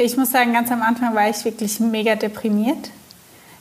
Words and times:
Ich 0.00 0.16
muss 0.16 0.30
sagen, 0.30 0.52
ganz 0.52 0.70
am 0.70 0.80
Anfang 0.80 1.12
war 1.16 1.28
ich 1.28 1.44
wirklich 1.44 1.80
mega 1.80 2.14
deprimiert. 2.14 2.90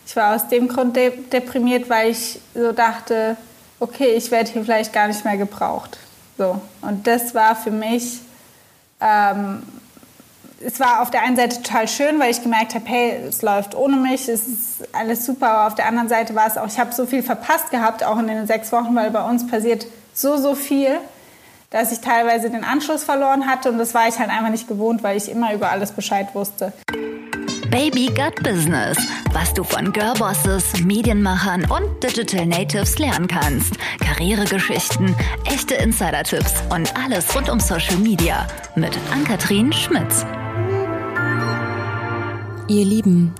Ich 0.05 0.15
war 0.15 0.35
aus 0.35 0.47
dem 0.47 0.67
Grund 0.67 0.95
de 0.95 1.11
deprimiert, 1.31 1.89
weil 1.89 2.11
ich 2.11 2.39
so 2.53 2.73
dachte, 2.73 3.35
okay, 3.79 4.13
ich 4.13 4.29
werde 4.29 4.51
hier 4.51 4.63
vielleicht 4.63 4.93
gar 4.93 5.07
nicht 5.07 5.25
mehr 5.25 5.37
gebraucht. 5.37 5.97
So. 6.37 6.61
Und 6.81 7.07
das 7.07 7.33
war 7.33 7.55
für 7.55 7.71
mich, 7.71 8.19
ähm, 9.01 9.63
es 10.63 10.79
war 10.79 11.01
auf 11.01 11.09
der 11.09 11.23
einen 11.23 11.35
Seite 11.35 11.55
total 11.63 11.87
schön, 11.87 12.19
weil 12.19 12.29
ich 12.29 12.43
gemerkt 12.43 12.75
habe, 12.75 12.85
hey, 12.85 13.19
es 13.27 13.41
läuft 13.41 13.73
ohne 13.73 13.97
mich, 13.97 14.29
es 14.29 14.47
ist 14.47 14.93
alles 14.93 15.25
super. 15.25 15.49
Aber 15.49 15.67
auf 15.67 15.75
der 15.75 15.87
anderen 15.87 16.07
Seite 16.07 16.35
war 16.35 16.45
es 16.45 16.55
auch, 16.55 16.67
ich 16.67 16.77
habe 16.77 16.93
so 16.93 17.07
viel 17.07 17.23
verpasst 17.23 17.71
gehabt, 17.71 18.03
auch 18.03 18.19
in 18.19 18.27
den 18.27 18.45
sechs 18.45 18.71
Wochen, 18.71 18.95
weil 18.95 19.09
bei 19.09 19.27
uns 19.27 19.47
passiert 19.47 19.87
so, 20.13 20.37
so 20.37 20.53
viel 20.53 20.99
dass 21.69 21.91
ich 21.91 21.99
teilweise 21.99 22.49
den 22.49 22.63
Anschluss 22.63 23.03
verloren 23.03 23.47
hatte 23.47 23.69
und 23.69 23.77
das 23.77 23.93
war 23.93 24.07
ich 24.07 24.17
halt 24.19 24.29
einfach 24.29 24.49
nicht 24.49 24.67
gewohnt, 24.67 25.03
weil 25.03 25.17
ich 25.17 25.29
immer 25.29 25.53
über 25.53 25.69
alles 25.69 25.91
Bescheid 25.91 26.33
wusste. 26.33 26.73
Baby 27.69 28.07
Gut 28.07 28.41
Business, 28.41 28.97
was 29.33 29.53
du 29.53 29.63
von 29.63 29.91
Girlbosses, 29.91 30.81
Medienmachern 30.81 31.69
und 31.69 32.01
Digital 32.01 32.45
Natives 32.45 32.97
lernen 32.97 33.27
kannst. 33.27 33.73
Karrieregeschichten, 33.99 35.13
echte 35.43 35.75
Insider-Tipps 35.75 36.53
und 36.73 36.95
alles 36.95 37.35
rund 37.35 37.49
um 37.49 37.59
Social 37.59 37.97
Media 37.97 38.47
mit 38.75 38.97
Ann-Kathrin 39.11 39.73
Schmitz. 39.73 40.25
Ihr 42.69 42.85
Lieben, 42.85 43.35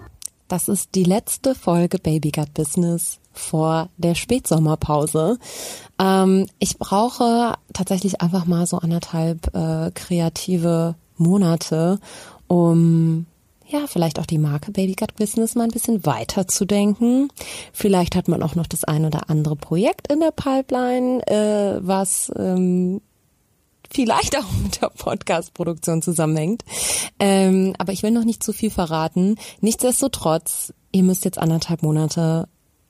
das 0.49 0.67
ist 0.67 0.93
die 0.95 1.05
letzte 1.05 1.55
Folge 1.55 1.97
Baby 1.97 2.31
Gut 2.31 2.53
Business 2.53 3.19
vor 3.31 3.89
der 3.97 4.15
Spätsommerpause. 4.15 5.37
Ähm, 5.99 6.47
ich 6.59 6.77
brauche 6.77 7.53
tatsächlich 7.73 8.21
einfach 8.21 8.45
mal 8.45 8.65
so 8.67 8.77
anderthalb 8.77 9.53
äh, 9.55 9.91
kreative 9.91 10.95
Monate, 11.17 11.99
um 12.47 13.25
ja, 13.69 13.85
vielleicht 13.85 14.19
auch 14.19 14.25
die 14.25 14.37
Marke 14.37 14.71
Baby 14.71 14.93
Gut 14.93 15.15
Business 15.15 15.55
mal 15.55 15.65
ein 15.65 15.71
bisschen 15.71 16.05
weiter 16.05 16.47
zu 16.47 16.65
denken. 16.65 17.27
Vielleicht 17.73 18.15
hat 18.15 18.29
man 18.29 18.41
auch 18.41 18.55
noch 18.55 18.67
das 18.67 18.85
ein 18.85 19.05
oder 19.05 19.29
andere 19.29 19.57
Projekt 19.57 20.11
in 20.11 20.21
der 20.21 20.31
Pipeline, 20.31 21.21
äh, 21.27 21.79
was 21.81 22.31
ähm, 22.37 23.01
vielleicht 23.91 24.37
auch 24.37 24.51
mit 24.63 24.81
der 24.81 24.89
Podcast-Produktion 24.89 26.01
zusammenhängt. 26.01 26.63
Ähm, 27.19 27.73
aber 27.77 27.91
ich 27.91 28.03
will 28.03 28.11
noch 28.11 28.23
nicht 28.23 28.41
zu 28.41 28.53
viel 28.53 28.69
verraten. 28.69 29.35
Nichtsdestotrotz, 29.59 30.73
ihr 30.93 31.03
müsst 31.03 31.25
jetzt 31.25 31.37
anderthalb 31.37 31.83
Monate 31.83 32.47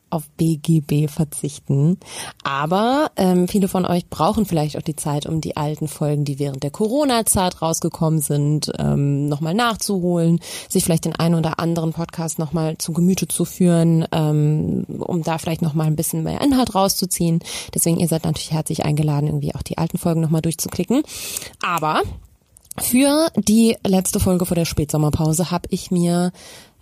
auf 0.09 0.29
BGB 0.37 1.09
verzichten. 1.09 1.97
Aber 2.43 3.11
ähm, 3.15 3.47
viele 3.47 3.67
von 3.67 3.85
euch 3.85 4.09
brauchen 4.09 4.45
vielleicht 4.45 4.77
auch 4.77 4.81
die 4.81 4.95
Zeit, 4.95 5.25
um 5.25 5.41
die 5.41 5.57
alten 5.57 5.87
Folgen, 5.87 6.25
die 6.25 6.39
während 6.39 6.63
der 6.63 6.71
Corona-Zeit 6.71 7.61
rausgekommen 7.61 8.19
sind, 8.19 8.71
ähm, 8.79 9.27
nochmal 9.27 9.53
nachzuholen, 9.53 10.39
sich 10.69 10.83
vielleicht 10.83 11.05
den 11.05 11.15
einen 11.15 11.35
oder 11.35 11.59
anderen 11.59 11.93
Podcast 11.93 12.39
nochmal 12.39 12.77
zu 12.77 12.93
Gemüte 12.93 13.27
zu 13.27 13.45
führen, 13.45 14.05
ähm, 14.11 14.85
um 14.99 15.23
da 15.23 15.37
vielleicht 15.37 15.61
nochmal 15.61 15.87
ein 15.87 15.95
bisschen 15.95 16.23
mehr 16.23 16.41
Inhalt 16.41 16.75
rauszuziehen. 16.75 17.39
Deswegen, 17.73 17.99
ihr 17.99 18.07
seid 18.07 18.25
natürlich 18.25 18.51
herzlich 18.51 18.85
eingeladen, 18.85 19.27
irgendwie 19.27 19.55
auch 19.55 19.63
die 19.63 19.77
alten 19.77 19.97
Folgen 19.97 20.21
nochmal 20.21 20.41
durchzuklicken. 20.41 21.03
Aber 21.61 22.01
für 22.79 23.31
die 23.35 23.75
letzte 23.85 24.19
Folge 24.19 24.45
vor 24.45 24.55
der 24.55 24.65
Spätsommerpause 24.65 25.51
habe 25.51 25.67
ich 25.71 25.91
mir 25.91 26.31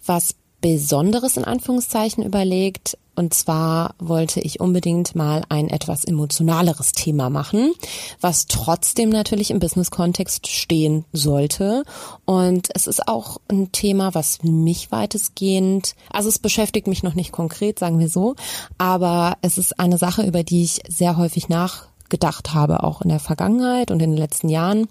was 0.06 0.36
Besonderes 0.62 1.38
in 1.38 1.46
Anführungszeichen 1.46 2.24
überlegt. 2.24 2.98
Und 3.16 3.34
zwar 3.34 3.96
wollte 3.98 4.42
ich 4.42 4.60
unbedingt 4.60 5.16
mal 5.16 5.44
ein 5.50 5.70
etwas 5.70 6.04
emotionaleres 6.04 6.92
Thema 6.92 7.30
machen, 7.30 7.74
was 8.20 8.48
trotzdem 8.48 9.10
natürlich 9.10 9.52
im 9.52 9.60
Business-Kontext 9.60 10.48
stehen 10.48 11.06
sollte. 11.14 11.84
Und 12.26 12.70
es 12.74 12.88
ist 12.88 13.08
auch 13.08 13.40
ein 13.48 13.72
Thema, 13.72 14.14
was 14.14 14.44
mich 14.44 14.92
weitestgehend, 14.92 15.96
also 16.12 16.30
es 16.30 16.40
beschäftigt 16.40 16.88
mich 16.88 17.04
noch 17.04 17.14
nicht 17.14 17.32
konkret, 17.32 17.80
sagen 17.80 18.00
wir 18.00 18.10
so, 18.10 18.36
aber 18.78 19.38
es 19.42 19.58
ist 19.58 19.80
eine 19.80 19.98
Sache, 19.98 20.24
über 20.24 20.44
die 20.44 20.64
ich 20.64 20.82
sehr 20.88 21.18
häufig 21.18 21.50
nachgedacht 21.50 22.54
habe, 22.54 22.84
auch 22.84 23.02
in 23.02 23.10
der 23.10 23.20
Vergangenheit 23.20 23.92
und 23.92 24.02
in 24.02 24.12
den 24.12 24.20
letzten 24.20 24.50
Jahren. 24.50 24.88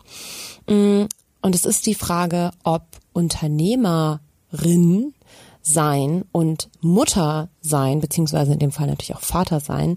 Und 0.67 1.55
es 1.55 1.67
ist 1.67 1.87
die 1.87 1.95
Frage, 1.95 2.53
ob 2.63 2.83
Unternehmerin 3.13 5.15
sein 5.65 6.25
und 6.31 6.69
Mutter 6.83 7.49
sein, 7.63 8.01
beziehungsweise 8.01 8.53
in 8.53 8.59
dem 8.59 8.71
Fall 8.71 8.87
natürlich 8.87 9.17
auch 9.17 9.23
Vater 9.23 9.61
sein, 9.61 9.97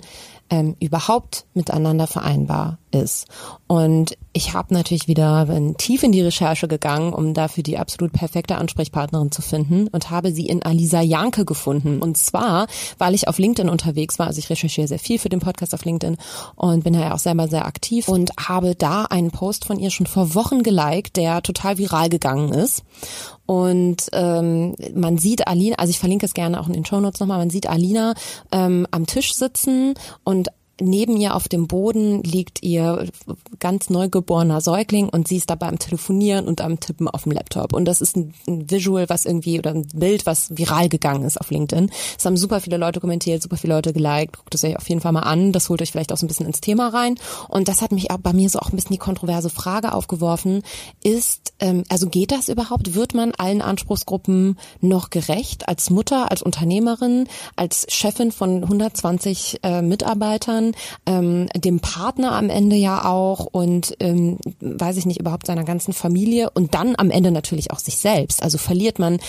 ähm, 0.49 0.75
überhaupt 0.79 1.45
miteinander 1.53 2.07
vereinbar 2.07 2.77
ist. 2.91 3.27
Und 3.67 4.17
ich 4.31 4.53
habe 4.53 4.73
natürlich 4.73 5.09
wieder 5.09 5.47
bin 5.47 5.75
tief 5.75 6.03
in 6.03 6.13
die 6.13 6.21
Recherche 6.21 6.69
gegangen, 6.69 7.11
um 7.11 7.33
dafür 7.33 7.63
die 7.63 7.77
absolut 7.77 8.13
perfekte 8.13 8.55
Ansprechpartnerin 8.55 9.31
zu 9.31 9.41
finden 9.41 9.87
und 9.89 10.09
habe 10.09 10.31
sie 10.31 10.45
in 10.45 10.63
Alisa 10.63 11.01
Janke 11.01 11.43
gefunden. 11.43 11.99
Und 12.01 12.17
zwar, 12.17 12.67
weil 12.97 13.13
ich 13.13 13.27
auf 13.27 13.39
LinkedIn 13.39 13.69
unterwegs 13.69 14.19
war, 14.19 14.27
also 14.27 14.39
ich 14.39 14.49
recherchiere 14.49 14.87
sehr 14.87 14.99
viel 14.99 15.19
für 15.19 15.29
den 15.29 15.41
Podcast 15.41 15.73
auf 15.73 15.83
LinkedIn 15.83 16.17
und 16.55 16.83
bin 16.85 16.93
ja 16.93 17.13
auch 17.13 17.19
selber 17.19 17.49
sehr 17.49 17.65
aktiv 17.65 18.07
und 18.07 18.31
habe 18.37 18.75
da 18.75 19.03
einen 19.03 19.31
Post 19.31 19.65
von 19.65 19.79
ihr 19.79 19.91
schon 19.91 20.07
vor 20.07 20.33
Wochen 20.33 20.63
geliked, 20.63 21.17
der 21.17 21.41
total 21.41 21.77
viral 21.77 22.07
gegangen 22.07 22.53
ist. 22.53 22.83
Und 23.47 24.09
ähm, 24.11 24.75
man 24.93 25.17
sieht 25.17 25.47
Alina, 25.47 25.77
also 25.77 25.89
ich 25.89 25.99
verlinke 25.99 26.25
es 26.25 26.33
gerne 26.33 26.59
auch 26.59 26.67
in 26.67 26.73
den 26.73 26.85
Show 26.85 26.99
Notes 26.99 27.19
nochmal, 27.21 27.39
man 27.39 27.49
sieht 27.49 27.67
Alina 27.67 28.13
ähm, 28.51 28.85
am 28.91 29.07
Tisch 29.07 29.33
sitzen 29.33 29.95
und 30.23 30.49
neben 30.81 31.17
ihr 31.17 31.35
auf 31.35 31.47
dem 31.47 31.67
Boden 31.67 32.23
liegt 32.23 32.63
ihr 32.63 33.07
ganz 33.59 33.89
neugeborener 33.89 34.61
Säugling 34.61 35.09
und 35.09 35.27
sie 35.27 35.37
ist 35.37 35.49
dabei 35.49 35.67
am 35.67 35.79
Telefonieren 35.79 36.47
und 36.47 36.61
am 36.61 36.79
Tippen 36.79 37.07
auf 37.07 37.23
dem 37.23 37.31
Laptop. 37.31 37.73
Und 37.73 37.85
das 37.85 38.01
ist 38.01 38.15
ein, 38.15 38.33
Visual, 38.47 39.09
was 39.09 39.25
irgendwie, 39.25 39.59
oder 39.59 39.71
ein 39.71 39.87
Bild, 39.93 40.25
was 40.25 40.55
viral 40.55 40.89
gegangen 40.89 41.23
ist 41.23 41.39
auf 41.39 41.49
LinkedIn. 41.49 41.91
Es 42.17 42.25
haben 42.25 42.37
super 42.37 42.61
viele 42.61 42.77
Leute 42.77 42.99
kommentiert, 42.99 43.41
super 43.41 43.57
viele 43.57 43.75
Leute 43.75 43.93
geliked. 43.93 44.37
Guckt 44.37 44.55
es 44.55 44.63
euch 44.63 44.77
auf 44.77 44.87
jeden 44.87 45.01
Fall 45.01 45.11
mal 45.11 45.21
an. 45.21 45.51
Das 45.51 45.69
holt 45.69 45.81
euch 45.81 45.91
vielleicht 45.91 46.11
auch 46.11 46.17
so 46.17 46.25
ein 46.25 46.27
bisschen 46.27 46.45
ins 46.45 46.61
Thema 46.61 46.89
rein. 46.89 47.15
Und 47.49 47.67
das 47.67 47.81
hat 47.81 47.91
mich 47.91 48.11
auch 48.11 48.17
bei 48.17 48.33
mir 48.33 48.49
so 48.49 48.59
auch 48.59 48.71
ein 48.71 48.75
bisschen 48.75 48.93
die 48.93 48.97
kontroverse 48.97 49.49
Frage 49.49 49.93
aufgeworfen. 49.93 50.63
Ist, 51.03 51.53
ähm, 51.59 51.83
also 51.89 52.07
geht 52.07 52.31
das 52.31 52.49
überhaupt? 52.49 52.95
Wird 52.95 53.13
man 53.13 53.33
allen 53.33 53.61
Anspruchsgruppen 53.61 54.57
noch 54.81 55.09
gerecht? 55.09 55.67
Als 55.67 55.89
Mutter, 55.89 56.31
als 56.31 56.41
Unternehmerin, 56.41 57.27
als 57.55 57.85
Chefin 57.89 58.31
von 58.31 58.63
120 58.63 59.59
äh, 59.63 59.81
Mitarbeitern? 59.81 60.66
Ähm, 61.05 61.47
dem 61.55 61.79
Partner 61.79 62.33
am 62.33 62.49
Ende 62.49 62.75
ja 62.75 63.05
auch 63.05 63.45
und 63.45 63.95
ähm, 63.99 64.37
weiß 64.59 64.97
ich 64.97 65.05
nicht, 65.05 65.19
überhaupt 65.19 65.47
seiner 65.47 65.63
ganzen 65.63 65.93
Familie 65.93 66.49
und 66.51 66.73
dann 66.73 66.95
am 66.97 67.11
Ende 67.11 67.31
natürlich 67.31 67.71
auch 67.71 67.79
sich 67.79 67.97
selbst. 67.97 68.43
Also 68.43 68.57
verliert 68.57 68.99
man 68.99 69.19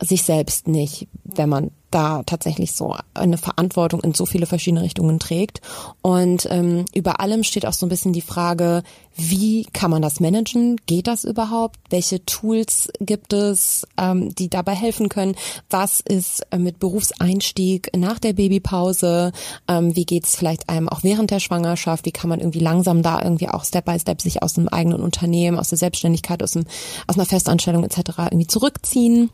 sich 0.00 0.22
selbst 0.22 0.68
nicht, 0.68 1.08
wenn 1.24 1.48
man 1.48 1.70
da 1.96 2.22
tatsächlich 2.24 2.72
so 2.72 2.94
eine 3.14 3.38
Verantwortung 3.38 4.02
in 4.02 4.12
so 4.12 4.26
viele 4.26 4.44
verschiedene 4.44 4.82
Richtungen 4.82 5.18
trägt. 5.18 5.62
Und 6.02 6.46
ähm, 6.50 6.84
über 6.94 7.20
allem 7.20 7.42
steht 7.42 7.64
auch 7.64 7.72
so 7.72 7.86
ein 7.86 7.88
bisschen 7.88 8.12
die 8.12 8.20
Frage, 8.20 8.82
wie 9.16 9.64
kann 9.72 9.90
man 9.90 10.02
das 10.02 10.20
managen? 10.20 10.76
Geht 10.84 11.06
das 11.06 11.24
überhaupt? 11.24 11.76
Welche 11.88 12.22
Tools 12.26 12.90
gibt 13.00 13.32
es, 13.32 13.86
ähm, 13.96 14.34
die 14.34 14.50
dabei 14.50 14.74
helfen 14.74 15.08
können? 15.08 15.36
Was 15.70 16.00
ist 16.00 16.42
äh, 16.50 16.58
mit 16.58 16.78
Berufseinstieg 16.80 17.90
nach 17.96 18.18
der 18.18 18.34
Babypause? 18.34 19.32
Ähm, 19.66 19.96
wie 19.96 20.04
geht 20.04 20.26
es 20.26 20.36
vielleicht 20.36 20.68
einem 20.68 20.90
auch 20.90 21.02
während 21.02 21.30
der 21.30 21.40
Schwangerschaft? 21.40 22.04
Wie 22.04 22.12
kann 22.12 22.28
man 22.28 22.40
irgendwie 22.40 22.60
langsam 22.60 23.00
da 23.02 23.22
irgendwie 23.22 23.48
auch 23.48 23.64
Step 23.64 23.86
by 23.86 23.98
Step 23.98 24.20
sich 24.20 24.42
aus 24.42 24.58
einem 24.58 24.68
eigenen 24.68 25.00
Unternehmen, 25.00 25.58
aus 25.58 25.70
der 25.70 25.78
Selbstständigkeit, 25.78 26.42
aus, 26.42 26.56
einem, 26.56 26.66
aus 27.06 27.16
einer 27.16 27.24
Festanstellung 27.24 27.84
etc. 27.84 28.18
irgendwie 28.18 28.48
zurückziehen? 28.48 29.30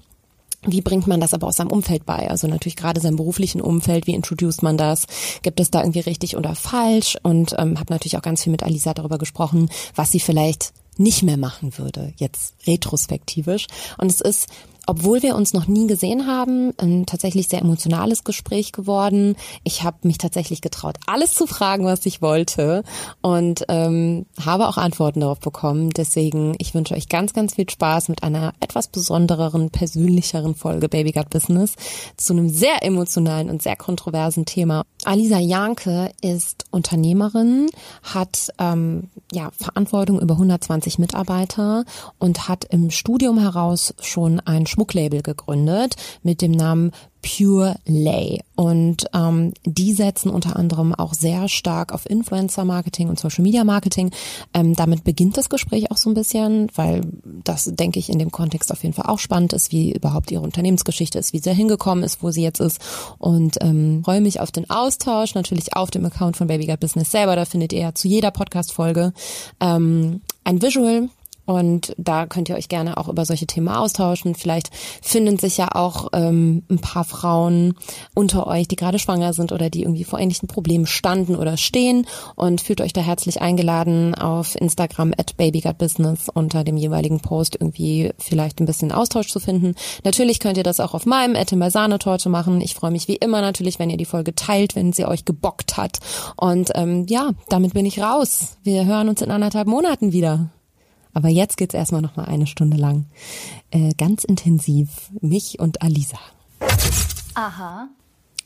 Wie 0.65 0.81
bringt 0.81 1.07
man 1.07 1.21
das 1.21 1.35
aber 1.35 1.49
aus 1.49 1.57
seinem 1.57 1.73
Umfeld 1.73 2.07
bei? 2.07 2.31
Also 2.31 2.47
natürlich 2.47 2.77
gerade 2.77 3.01
seinem 3.01 3.17
beruflichen 3.17 3.61
Umfeld, 3.61 4.07
wie 4.07 4.15
introduced 4.15 4.63
man 4.63 4.77
das? 4.77 5.07
Gibt 5.43 5.59
es 5.59 5.71
da 5.71 5.81
irgendwie 5.81 6.01
richtig 6.01 6.37
oder 6.37 6.55
falsch? 6.55 7.17
Und 7.23 7.55
ähm, 7.59 7.79
habe 7.81 7.93
natürlich 7.93 8.17
auch 8.17 8.23
ganz 8.23 8.45
viel 8.45 8.53
mit 8.53 8.63
Alisa 8.63 8.95
darüber 8.95 9.19
gesprochen, 9.19 9.71
was 9.95 10.13
sie 10.13 10.21
vielleicht 10.21 10.73
nicht 10.99 11.23
mehr 11.23 11.37
machen 11.39 11.79
würde, 11.79 12.13
jetzt 12.17 12.55
retrospektivisch. 12.67 13.67
Und 13.99 14.11
es 14.11 14.21
ist 14.21 14.49
obwohl 14.87 15.23
wir 15.23 15.37
uns 15.37 15.53
noch 15.53 15.69
nie 15.69 15.87
gesehen 15.87 16.27
haben, 16.27 16.73
ein 16.79 17.07
tatsächlich 17.07 17.49
sehr 17.49 17.61
emotionales 17.61 18.25
Gespräch 18.25 18.73
geworden. 18.73 19.37
Ich 19.63 19.85
habe 19.85 19.99
mich 20.03 20.19
tatsächlich 20.19 20.61
getraut, 20.61 20.97
alles 21.07 21.35
zu 21.35 21.47
fragen, 21.47 21.85
was 21.85 22.05
ich 22.07 22.21
wollte 22.21 22.83
und 23.21 23.65
ähm, 23.69 24.27
habe 24.45 24.69
auch 24.69 24.77
Antworten 24.79 25.21
darauf 25.21 25.41
bekommen. 25.41 25.91
Deswegen, 25.91 26.55
ich 26.59 26.75
wünsche 26.75 26.95
euch 26.95 27.09
ganz, 27.09 27.33
ganz 27.33 27.55
viel 27.55 27.69
Spaß 27.71 28.09
mit 28.09 28.23
einer 28.23 28.55
etwas 28.61 28.89
besondereren, 28.89 29.71
persönlicheren 29.71 30.55
Folge 30.55 30.89
Baby 30.89 31.13
Gut 31.13 31.31
Business 31.31 31.75
zu 32.17 32.33
einem 32.33 32.49
sehr 32.49 32.83
emotionalen 32.83 33.51
und 33.51 33.63
sehr 33.63 33.77
kontroversen 33.77 34.47
Thema. 34.47 34.83
Alisa 35.05 35.39
Janke 35.39 36.11
ist 36.21 36.65
Unternehmerin, 36.71 37.69
hat 38.03 38.53
ähm, 38.59 39.11
ja 39.33 39.51
Verantwortung 39.57 40.21
über 40.21 40.35
120 40.35 40.99
Mitarbeiter 40.99 41.85
und 42.19 42.49
hat 42.49 42.65
im 42.67 42.91
Studium 42.91 43.39
heraus 43.39 43.95
schon 44.01 44.41
ein 44.41 44.67
Schmucklabel 44.73 45.23
gegründet 45.23 45.97
mit 46.23 46.43
dem 46.43 46.53
Namen 46.53 46.93
Pure 47.23 47.77
Lay. 47.87 48.41
Und 48.57 49.07
ähm, 49.15 49.55
die 49.65 49.93
setzen 49.93 50.29
unter 50.29 50.57
anderem 50.57 50.95
auch 50.95 51.15
sehr 51.15 51.49
stark 51.49 51.93
auf 51.93 52.09
Influencer-Marketing 52.09 53.09
und 53.09 53.19
Social-Media-Marketing. 53.19 54.11
Ähm, 54.53 54.75
damit 54.75 55.05
beginnt 55.05 55.37
das 55.37 55.49
Gespräch 55.49 55.91
auch 55.91 55.97
so 55.97 56.11
ein 56.11 56.15
bisschen, 56.15 56.69
weil 56.75 57.03
das, 57.45 57.65
denke 57.73 57.99
ich, 57.99 58.11
in 58.11 58.19
dem 58.19 58.33
Kontext 58.33 58.73
auf 58.73 58.83
jeden 58.83 58.95
Fall 58.95 59.07
auch 59.07 59.21
spannend 59.21 59.53
ist, 59.53 59.73
wie 59.73 59.93
überhaupt 59.93 60.31
ihre 60.31 60.43
Unternehmensgeschichte 60.43 61.19
ist, 61.19 61.33
wie 61.33 61.39
sie 61.39 61.55
hingekommen 61.55 62.05
ist, 62.05 62.23
wo 62.23 62.31
sie 62.31 62.43
jetzt 62.43 62.61
ist. 62.61 62.81
Und 63.19 63.57
ähm, 63.61 64.03
freue 64.05 64.21
mich 64.21 64.41
auf 64.41 64.51
den 64.51 64.69
Austausch, 64.69 65.35
natürlich 65.35 65.77
auf 65.77 65.91
dem 65.91 66.05
Account 66.05 66.37
von 66.37 66.49
Baby 66.49 66.67
Got 66.67 66.81
Business 66.81 67.11
selber. 67.11 67.37
Da 67.37 67.45
findet 67.45 67.73
ihr 67.73 67.81
ja 67.81 67.95
zu 67.95 68.09
jeder 68.09 68.33
Podcast-Folge 68.33 69.13
ähm, 69.61 70.21
ein 70.45 70.61
Visual, 70.61 71.09
und 71.45 71.95
da 71.99 72.27
könnt 72.27 72.49
ihr 72.49 72.57
euch 72.57 72.69
gerne 72.69 72.97
auch 72.97 73.09
über 73.09 73.25
solche 73.25 73.47
Themen 73.47 73.69
austauschen. 73.69 74.35
Vielleicht 74.35 74.71
finden 75.03 75.39
sich 75.39 75.57
ja 75.57 75.75
auch 75.75 76.09
ähm, 76.13 76.63
ein 76.71 76.79
paar 76.79 77.05
Frauen 77.05 77.75
unter 78.15 78.47
euch, 78.47 78.69
die 78.69 78.77
gerade 78.77 78.99
schwanger 78.99 79.33
sind 79.33 79.53
oder 79.53 79.71
die 79.71 79.83
irgendwie 79.83 80.05
vor 80.05 80.19
ähnlichen 80.19 80.49
Problemen 80.49 80.87
standen 80.87 81.37
oder 81.37 81.57
stehen 81.57 82.07
und 82.37 82.61
fühlt 82.61 82.81
euch 82.81 82.93
da 82.93 83.01
herzlich 83.01 83.43
eingeladen 83.43 84.15
auf 84.15 84.55
Instagram 84.55 85.13
at 85.17 85.37
babygutbusiness 85.37 86.29
unter 86.29 86.65
dem 86.65 86.77
jeweiligen 86.77 87.21
Post 87.21 87.57
irgendwie 87.59 88.13
vielleicht 88.19 88.61
ein 88.61 88.67
bisschen 88.67 88.93
Austausch 88.93 89.29
zu 89.29 89.41
finden. 89.41 89.75
Natürlich 90.05 90.39
könnt 90.39 90.57
ihr 90.57 90.63
das 90.63 90.81
auch 90.81 90.95
auf 90.95 91.07
meinem 91.07 91.37
Sahnetorte 91.71 92.29
machen. 92.29 92.61
Ich 92.61 92.75
freue 92.75 92.91
mich 92.91 93.09
wie 93.09 93.17
immer 93.17 93.41
natürlich, 93.41 93.79
wenn 93.79 93.91
ihr 93.91 93.97
die 93.97 94.05
Folge 94.05 94.35
teilt, 94.35 94.77
wenn 94.77 94.93
sie 94.93 95.07
euch 95.07 95.25
gebockt 95.25 95.77
hat. 95.77 95.99
Und 96.37 96.71
ähm, 96.75 97.07
ja, 97.09 97.31
damit 97.49 97.75
bin 97.75 97.87
ich 97.87 98.01
raus. 98.01 98.59
Wir 98.63 98.85
hören 98.85 99.09
uns 99.09 99.23
in 99.23 99.31
anderthalb 99.31 99.67
Monaten 99.67 100.13
wieder. 100.13 100.51
Aber 101.15 101.29
jetzt 101.29 101.57
geht's 101.57 101.75
erstmal 101.75 102.03
noch 102.03 102.17
mal 102.17 102.25
eine 102.25 102.47
Stunde 102.47 102.77
lang 102.77 103.07
äh, 103.71 103.93
ganz 103.95 104.25
intensiv 104.25 105.11
mich 105.21 105.59
und 105.59 105.83
Alisa. 105.83 106.19
Aha. 107.35 107.89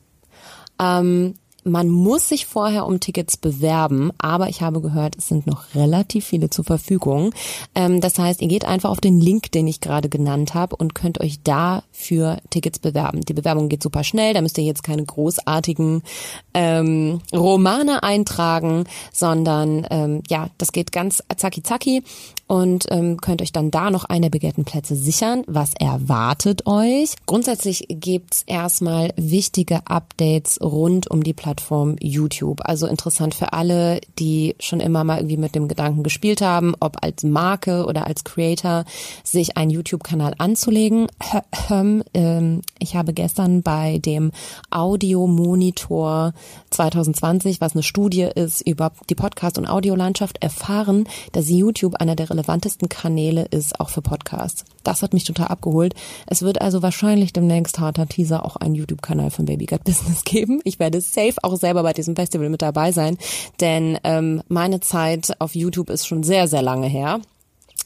Ähm, 0.80 1.36
man 1.66 1.88
muss 1.88 2.28
sich 2.28 2.46
vorher 2.46 2.86
um 2.86 3.00
Tickets 3.00 3.38
bewerben, 3.38 4.12
aber 4.18 4.50
ich 4.50 4.62
habe 4.62 4.82
gehört, 4.82 5.18
es 5.18 5.30
sind 5.30 5.48
noch 5.48 5.76
relativ 5.76 6.26
viele 6.26 6.50
zur 6.50 6.66
Verfügung. 6.66 7.34
Ähm, 7.74 8.02
das 8.02 8.20
heißt, 8.20 8.42
ihr 8.42 8.50
geht 8.50 8.66
einfach 8.66 8.90
auf 8.90 9.00
den 9.00 9.20
Link, 9.20 9.52
den 9.52 9.68
ich 9.68 9.80
gerade 9.80 10.10
genannt 10.10 10.54
habe 10.54 10.76
und 10.76 10.94
könnt 10.94 11.22
euch 11.22 11.42
da 11.44 11.84
für 11.92 12.38
Tickets 12.50 12.80
bewerben. 12.80 13.22
Die 13.22 13.34
Bewerbung 13.34 13.70
geht 13.70 13.82
super 13.82 14.04
schnell, 14.04 14.34
da 14.34 14.42
müsst 14.42 14.58
ihr 14.58 14.66
jetzt 14.66 14.84
keine 14.84 15.06
großartigen 15.06 16.04
ähm, 16.54 17.22
Romane 17.34 18.04
eintragen, 18.04 18.84
sondern 19.14 19.88
ähm, 19.90 20.22
ja, 20.30 20.50
das 20.58 20.74
geht 20.74 20.92
ganz 20.92 21.24
zacki 21.38 21.64
zacki 21.64 22.04
und 22.48 22.86
ähm, 22.90 23.18
könnt 23.22 23.42
euch 23.42 23.52
dann 23.52 23.72
da 23.72 23.90
noch 23.90 24.06
eine 24.06 24.30
begehrten 24.30 24.66
Plätze 24.66 24.96
sichern. 24.96 25.44
Was 25.48 25.74
erwartet 25.80 26.68
euch? 26.68 27.16
Grundsätzlich 27.26 27.86
gibt's 27.90 28.44
erstmal 28.46 29.14
wichtige 29.16 29.88
Updates 29.88 30.60
rund 30.62 31.10
um 31.10 31.24
die 31.24 31.34
Plattform 31.34 31.96
YouTube. 32.00 32.62
Also 32.66 32.86
interessant 32.88 33.34
für 33.34 33.54
alle, 33.54 34.02
die 34.20 34.56
schon 34.60 34.82
immer 34.82 35.04
mal 35.04 35.18
irgendwie 35.18 35.38
mit 35.38 35.56
dem 35.56 35.68
Gedanken 35.68 36.04
gespielt 36.04 36.42
haben, 36.42 36.76
ob 36.80 36.98
als 37.02 37.24
Marke 37.24 37.86
oder 37.86 38.08
als 38.08 38.24
Creator 38.24 38.84
sich 39.24 39.58
einen 39.58 39.72
YouTube-Kanal 39.72 40.36
anzulegen. 40.38 41.08
Ähm, 42.14 42.62
ich 42.80 42.96
habe 42.96 43.14
gestern 43.14 43.62
bei 43.62 44.00
dem 44.00 44.32
Audio 44.70 45.28
Monitor 45.28 46.34
2020, 46.72 47.62
was 47.62 47.74
eine 47.74 47.84
Studie 47.84 48.24
ist 48.36 48.62
über 48.68 48.92
die 49.10 49.16
Podcast- 49.16 49.58
und 49.58 49.68
Audiolandschaft, 49.68 50.44
erfahren, 50.44 51.08
dass 51.32 51.50
YouTube 51.50 51.96
einer 51.96 52.16
der 52.16 52.30
relevantesten 52.34 52.90
Kanäle 52.90 53.46
ist, 53.46 53.80
auch 53.80 53.90
für 53.90 54.02
Podcasts. 54.02 54.66
Das 54.84 55.02
hat 55.02 55.14
mich 55.14 55.24
total 55.24 55.48
abgeholt. 55.48 55.94
Es 56.28 56.42
wird 56.42 56.62
also 56.62 56.82
wahrscheinlich 56.82 57.32
demnächst 57.32 57.80
harter 57.80 58.08
Teaser 58.08 58.46
auch 58.46 58.56
einen 58.58 58.76
YouTube-Kanal 58.76 59.32
von 59.32 59.46
Baby 59.46 59.66
Gut 59.66 59.84
Business 59.86 60.24
geben. 60.24 60.60
Ich 60.64 60.80
werde 60.80 61.02
safe 61.02 61.36
auch 61.44 61.56
selber 61.56 61.84
bei 61.84 61.94
diesem 61.94 62.16
Festival 62.16 62.50
mit 62.50 62.62
dabei 62.62 62.92
sein, 62.92 63.18
denn 63.60 63.98
ähm, 64.04 64.42
meine 64.50 64.80
Zeit 64.80 65.40
auf 65.40 65.56
YouTube 65.56 65.90
ist 65.90 66.08
schon 66.08 66.24
sehr, 66.24 66.48
sehr 66.48 66.62
lange 66.62 66.88
her. 66.88 67.20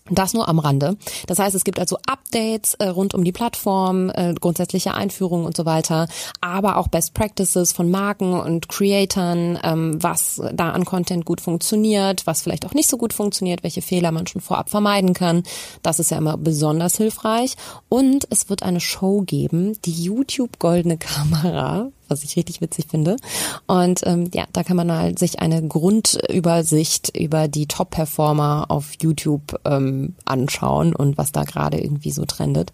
Das 0.09 0.33
nur 0.33 0.47
am 0.47 0.59
Rande. 0.59 0.97
Das 1.27 1.39
heißt, 1.39 1.55
es 1.55 1.63
gibt 1.63 1.79
also 1.79 1.97
Updates 2.07 2.75
äh, 2.75 2.87
rund 2.87 3.13
um 3.13 3.23
die 3.23 3.31
Plattform, 3.31 4.09
äh, 4.09 4.33
grundsätzliche 4.33 4.93
Einführungen 4.93 5.45
und 5.45 5.55
so 5.55 5.65
weiter, 5.65 6.07
aber 6.41 6.77
auch 6.77 6.87
Best 6.87 7.13
Practices 7.13 7.73
von 7.73 7.89
Marken 7.89 8.33
und 8.33 8.69
Creatoren, 8.69 9.59
ähm, 9.63 10.01
was 10.01 10.41
da 10.53 10.71
an 10.71 10.85
Content 10.85 11.25
gut 11.25 11.41
funktioniert, 11.41 12.25
was 12.25 12.41
vielleicht 12.41 12.65
auch 12.65 12.73
nicht 12.73 12.89
so 12.89 12.97
gut 12.97 13.13
funktioniert, 13.13 13.63
welche 13.63 13.81
Fehler 13.81 14.11
man 14.11 14.27
schon 14.27 14.41
vorab 14.41 14.69
vermeiden 14.69 15.13
kann. 15.13 15.43
Das 15.81 15.99
ist 15.99 16.11
ja 16.11 16.17
immer 16.17 16.37
besonders 16.37 16.97
hilfreich. 16.97 17.55
Und 17.89 18.27
es 18.29 18.49
wird 18.49 18.63
eine 18.63 18.79
Show 18.79 19.21
geben, 19.21 19.73
die 19.85 20.03
YouTube 20.03 20.59
Goldene 20.59 20.97
Kamera 20.97 21.91
was 22.09 22.23
ich 22.23 22.35
richtig 22.35 22.61
witzig 22.61 22.85
finde. 22.89 23.17
Und 23.65 24.01
ähm, 24.05 24.29
ja, 24.33 24.45
da 24.53 24.63
kann 24.63 24.77
man 24.77 24.91
halt 24.91 25.19
sich 25.19 25.39
eine 25.39 25.65
Grundübersicht 25.65 27.17
über 27.17 27.47
die 27.47 27.67
Top-Performer 27.67 28.65
auf 28.69 28.93
YouTube 29.01 29.59
ähm, 29.65 30.15
anschauen 30.25 30.95
und 30.95 31.17
was 31.17 31.31
da 31.31 31.43
gerade 31.43 31.79
irgendwie 31.79 32.11
so 32.11 32.25
trendet. 32.25 32.71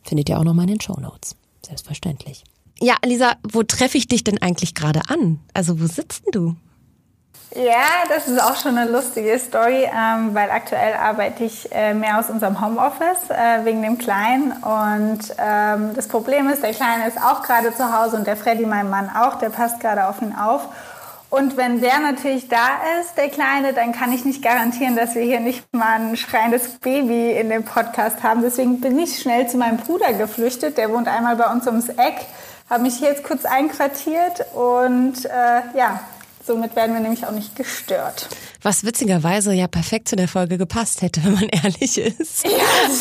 Findet 0.04 0.30
ihr 0.30 0.40
auch 0.40 0.44
nochmal 0.44 0.66
in 0.66 0.76
den 0.76 0.82
Show 0.82 1.00
Notes. 1.00 1.36
Selbstverständlich. 1.66 2.44
Ja, 2.82 2.96
Lisa, 3.06 3.34
wo 3.44 3.64
treffe 3.64 3.98
ich 3.98 4.08
dich 4.08 4.24
denn 4.24 4.42
eigentlich 4.42 4.74
gerade 4.74 5.02
an? 5.10 5.42
Also 5.54 5.82
wo 5.82 5.88
sitzt 5.88 6.26
denn 6.26 6.32
du? 6.32 6.56
Ja, 7.56 8.06
das 8.10 8.28
ist 8.28 8.40
auch 8.40 8.56
schon 8.56 8.78
eine 8.78 8.92
lustige 8.92 9.40
Story, 9.40 9.84
ähm, 9.84 10.36
weil 10.36 10.52
aktuell 10.52 10.94
arbeite 10.94 11.46
ich 11.46 11.68
äh, 11.72 11.96
mehr 11.96 12.20
aus 12.20 12.30
unserem 12.30 12.62
Homeoffice 12.62 13.32
äh, 13.32 13.66
wegen 13.66 13.82
dem 13.82 13.98
Kleinen. 13.98 14.52
Und 14.52 15.22
ähm, 15.40 15.96
das 15.96 16.08
Problem 16.08 16.48
ist, 16.48 16.62
der 16.62 16.74
Kleine 16.74 17.08
ist 17.08 17.18
auch 17.20 17.42
gerade 17.42 17.74
zu 17.74 17.92
Hause 17.92 18.18
und 18.18 18.28
der 18.28 18.38
Freddy, 18.38 18.68
mein 18.68 18.92
Mann, 18.92 19.10
auch, 19.10 19.40
der 19.40 19.50
passt 19.50 19.80
gerade 19.80 20.08
auf 20.08 20.22
ihn 20.22 20.36
auf. 20.36 20.68
Und 21.32 21.58
wenn 21.58 21.82
der 21.82 22.00
natürlich 22.00 22.50
da 22.50 22.82
ist, 23.02 23.18
der 23.18 23.30
Kleine, 23.30 23.74
dann 23.74 23.94
kann 23.94 24.14
ich 24.14 24.26
nicht 24.26 24.44
garantieren, 24.44 24.96
dass 24.96 25.16
wir 25.16 25.24
hier 25.24 25.40
nicht 25.40 25.64
mal 25.74 26.00
ein 26.00 26.18
schreiendes 26.18 26.78
Baby 26.78 27.32
in 27.32 27.50
dem 27.50 27.66
Podcast 27.66 28.22
haben. 28.22 28.44
Deswegen 28.44 28.80
bin 28.80 28.98
ich 29.00 29.20
schnell 29.20 29.48
zu 29.48 29.58
meinem 29.58 29.78
Bruder 29.78 30.14
geflüchtet. 30.14 30.78
Der 30.78 30.92
wohnt 30.92 31.08
einmal 31.08 31.36
bei 31.36 31.52
uns 31.52 31.66
ums 31.66 31.90
Eck, 31.90 32.26
habe 32.70 32.84
mich 32.84 32.98
hier 32.98 33.10
jetzt 33.10 33.24
kurz 33.24 33.46
einquartiert 33.46 34.46
und 34.54 35.26
äh, 35.26 35.62
ja, 35.76 36.00
Somit 36.50 36.76
werden 36.76 36.96
wir 36.96 37.00
nämlich 37.00 37.28
auch 37.28 37.32
nicht 37.32 37.56
gestört. 37.56 38.28
Was 38.64 38.84
witzigerweise 38.84 39.54
ja 39.54 39.68
perfekt 39.68 40.10
zu 40.10 40.16
der 40.16 40.28
Folge 40.28 40.58
gepasst 40.58 41.04
hätte, 41.04 41.24
wenn 41.24 41.36
man 41.36 41.48
ehrlich 41.50 42.00
ist. 42.00 42.44
Ja, 42.44 42.50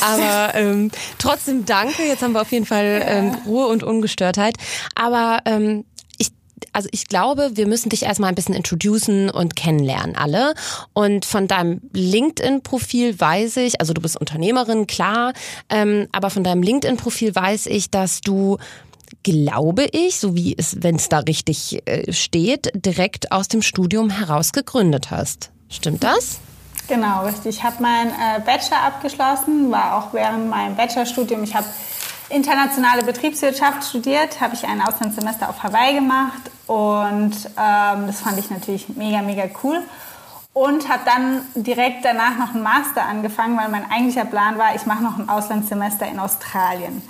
Aber 0.03 0.55
ähm, 0.55 0.91
trotzdem 1.17 1.65
danke. 1.65 2.03
Jetzt 2.03 2.21
haben 2.21 2.33
wir 2.33 2.43
auf 2.43 2.53
jeden 2.53 2.67
Fall 2.67 3.03
ähm, 3.07 3.35
Ruhe 3.47 3.69
und 3.69 3.83
Ungestörtheit. 3.83 4.59
Aber 4.95 5.39
ähm, 5.47 5.87
ich, 6.19 6.29
also 6.75 6.91
ich 6.93 7.09
glaube, 7.09 7.53
wir 7.55 7.67
müssen 7.67 7.89
dich 7.89 8.03
erstmal 8.03 8.29
ein 8.29 8.35
bisschen 8.35 8.55
introducen 8.55 9.31
und 9.31 9.57
kennenlernen 9.57 10.15
alle. 10.15 10.53
Und 10.93 11.25
von 11.25 11.49
deinem 11.49 11.81
LinkedIn-Profil 11.95 13.19
weiß 13.19 13.57
ich, 13.57 13.81
also 13.81 13.95
du 13.95 14.03
bist 14.03 14.21
Unternehmerin, 14.21 14.87
klar, 14.87 15.33
ähm, 15.71 16.07
aber 16.13 16.29
von 16.29 16.45
deinem 16.45 16.63
LinkedIn-Profil 16.63 17.35
weiß 17.35 17.65
ich, 17.69 17.91
dass 17.91 18.21
du 18.21 18.59
glaube 19.23 19.87
ich, 19.93 20.19
so 20.19 20.35
wie 20.35 20.55
es, 20.57 20.83
wenn 20.83 20.97
es 20.97 21.09
da 21.09 21.19
richtig 21.19 21.83
äh, 21.87 22.13
steht, 22.13 22.71
direkt 22.75 23.33
aus 23.33 23.49
dem 23.49 23.63
Studium 23.63 24.11
heraus 24.11 24.53
gegründet 24.53 25.11
hast. 25.11 25.51
Stimmt 25.69 26.05
das? 26.05 26.41
Genau, 26.89 27.25
richtig. 27.25 27.57
Ich 27.57 27.63
habe 27.63 27.83
meinen 27.83 28.11
äh, 28.11 28.41
Bachelor 28.45 28.83
abgeschlossen, 28.83 29.71
war 29.71 29.97
auch 29.97 30.15
während 30.15 30.49
meinem 30.49 30.75
Bachelorstudium, 30.75 31.45
ich 31.45 31.55
habe 31.55 31.67
internationale 32.31 33.03
Betriebswirtschaft 33.05 33.85
studiert, 33.85 34.41
habe 34.41 34.55
ich 34.55 34.65
ein 34.65 34.81
Auslandssemester 34.81 35.49
auf 35.49 35.63
Hawaii 35.63 35.95
gemacht 35.95 36.51
und 36.67 37.33
ähm, 37.33 38.07
das 38.07 38.21
fand 38.21 38.39
ich 38.39 38.51
natürlich 38.51 38.89
mega, 38.91 39.23
mega 39.23 39.45
cool. 39.63 39.81
Und 40.55 40.89
habe 40.89 41.03
dann 41.05 41.43
direkt 41.55 42.05
danach 42.05 42.37
noch 42.37 42.55
einen 42.55 42.63
Master 42.63 43.05
angefangen, 43.05 43.57
weil 43.57 43.69
mein 43.69 43.89
eigentlicher 43.91 44.25
Plan 44.25 44.59
war, 44.59 44.75
ich 44.75 44.87
mache 44.87 45.03
noch 45.03 45.17
ein 45.17 45.29
Auslandssemester 45.29 46.09
in 46.09 46.19
Australien. 46.19 47.03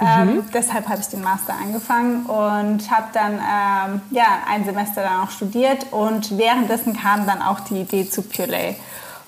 Ähm, 0.00 0.36
mhm. 0.36 0.44
deshalb 0.54 0.88
habe 0.88 1.00
ich 1.00 1.08
den 1.08 1.22
Master 1.22 1.54
angefangen 1.54 2.24
und 2.24 2.90
habe 2.90 3.08
dann 3.12 3.34
ähm, 3.34 4.00
ja, 4.10 4.24
ein 4.48 4.64
Semester 4.64 5.02
dann 5.02 5.20
auch 5.20 5.30
studiert 5.30 5.86
und 5.90 6.38
währenddessen 6.38 6.98
kam 6.98 7.26
dann 7.26 7.42
auch 7.42 7.60
die 7.60 7.82
Idee 7.82 8.08
zu 8.08 8.22
Purelay. 8.22 8.76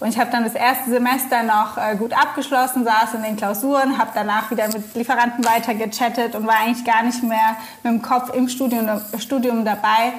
Und 0.01 0.09
ich 0.09 0.19
habe 0.19 0.31
dann 0.31 0.45
das 0.45 0.55
erste 0.55 0.91
Semester 0.91 1.43
noch 1.43 1.77
äh, 1.77 1.97
gut 1.97 2.13
abgeschlossen, 2.13 2.85
saß 2.85 3.15
in 3.15 3.23
den 3.23 3.37
Klausuren, 3.37 3.99
habe 3.99 4.11
danach 4.15 4.51
wieder 4.51 4.67
mit 4.69 4.95
Lieferanten 4.95 5.45
weiter 5.45 5.75
gechattet 5.75 6.35
und 6.35 6.47
war 6.47 6.57
eigentlich 6.57 6.85
gar 6.85 7.03
nicht 7.03 7.23
mehr 7.23 7.57
mit 7.83 7.93
dem 7.93 8.03
Kopf 8.03 8.35
im 8.35 8.49
Studium, 8.49 8.89
Studium 9.19 9.65
dabei. 9.65 10.13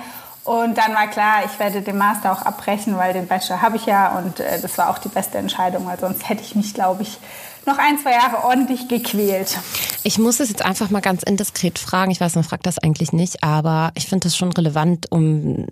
Und 0.43 0.77
dann 0.77 0.93
war 0.93 1.07
klar, 1.07 1.43
ich 1.45 1.59
werde 1.59 1.81
den 1.81 1.97
Master 1.97 2.31
auch 2.31 2.43
abbrechen, 2.43 2.97
weil 2.97 3.13
den 3.13 3.27
Bachelor 3.27 3.63
habe 3.63 3.77
ich 3.77 3.87
ja 3.87 4.17
und 4.17 4.39
äh, 4.39 4.61
das 4.61 4.77
war 4.77 4.89
auch 4.89 4.99
die 4.99 5.09
beste 5.09 5.39
Entscheidung, 5.39 5.87
weil 5.87 5.99
sonst 5.99 6.29
hätte 6.29 6.43
ich 6.43 6.55
mich, 6.55 6.73
glaube 6.73 7.01
ich, 7.01 7.19
noch 7.65 7.77
ein, 7.77 7.97
zwei 7.97 8.11
Jahre 8.11 8.43
ordentlich 8.43 8.87
gequält. 8.87 9.57
Ich 10.03 10.19
muss 10.19 10.39
es 10.39 10.49
jetzt 10.49 10.63
einfach 10.63 10.89
mal 10.89 11.01
ganz 11.01 11.23
indiskret 11.23 11.79
fragen. 11.79 12.11
Ich 12.11 12.21
weiß, 12.21 12.35
man 12.35 12.43
fragt 12.43 12.65
das 12.65 12.77
eigentlich 12.77 13.11
nicht, 13.13 13.43
aber 13.43 13.91
ich 13.95 14.07
finde 14.07 14.25
das 14.25 14.37
schon 14.37 14.51
relevant, 14.51 15.11
um 15.11 15.65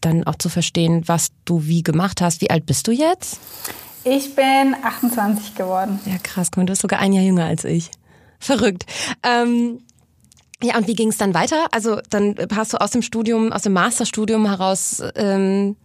dann 0.00 0.24
auch 0.24 0.36
zu 0.36 0.48
verstehen, 0.48 1.02
was 1.06 1.28
du 1.44 1.64
wie 1.64 1.82
gemacht 1.82 2.20
hast. 2.20 2.40
Wie 2.40 2.50
alt 2.50 2.66
bist 2.66 2.86
du 2.88 2.92
jetzt? 2.92 3.38
Ich 4.04 4.34
bin 4.34 4.74
28 4.82 5.54
geworden. 5.54 6.00
Ja, 6.06 6.18
krass. 6.22 6.50
Du 6.50 6.64
bist 6.64 6.82
sogar 6.82 7.00
ein 7.00 7.12
Jahr 7.12 7.24
jünger 7.24 7.44
als 7.44 7.64
ich. 7.64 7.90
Verrückt. 8.38 8.84
Ähm, 9.22 9.80
ja, 10.62 10.76
und 10.76 10.86
wie 10.86 10.94
ging 10.94 11.08
es 11.08 11.18
dann 11.18 11.34
weiter? 11.34 11.66
Also 11.70 12.00
dann 12.10 12.36
hast 12.54 12.72
du 12.72 12.80
aus 12.80 12.90
dem 12.90 13.02
Studium, 13.02 13.52
aus 13.52 13.62
dem 13.62 13.72
Masterstudium 13.72 14.46
heraus 14.46 15.02
ähm, 15.14 15.76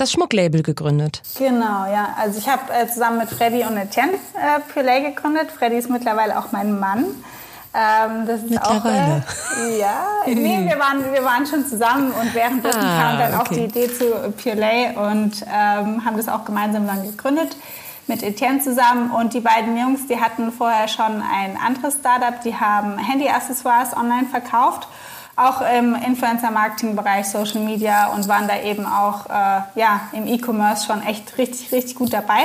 das 0.00 0.12
Schmucklabel 0.12 0.62
gegründet. 0.62 1.22
Genau, 1.38 1.86
ja. 1.86 2.14
Also 2.18 2.38
ich 2.38 2.48
habe 2.48 2.72
äh, 2.72 2.88
zusammen 2.88 3.18
mit 3.18 3.28
Freddy 3.30 3.64
und 3.64 3.76
Etienne 3.76 4.14
äh, 4.34 4.60
Purelay 4.72 5.02
gegründet. 5.02 5.50
Freddy 5.50 5.76
ist 5.76 5.90
mittlerweile 5.90 6.38
auch 6.38 6.52
mein 6.52 6.78
Mann. 6.78 7.06
Ähm, 7.72 8.26
das 8.26 8.42
ist 8.42 8.60
auch 8.60 8.84
äh, 8.84 9.78
ja, 9.78 10.04
nee, 10.26 10.58
wir 10.68 10.78
waren 10.80 11.12
wir 11.12 11.24
waren 11.24 11.46
schon 11.46 11.64
zusammen 11.64 12.10
und 12.10 12.34
währenddessen 12.34 12.80
ah, 12.80 13.00
kam 13.00 13.18
dann 13.18 13.34
okay. 13.34 13.42
auch 13.42 13.48
die 13.48 13.60
Idee 13.60 13.86
zu 13.86 14.06
Purelay 14.42 14.96
und 14.96 15.42
ähm, 15.42 16.04
haben 16.04 16.16
das 16.16 16.28
auch 16.28 16.44
gemeinsam 16.44 16.88
dann 16.88 17.04
gegründet 17.08 17.56
mit 18.08 18.24
Etienne 18.24 18.58
zusammen 18.58 19.12
und 19.12 19.34
die 19.34 19.40
beiden 19.40 19.78
Jungs, 19.78 20.08
die 20.08 20.20
hatten 20.20 20.50
vorher 20.50 20.88
schon 20.88 21.22
ein 21.22 21.56
anderes 21.64 21.94
Startup, 21.94 22.40
die 22.42 22.56
haben 22.56 22.98
Handy-Accessoires 22.98 23.96
online 23.96 24.26
verkauft 24.28 24.88
auch 25.40 25.62
im 25.62 25.94
Influencer-Marketing-Bereich, 25.94 27.26
Social 27.26 27.60
Media 27.60 28.08
und 28.08 28.28
waren 28.28 28.46
da 28.46 28.60
eben 28.60 28.84
auch 28.84 29.26
äh, 29.26 29.62
ja, 29.74 30.02
im 30.12 30.26
E-Commerce 30.26 30.86
schon 30.86 31.02
echt 31.02 31.38
richtig, 31.38 31.72
richtig 31.72 31.94
gut 31.94 32.12
dabei. 32.12 32.44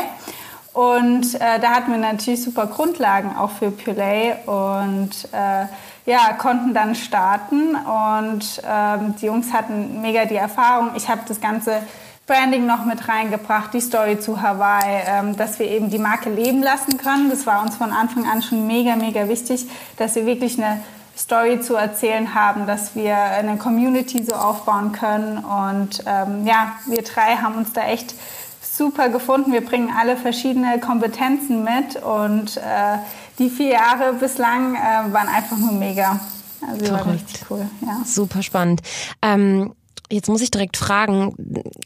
Und 0.74 1.36
äh, 1.36 1.60
da 1.60 1.72
hatten 1.72 1.92
wir 1.92 1.98
natürlich 1.98 2.44
super 2.44 2.68
Grundlagen 2.68 3.36
auch 3.36 3.52
für 3.52 3.72
Purelay 3.72 4.36
und 4.46 5.12
äh, 5.32 5.66
ja, 6.06 6.34
konnten 6.38 6.74
dann 6.74 6.96
starten 6.96 7.76
und 7.76 8.62
ähm, 8.70 9.16
die 9.20 9.26
Jungs 9.26 9.54
hatten 9.54 10.02
mega 10.02 10.26
die 10.26 10.36
Erfahrung. 10.36 10.92
Ich 10.96 11.10
habe 11.10 11.22
das 11.28 11.42
ganze 11.42 11.82
Branding 12.28 12.66
noch 12.66 12.86
mit 12.86 13.08
reingebracht, 13.08 13.74
die 13.74 13.82
Story 13.82 14.20
zu 14.20 14.42
Hawaii, 14.42 15.02
ähm, 15.08 15.38
dass 15.38 15.60
wir 15.60 15.70
eben 15.70 15.90
die 15.90 15.98
Marke 15.98 16.30
leben 16.30 16.62
lassen 16.62 16.98
können. 16.98 17.30
Das 17.30 17.46
war 17.46 17.62
uns 17.62 17.76
von 17.76 17.92
Anfang 17.92 18.28
an 18.28 18.42
schon 18.42 18.68
mega, 18.68 18.96
mega 18.96 19.28
wichtig, 19.28 19.68
dass 19.98 20.16
wir 20.16 20.26
wirklich 20.26 20.58
eine 20.58 20.82
Story 21.18 21.62
zu 21.62 21.76
erzählen 21.76 22.36
haben, 22.36 22.68
dass 22.68 22.96
wir 22.96 23.16
eine 23.18 23.58
Community 23.58 24.24
so 24.24 24.34
aufbauen 24.34 24.92
können. 24.92 25.38
Und 25.38 26.04
ähm, 26.06 26.46
ja, 26.46 26.74
wir 26.88 27.02
drei 27.04 27.38
haben 27.38 27.56
uns 27.56 27.74
da 27.74 27.88
echt 27.88 28.16
super 28.62 29.10
gefunden. 29.10 29.54
Wir 29.54 29.66
bringen 29.66 29.92
alle 29.98 30.18
verschiedene 30.18 30.80
Kompetenzen 30.80 31.64
mit 31.64 32.02
und 32.04 32.58
äh, 32.58 32.98
die 33.40 33.50
vier 33.50 33.74
Jahre 33.74 34.14
bislang 34.14 34.76
äh, 34.76 35.14
waren 35.14 35.28
einfach 35.28 35.58
nur 35.58 35.72
mega. 35.72 36.20
Also 36.68 36.92
war 36.92 37.06
richtig 37.06 37.40
cool. 37.50 37.66
Ja. 37.86 38.02
Super 38.06 38.44
spannend. 38.44 38.82
Ähm 39.22 39.74
Jetzt 40.12 40.30
muss 40.30 40.42
ich 40.42 40.52
direkt 40.52 40.78
fragen, 40.78 41.34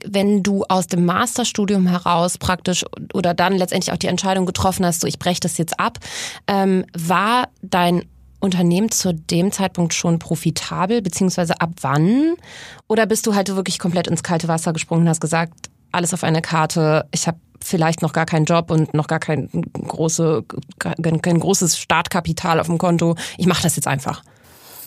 wenn 0.04 0.44
du 0.44 0.66
aus 0.68 0.88
dem 0.88 1.06
Masterstudium 1.06 1.88
heraus 1.88 2.38
praktisch 2.38 2.86
oder 3.14 3.34
dann 3.34 3.54
letztendlich 3.54 3.94
auch 3.94 3.98
die 3.98 4.08
Entscheidung 4.08 4.46
getroffen 4.46 4.86
hast, 4.86 5.00
so 5.00 5.08
ich 5.08 5.20
breche 5.20 5.40
das 5.40 5.58
jetzt 5.58 5.80
ab, 5.80 6.00
ähm, 6.46 6.86
war 6.94 7.48
dein 7.62 8.04
Unternehmen 8.40 8.90
zu 8.92 9.14
dem 9.14 9.52
Zeitpunkt 9.52 9.94
schon 9.94 10.20
profitabel, 10.20 11.02
beziehungsweise 11.02 11.60
ab 11.60 11.72
wann? 11.82 12.36
Oder 12.88 13.06
bist 13.06 13.28
du 13.28 13.36
halt 13.36 13.54
wirklich 13.56 13.80
komplett 13.80 14.08
ins 14.08 14.24
kalte 14.24 14.48
Wasser 14.48 14.74
gesprungen 14.74 15.04
und 15.04 15.10
hast 15.10 15.22
gesagt, 15.22 15.70
alles 15.92 16.14
auf 16.14 16.24
eine 16.24 16.42
Karte, 16.42 17.06
ich 17.12 17.28
habe 17.28 17.38
vielleicht 17.62 18.02
noch 18.02 18.14
gar 18.14 18.26
keinen 18.26 18.46
Job 18.46 18.72
und 18.72 18.94
noch 18.94 19.08
gar 19.08 19.20
kein, 19.20 19.50
große, 19.74 20.46
kein, 20.80 21.22
kein 21.22 21.40
großes 21.40 21.78
Startkapital 21.78 22.60
auf 22.60 22.68
dem 22.68 22.78
Konto, 22.78 23.16
ich 23.38 23.48
mache 23.48 23.64
das 23.64 23.76
jetzt 23.76 23.88
einfach. 23.88 24.24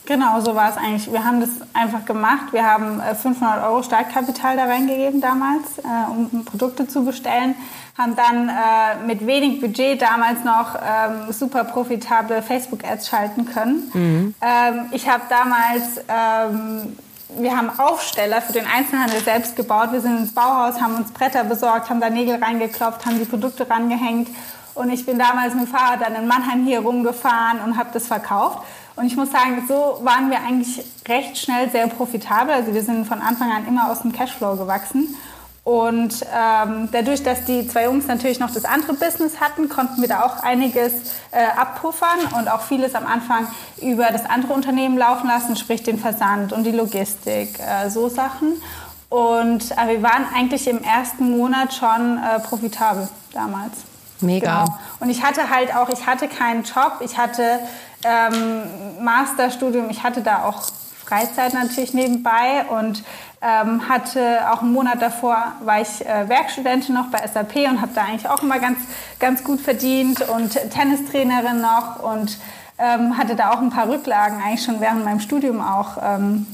Genau, 0.04 0.40
so 0.40 0.54
war 0.54 0.71
es 0.71 0.76
eigentlich. 0.76 1.12
Wir 1.12 1.25
haben 1.25 1.40
das 1.40 1.50
einfach 1.75 2.04
gemacht. 2.04 2.52
Wir 2.52 2.64
haben 2.64 3.00
500 3.00 3.59
äh, 3.59 3.66
Euro 3.66 3.82
Startkapital 3.82 4.56
da 4.56 4.64
reingegeben 4.64 5.21
damals, 5.21 5.78
äh, 5.78 6.11
um 6.11 6.44
Produkte 6.44 6.88
zu 6.88 7.04
bestellen. 7.04 7.54
Haben 7.97 8.16
dann 8.16 8.49
äh, 8.49 9.06
mit 9.06 9.26
wenig 9.26 9.61
Budget 9.61 10.02
damals 10.02 10.42
noch 10.44 10.75
ähm, 10.75 11.32
super 11.32 11.64
profitable 11.64 12.42
Facebook-Ads 12.42 13.09
schalten 13.09 13.47
können. 13.47 13.90
Mhm. 13.92 14.35
Ähm, 14.40 14.87
ich 14.90 15.09
habe 15.09 15.23
damals, 15.28 15.99
ähm, 16.09 16.97
wir 17.38 17.56
haben 17.56 17.71
Aufsteller 17.78 18.42
für 18.42 18.54
den 18.54 18.66
Einzelhandel 18.66 19.21
selbst 19.21 19.54
gebaut. 19.54 19.92
Wir 19.92 20.00
sind 20.00 20.18
ins 20.18 20.35
Bauhaus, 20.35 20.80
haben 20.80 20.97
uns 20.97 21.12
Bretter 21.12 21.44
besorgt, 21.44 21.90
haben 21.90 22.00
da 22.00 22.11
Nägel 22.11 22.42
reingeklopft, 22.42 23.06
haben 23.06 23.18
die 23.18 23.25
Produkte 23.25 23.68
rangehängt. 23.71 24.28
Und 24.75 24.90
ich 24.90 25.06
bin 25.06 25.18
damals 25.18 25.54
mit 25.54 25.66
dem 25.66 25.71
Fahrrad 25.71 26.00
dann 26.00 26.14
in 26.14 26.26
Mannheim 26.26 26.64
hier 26.64 26.80
rumgefahren 26.80 27.61
und 27.61 27.76
habe 27.76 27.90
das 27.92 28.06
verkauft. 28.06 28.61
Und 28.96 29.06
ich 29.06 29.16
muss 29.16 29.30
sagen, 29.30 29.64
so 29.66 30.00
waren 30.02 30.30
wir 30.30 30.38
eigentlich 30.40 30.84
recht 31.08 31.38
schnell 31.38 31.70
sehr 31.70 31.87
profitabel. 31.88 32.52
Also 32.52 32.75
wir 32.75 32.82
sind 32.82 33.06
von 33.06 33.20
Anfang 33.20 33.50
an 33.50 33.66
immer 33.66 33.90
aus 33.90 34.02
dem 34.02 34.12
Cashflow 34.12 34.56
gewachsen. 34.56 35.16
Und 35.64 36.26
ähm, 36.34 36.88
dadurch, 36.90 37.22
dass 37.22 37.44
die 37.44 37.68
zwei 37.68 37.84
Jungs 37.84 38.08
natürlich 38.08 38.40
noch 38.40 38.50
das 38.50 38.64
andere 38.64 38.94
Business 38.94 39.40
hatten, 39.40 39.68
konnten 39.68 40.00
wir 40.00 40.08
da 40.08 40.25
auch 40.25 40.42
einiges 40.42 40.92
äh, 41.30 41.44
abpuffern 41.56 42.18
und 42.37 42.50
auch 42.50 42.62
vieles 42.62 42.96
am 42.96 43.06
Anfang 43.06 43.46
über 43.80 44.06
das 44.11 44.28
andere 44.28 44.54
Unternehmen 44.54 44.99
laufen 44.99 45.28
lassen, 45.28 45.54
sprich 45.54 45.84
den 45.84 45.99
Versand 45.99 46.52
und 46.52 46.64
die 46.64 46.72
Logistik, 46.72 47.61
äh, 47.61 47.88
so 47.90 48.08
Sachen. 48.08 48.61
Und 49.08 49.70
äh, 49.72 49.88
wir 49.88 50.02
waren 50.02 50.26
eigentlich 50.34 50.66
im 50.66 50.82
ersten 50.82 51.30
Monat 51.30 51.75
schon 51.75 52.18
äh, 52.18 52.40
profitabel 52.40 53.08
damals. 53.32 53.72
Mega. 54.20 54.64
Genau. 54.64 54.78
Und 54.99 55.11
ich 55.11 55.22
hatte 55.22 55.49
halt 55.49 55.76
auch, 55.76 55.88
ich 55.90 56.06
hatte 56.06 56.26
keinen 56.26 56.64
Job, 56.64 56.96
ich 57.00 57.18
hatte 57.18 57.61
ähm, 58.04 59.04
Masterstudium, 59.04 59.90
ich 59.90 60.02
hatte 60.02 60.23
da 60.23 60.44
auch 60.44 60.62
Freizeit 61.04 61.52
natürlich 61.54 61.94
nebenbei 61.94 62.64
und 62.68 63.02
ähm, 63.42 63.88
hatte 63.88 64.50
auch 64.50 64.62
einen 64.62 64.73
Monat 64.73 65.02
davor 65.02 65.52
war 65.64 65.80
ich 65.80 66.06
äh, 66.06 66.28
Werkstudentin 66.28 66.94
noch 66.94 67.09
bei 67.11 67.18
SAP 67.26 67.56
und 67.68 67.80
habe 67.80 67.92
da 67.94 68.02
eigentlich 68.04 68.28
auch 68.28 68.42
immer 68.42 68.59
ganz 68.61 68.78
ganz 69.18 69.42
gut 69.42 69.61
verdient 69.61 70.23
und 70.28 70.52
Tennistrainerin 70.71 71.61
noch 71.61 72.02
und 72.02 72.38
ähm, 72.78 73.18
hatte 73.18 73.37
da 73.37 73.50
auch 73.50 73.59
ein 73.59 73.71
paar 73.71 73.88
Rücklagen 73.88 74.40
eigentlich 74.42 74.64
schon 74.64 74.80
während 74.80 75.04
meinem 75.04 75.21
Studium 75.21 75.61
auch 75.61 75.99
ähm, 76.02 76.47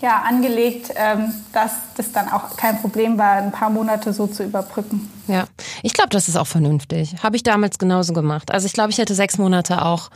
ja, 0.00 0.22
angelegt, 0.26 0.90
ähm, 0.96 1.32
dass 1.52 1.72
das 1.96 2.12
dann 2.12 2.30
auch 2.30 2.56
kein 2.56 2.80
Problem 2.80 3.16
war, 3.16 3.36
ein 3.36 3.52
paar 3.52 3.70
Monate 3.70 4.12
so 4.12 4.26
zu 4.26 4.44
überbrücken. 4.44 5.10
Ja, 5.28 5.44
ich 5.82 5.92
glaube, 5.92 6.10
das 6.10 6.28
ist 6.28 6.36
auch 6.36 6.46
vernünftig. 6.46 7.16
Habe 7.22 7.36
ich 7.36 7.42
damals 7.42 7.78
genauso 7.78 8.12
gemacht. 8.12 8.50
Also 8.50 8.66
ich 8.66 8.72
glaube, 8.72 8.90
ich 8.90 8.98
hätte 8.98 9.14
sechs 9.14 9.38
Monate 9.38 9.84
auch 9.84 10.10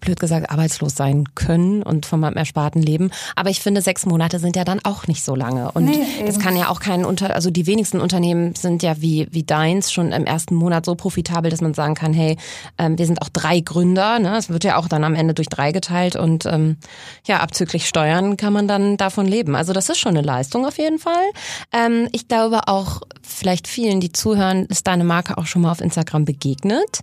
blöd 0.00 0.20
gesagt, 0.20 0.50
arbeitslos 0.50 0.94
sein 0.94 1.34
können 1.34 1.82
und 1.82 2.06
von 2.06 2.20
meinem 2.20 2.36
ersparten 2.36 2.82
Leben. 2.82 3.10
Aber 3.36 3.50
ich 3.50 3.60
finde, 3.60 3.82
sechs 3.82 4.06
Monate 4.06 4.38
sind 4.38 4.56
ja 4.56 4.64
dann 4.64 4.80
auch 4.84 5.06
nicht 5.06 5.24
so 5.24 5.34
lange. 5.34 5.70
Und 5.72 5.84
nee, 5.84 6.04
das 6.26 6.38
kann 6.38 6.56
ja 6.56 6.68
auch 6.68 6.80
kein 6.80 7.04
Unter, 7.04 7.34
also 7.34 7.50
die 7.50 7.66
wenigsten 7.66 8.00
Unternehmen 8.00 8.54
sind 8.54 8.82
ja 8.82 9.00
wie, 9.00 9.28
wie 9.30 9.42
deins 9.42 9.92
schon 9.92 10.12
im 10.12 10.24
ersten 10.24 10.54
Monat 10.54 10.84
so 10.84 10.94
profitabel, 10.94 11.50
dass 11.50 11.60
man 11.60 11.74
sagen 11.74 11.94
kann, 11.94 12.12
hey, 12.12 12.36
ähm, 12.78 12.98
wir 12.98 13.06
sind 13.06 13.22
auch 13.22 13.28
drei 13.28 13.60
Gründer. 13.60 14.18
Ne? 14.18 14.36
Es 14.36 14.48
wird 14.48 14.64
ja 14.64 14.76
auch 14.76 14.88
dann 14.88 15.04
am 15.04 15.14
Ende 15.14 15.34
durch 15.34 15.48
drei 15.48 15.72
geteilt 15.72 16.16
und 16.16 16.46
ähm, 16.46 16.76
ja, 17.24 17.40
abzüglich 17.40 17.86
Steuern 17.86 18.36
kann 18.36 18.52
man 18.52 18.68
dann 18.68 18.96
davon 18.96 19.26
leben. 19.26 19.54
Also 19.54 19.72
das 19.72 19.88
ist 19.88 19.98
schon 19.98 20.16
eine 20.16 20.26
Leistung 20.26 20.66
auf 20.66 20.78
jeden 20.78 20.98
Fall. 20.98 21.24
Ähm, 21.72 22.08
ich 22.12 22.28
glaube 22.28 22.68
auch, 22.68 23.02
vielleicht 23.22 23.68
vielen, 23.68 24.00
die 24.00 24.12
zuhören, 24.12 24.66
ist 24.66 24.86
deine 24.86 25.04
Marke 25.04 25.38
auch 25.38 25.46
schon 25.46 25.62
mal 25.62 25.70
auf 25.70 25.80
Instagram 25.80 26.24
begegnet. 26.24 27.00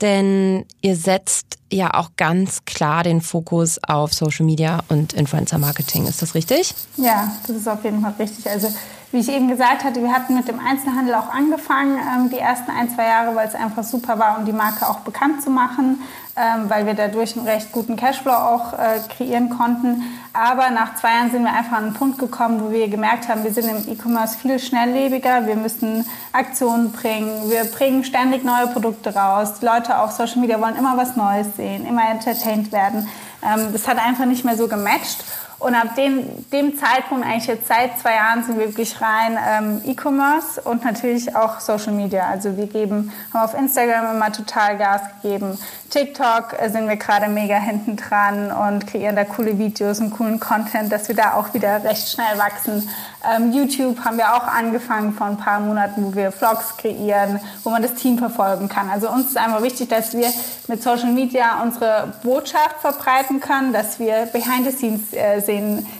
Denn 0.00 0.64
ihr 0.80 0.96
setzt 0.96 1.58
ja 1.70 1.94
auch 1.94 2.10
ganz 2.16 2.64
klar 2.64 3.02
den 3.02 3.20
Fokus 3.20 3.78
auf 3.82 4.12
Social 4.12 4.46
Media 4.46 4.82
und 4.88 5.12
Influencer 5.12 5.58
Marketing. 5.58 6.06
Ist 6.06 6.22
das 6.22 6.34
richtig? 6.34 6.74
Ja, 6.96 7.36
das 7.46 7.56
ist 7.56 7.68
auf 7.68 7.82
jeden 7.84 8.00
Fall 8.00 8.14
richtig. 8.18 8.48
Also 8.48 8.68
wie 9.12 9.18
ich 9.18 9.28
eben 9.28 9.46
gesagt 9.46 9.84
hatte, 9.84 10.02
wir 10.02 10.12
hatten 10.12 10.34
mit 10.34 10.48
dem 10.48 10.58
Einzelhandel 10.58 11.14
auch 11.14 11.28
angefangen, 11.28 11.98
ähm, 11.98 12.30
die 12.30 12.38
ersten 12.38 12.70
ein, 12.70 12.88
zwei 12.88 13.04
Jahre, 13.04 13.36
weil 13.36 13.46
es 13.46 13.54
einfach 13.54 13.84
super 13.84 14.18
war, 14.18 14.38
um 14.38 14.46
die 14.46 14.52
Marke 14.52 14.88
auch 14.88 15.00
bekannt 15.00 15.42
zu 15.42 15.50
machen, 15.50 16.00
ähm, 16.34 16.70
weil 16.70 16.86
wir 16.86 16.94
dadurch 16.94 17.36
einen 17.36 17.46
recht 17.46 17.72
guten 17.72 17.96
Cashflow 17.96 18.32
auch 18.32 18.72
äh, 18.72 19.00
kreieren 19.14 19.50
konnten. 19.50 20.02
Aber 20.32 20.70
nach 20.70 20.96
zwei 20.96 21.10
Jahren 21.10 21.30
sind 21.30 21.42
wir 21.42 21.52
einfach 21.52 21.76
an 21.76 21.84
einen 21.84 21.94
Punkt 21.94 22.18
gekommen, 22.18 22.62
wo 22.62 22.70
wir 22.70 22.88
gemerkt 22.88 23.28
haben, 23.28 23.44
wir 23.44 23.52
sind 23.52 23.68
im 23.68 23.92
E-Commerce 23.92 24.38
viel 24.38 24.58
schnelllebiger, 24.58 25.46
wir 25.46 25.56
müssen 25.56 26.06
Aktionen 26.32 26.90
bringen, 26.90 27.50
wir 27.50 27.64
bringen 27.64 28.04
ständig 28.04 28.44
neue 28.44 28.68
Produkte 28.68 29.14
raus. 29.14 29.60
Die 29.60 29.66
Leute 29.66 29.98
auf 29.98 30.12
Social 30.12 30.40
Media 30.40 30.58
wollen 30.58 30.76
immer 30.76 30.96
was 30.96 31.16
Neues 31.16 31.48
sehen, 31.56 31.86
immer 31.86 32.08
entertained 32.10 32.72
werden. 32.72 33.06
Ähm, 33.42 33.68
das 33.72 33.86
hat 33.86 33.98
einfach 33.98 34.24
nicht 34.24 34.44
mehr 34.44 34.56
so 34.56 34.68
gematcht. 34.68 35.24
Und 35.62 35.76
ab 35.76 35.94
dem, 35.94 36.24
dem 36.50 36.76
Zeitpunkt, 36.76 37.24
eigentlich 37.24 37.46
jetzt 37.46 37.68
seit 37.68 37.96
zwei 38.00 38.14
Jahren, 38.14 38.42
sind 38.42 38.58
wir 38.58 38.66
wirklich 38.66 39.00
rein 39.00 39.38
ähm, 39.48 39.80
E-Commerce 39.86 40.60
und 40.60 40.84
natürlich 40.84 41.36
auch 41.36 41.60
Social 41.60 41.92
Media. 41.92 42.26
Also 42.28 42.56
wir 42.56 42.66
geben, 42.66 43.12
haben 43.32 43.44
auf 43.44 43.54
Instagram 43.54 44.16
immer 44.16 44.32
total 44.32 44.76
Gas 44.76 45.02
gegeben. 45.22 45.56
TikTok 45.92 46.56
äh, 46.58 46.68
sind 46.70 46.88
wir 46.88 46.96
gerade 46.96 47.28
mega 47.28 47.56
hinten 47.56 47.96
dran 47.96 48.50
und 48.50 48.86
kreieren 48.86 49.14
da 49.14 49.24
coole 49.24 49.58
Videos 49.58 50.00
und 50.00 50.10
coolen 50.10 50.40
Content, 50.40 50.90
dass 50.90 51.06
wir 51.08 51.14
da 51.14 51.34
auch 51.34 51.52
wieder 51.54 51.84
recht 51.84 52.08
schnell 52.08 52.38
wachsen. 52.38 52.88
Ähm, 53.30 53.52
YouTube 53.52 54.04
haben 54.04 54.16
wir 54.16 54.34
auch 54.34 54.48
angefangen 54.48 55.12
vor 55.12 55.26
ein 55.26 55.36
paar 55.36 55.60
Monaten, 55.60 56.04
wo 56.04 56.14
wir 56.14 56.32
Vlogs 56.32 56.76
kreieren, 56.76 57.38
wo 57.62 57.70
man 57.70 57.82
das 57.82 57.94
Team 57.94 58.18
verfolgen 58.18 58.68
kann. 58.68 58.90
Also 58.90 59.10
uns 59.10 59.28
ist 59.28 59.36
einfach 59.36 59.62
wichtig, 59.62 59.90
dass 59.90 60.14
wir 60.14 60.28
mit 60.66 60.82
Social 60.82 61.12
Media 61.12 61.62
unsere 61.62 62.14
Botschaft 62.22 62.80
verbreiten 62.80 63.40
können, 63.40 63.72
dass 63.72 63.98
wir 64.00 64.26
Behind 64.32 64.64
the 64.64 64.72
Scenes 64.72 65.12
äh, 65.12 65.40
sehen, 65.40 65.51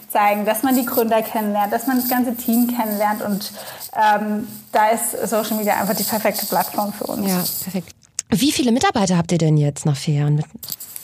zeigen, 0.08 0.44
dass 0.44 0.62
man 0.62 0.76
die 0.76 0.84
Gründer 0.84 1.22
kennenlernt, 1.22 1.72
dass 1.72 1.86
man 1.86 1.98
das 1.98 2.08
ganze 2.08 2.36
Team 2.36 2.74
kennenlernt 2.74 3.22
und 3.22 3.52
ähm, 3.94 4.46
da 4.72 4.88
ist 4.88 5.12
Social 5.28 5.56
Media 5.56 5.74
einfach 5.74 5.96
die 5.96 6.02
perfekte 6.02 6.46
Plattform 6.46 6.92
für 6.92 7.04
uns. 7.04 7.28
Ja, 7.28 7.44
perfekt. 7.62 7.94
Wie 8.30 8.52
viele 8.52 8.72
Mitarbeiter 8.72 9.16
habt 9.18 9.32
ihr 9.32 9.38
denn 9.38 9.56
jetzt 9.56 9.84
nach 9.84 9.96
vier 9.96 10.14
Jahren? 10.14 10.38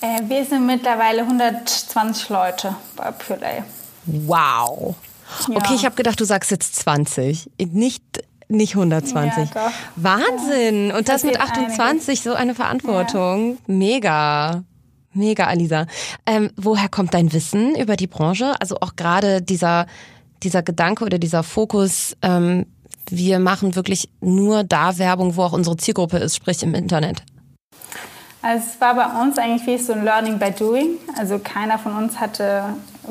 Äh, 0.00 0.20
wir 0.28 0.44
sind 0.44 0.66
mittlerweile 0.66 1.22
120 1.22 2.28
Leute 2.30 2.74
bei 2.96 3.10
Purelay. 3.10 3.62
Wow. 4.06 4.94
Ja. 5.48 5.56
Okay, 5.56 5.74
ich 5.74 5.84
habe 5.84 5.94
gedacht, 5.94 6.18
du 6.20 6.24
sagst 6.24 6.50
jetzt 6.50 6.76
20, 6.76 7.50
nicht 7.72 8.02
nicht 8.48 8.74
120. 8.74 9.50
Ja, 9.54 9.72
Wahnsinn! 9.96 10.90
Und 10.90 11.08
das, 11.08 11.22
das 11.22 11.24
mit 11.24 11.38
28, 11.38 12.08
einiges. 12.08 12.24
so 12.24 12.32
eine 12.32 12.54
Verantwortung. 12.54 13.58
Ja. 13.66 13.74
Mega. 13.74 14.64
Mega, 15.18 15.46
Alisa. 15.46 15.86
Ähm, 16.24 16.50
woher 16.56 16.88
kommt 16.88 17.12
dein 17.14 17.32
Wissen 17.32 17.74
über 17.74 17.96
die 17.96 18.06
Branche? 18.06 18.54
Also 18.60 18.76
auch 18.80 18.96
gerade 18.96 19.42
dieser, 19.42 19.86
dieser 20.42 20.62
Gedanke 20.62 21.04
oder 21.04 21.18
dieser 21.18 21.42
Fokus, 21.42 22.16
ähm, 22.22 22.66
wir 23.10 23.38
machen 23.38 23.74
wirklich 23.74 24.08
nur 24.20 24.64
da 24.64 24.98
Werbung, 24.98 25.36
wo 25.36 25.42
auch 25.42 25.52
unsere 25.52 25.76
Zielgruppe 25.76 26.18
ist, 26.18 26.36
sprich 26.36 26.62
im 26.62 26.74
Internet. 26.74 27.22
Also 28.40 28.64
es 28.72 28.80
war 28.80 28.94
bei 28.94 29.20
uns 29.20 29.36
eigentlich 29.38 29.66
wie 29.66 29.82
so 29.82 29.92
ein 29.92 30.04
Learning 30.04 30.38
by 30.38 30.52
Doing. 30.52 30.98
Also 31.18 31.38
keiner 31.38 31.78
von 31.78 31.96
uns 31.96 32.20
hatte, 32.20 32.64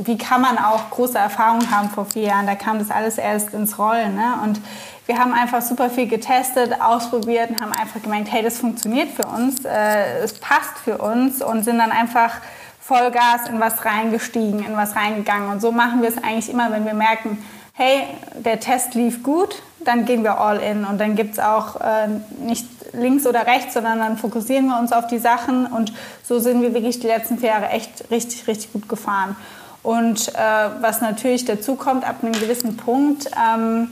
wie 0.03 0.17
kann 0.17 0.41
man 0.41 0.57
auch 0.57 0.89
große 0.89 1.17
Erfahrungen 1.17 1.69
haben 1.69 1.89
vor 1.89 2.05
vier 2.05 2.23
Jahren? 2.23 2.47
Da 2.47 2.55
kam 2.55 2.79
das 2.79 2.91
alles 2.91 3.17
erst 3.17 3.53
ins 3.53 3.77
Rollen. 3.77 4.15
Ne? 4.15 4.39
Und 4.43 4.61
wir 5.07 5.17
haben 5.17 5.33
einfach 5.33 5.61
super 5.61 5.89
viel 5.89 6.07
getestet, 6.07 6.81
ausprobiert 6.81 7.49
und 7.49 7.61
haben 7.61 7.71
einfach 7.71 8.01
gemerkt, 8.01 8.31
hey, 8.31 8.43
das 8.43 8.59
funktioniert 8.59 9.09
für 9.09 9.27
uns, 9.27 9.65
äh, 9.65 10.19
es 10.19 10.33
passt 10.33 10.77
für 10.83 10.97
uns 10.97 11.41
und 11.41 11.63
sind 11.63 11.79
dann 11.79 11.91
einfach 11.91 12.33
Vollgas 12.79 13.49
in 13.49 13.59
was 13.59 13.83
reingestiegen, 13.85 14.63
in 14.63 14.75
was 14.75 14.95
reingegangen. 14.95 15.49
Und 15.49 15.61
so 15.61 15.71
machen 15.71 16.01
wir 16.01 16.09
es 16.09 16.17
eigentlich 16.17 16.49
immer, 16.49 16.71
wenn 16.71 16.85
wir 16.85 16.93
merken, 16.93 17.43
hey, 17.73 18.03
der 18.35 18.59
Test 18.59 18.95
lief 18.95 19.23
gut, 19.23 19.61
dann 19.79 20.05
gehen 20.05 20.23
wir 20.23 20.39
all 20.39 20.57
in. 20.59 20.85
Und 20.85 20.99
dann 20.99 21.15
gibt 21.15 21.33
es 21.33 21.39
auch 21.39 21.79
äh, 21.79 22.07
nicht 22.39 22.65
links 22.93 23.25
oder 23.25 23.45
rechts, 23.45 23.73
sondern 23.73 23.99
dann 23.99 24.17
fokussieren 24.17 24.67
wir 24.67 24.79
uns 24.79 24.91
auf 24.91 25.07
die 25.07 25.19
Sachen. 25.19 25.67
Und 25.67 25.93
so 26.23 26.39
sind 26.39 26.61
wir 26.61 26.73
wirklich 26.73 26.99
die 26.99 27.07
letzten 27.07 27.37
vier 27.37 27.49
Jahre 27.49 27.69
echt 27.69 28.09
richtig, 28.11 28.47
richtig 28.47 28.73
gut 28.73 28.89
gefahren. 28.89 29.35
Und 29.83 30.29
äh, 30.29 30.41
was 30.81 31.01
natürlich 31.01 31.45
dazu 31.45 31.75
kommt, 31.75 32.07
ab 32.07 32.17
einem 32.21 32.33
gewissen 32.33 32.77
Punkt 32.77 33.29
ähm, 33.37 33.91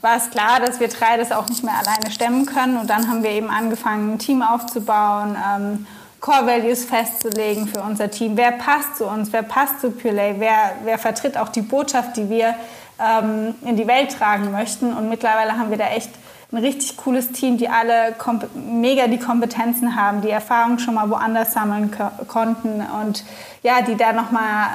war 0.00 0.16
es 0.16 0.30
klar, 0.30 0.60
dass 0.60 0.80
wir 0.80 0.88
drei 0.88 1.16
das 1.16 1.32
auch 1.32 1.48
nicht 1.48 1.62
mehr 1.62 1.74
alleine 1.74 2.10
stemmen 2.10 2.46
können. 2.46 2.76
Und 2.76 2.88
dann 2.88 3.08
haben 3.08 3.22
wir 3.22 3.30
eben 3.30 3.50
angefangen, 3.50 4.14
ein 4.14 4.18
Team 4.18 4.42
aufzubauen, 4.42 5.36
ähm, 5.36 5.86
Core 6.20 6.46
Values 6.46 6.84
festzulegen 6.84 7.66
für 7.66 7.80
unser 7.80 8.10
Team. 8.10 8.36
Wer 8.36 8.52
passt 8.52 8.96
zu 8.96 9.06
uns? 9.06 9.32
Wer 9.32 9.42
passt 9.42 9.80
zu 9.80 9.90
Purelay? 9.90 10.34
Wer, 10.38 10.72
wer 10.84 10.98
vertritt 10.98 11.38
auch 11.38 11.48
die 11.48 11.62
Botschaft, 11.62 12.16
die 12.16 12.28
wir 12.28 12.54
ähm, 12.98 13.54
in 13.62 13.76
die 13.76 13.86
Welt 13.86 14.16
tragen 14.18 14.52
möchten? 14.52 14.92
Und 14.92 15.08
mittlerweile 15.08 15.58
haben 15.58 15.70
wir 15.70 15.78
da 15.78 15.88
echt 15.88 16.10
ein 16.52 16.58
richtig 16.58 16.96
cooles 16.96 17.32
Team, 17.32 17.56
die 17.56 17.68
alle 17.68 18.14
mega 18.54 19.06
die 19.06 19.18
Kompetenzen 19.18 19.96
haben, 19.96 20.20
die 20.20 20.30
Erfahrung 20.30 20.78
schon 20.78 20.94
mal 20.94 21.08
woanders 21.08 21.52
sammeln 21.52 21.96
konnten 22.26 22.82
und 23.02 23.24
ja, 23.62 23.82
die 23.82 23.96
da 23.96 24.12
nochmal 24.12 24.68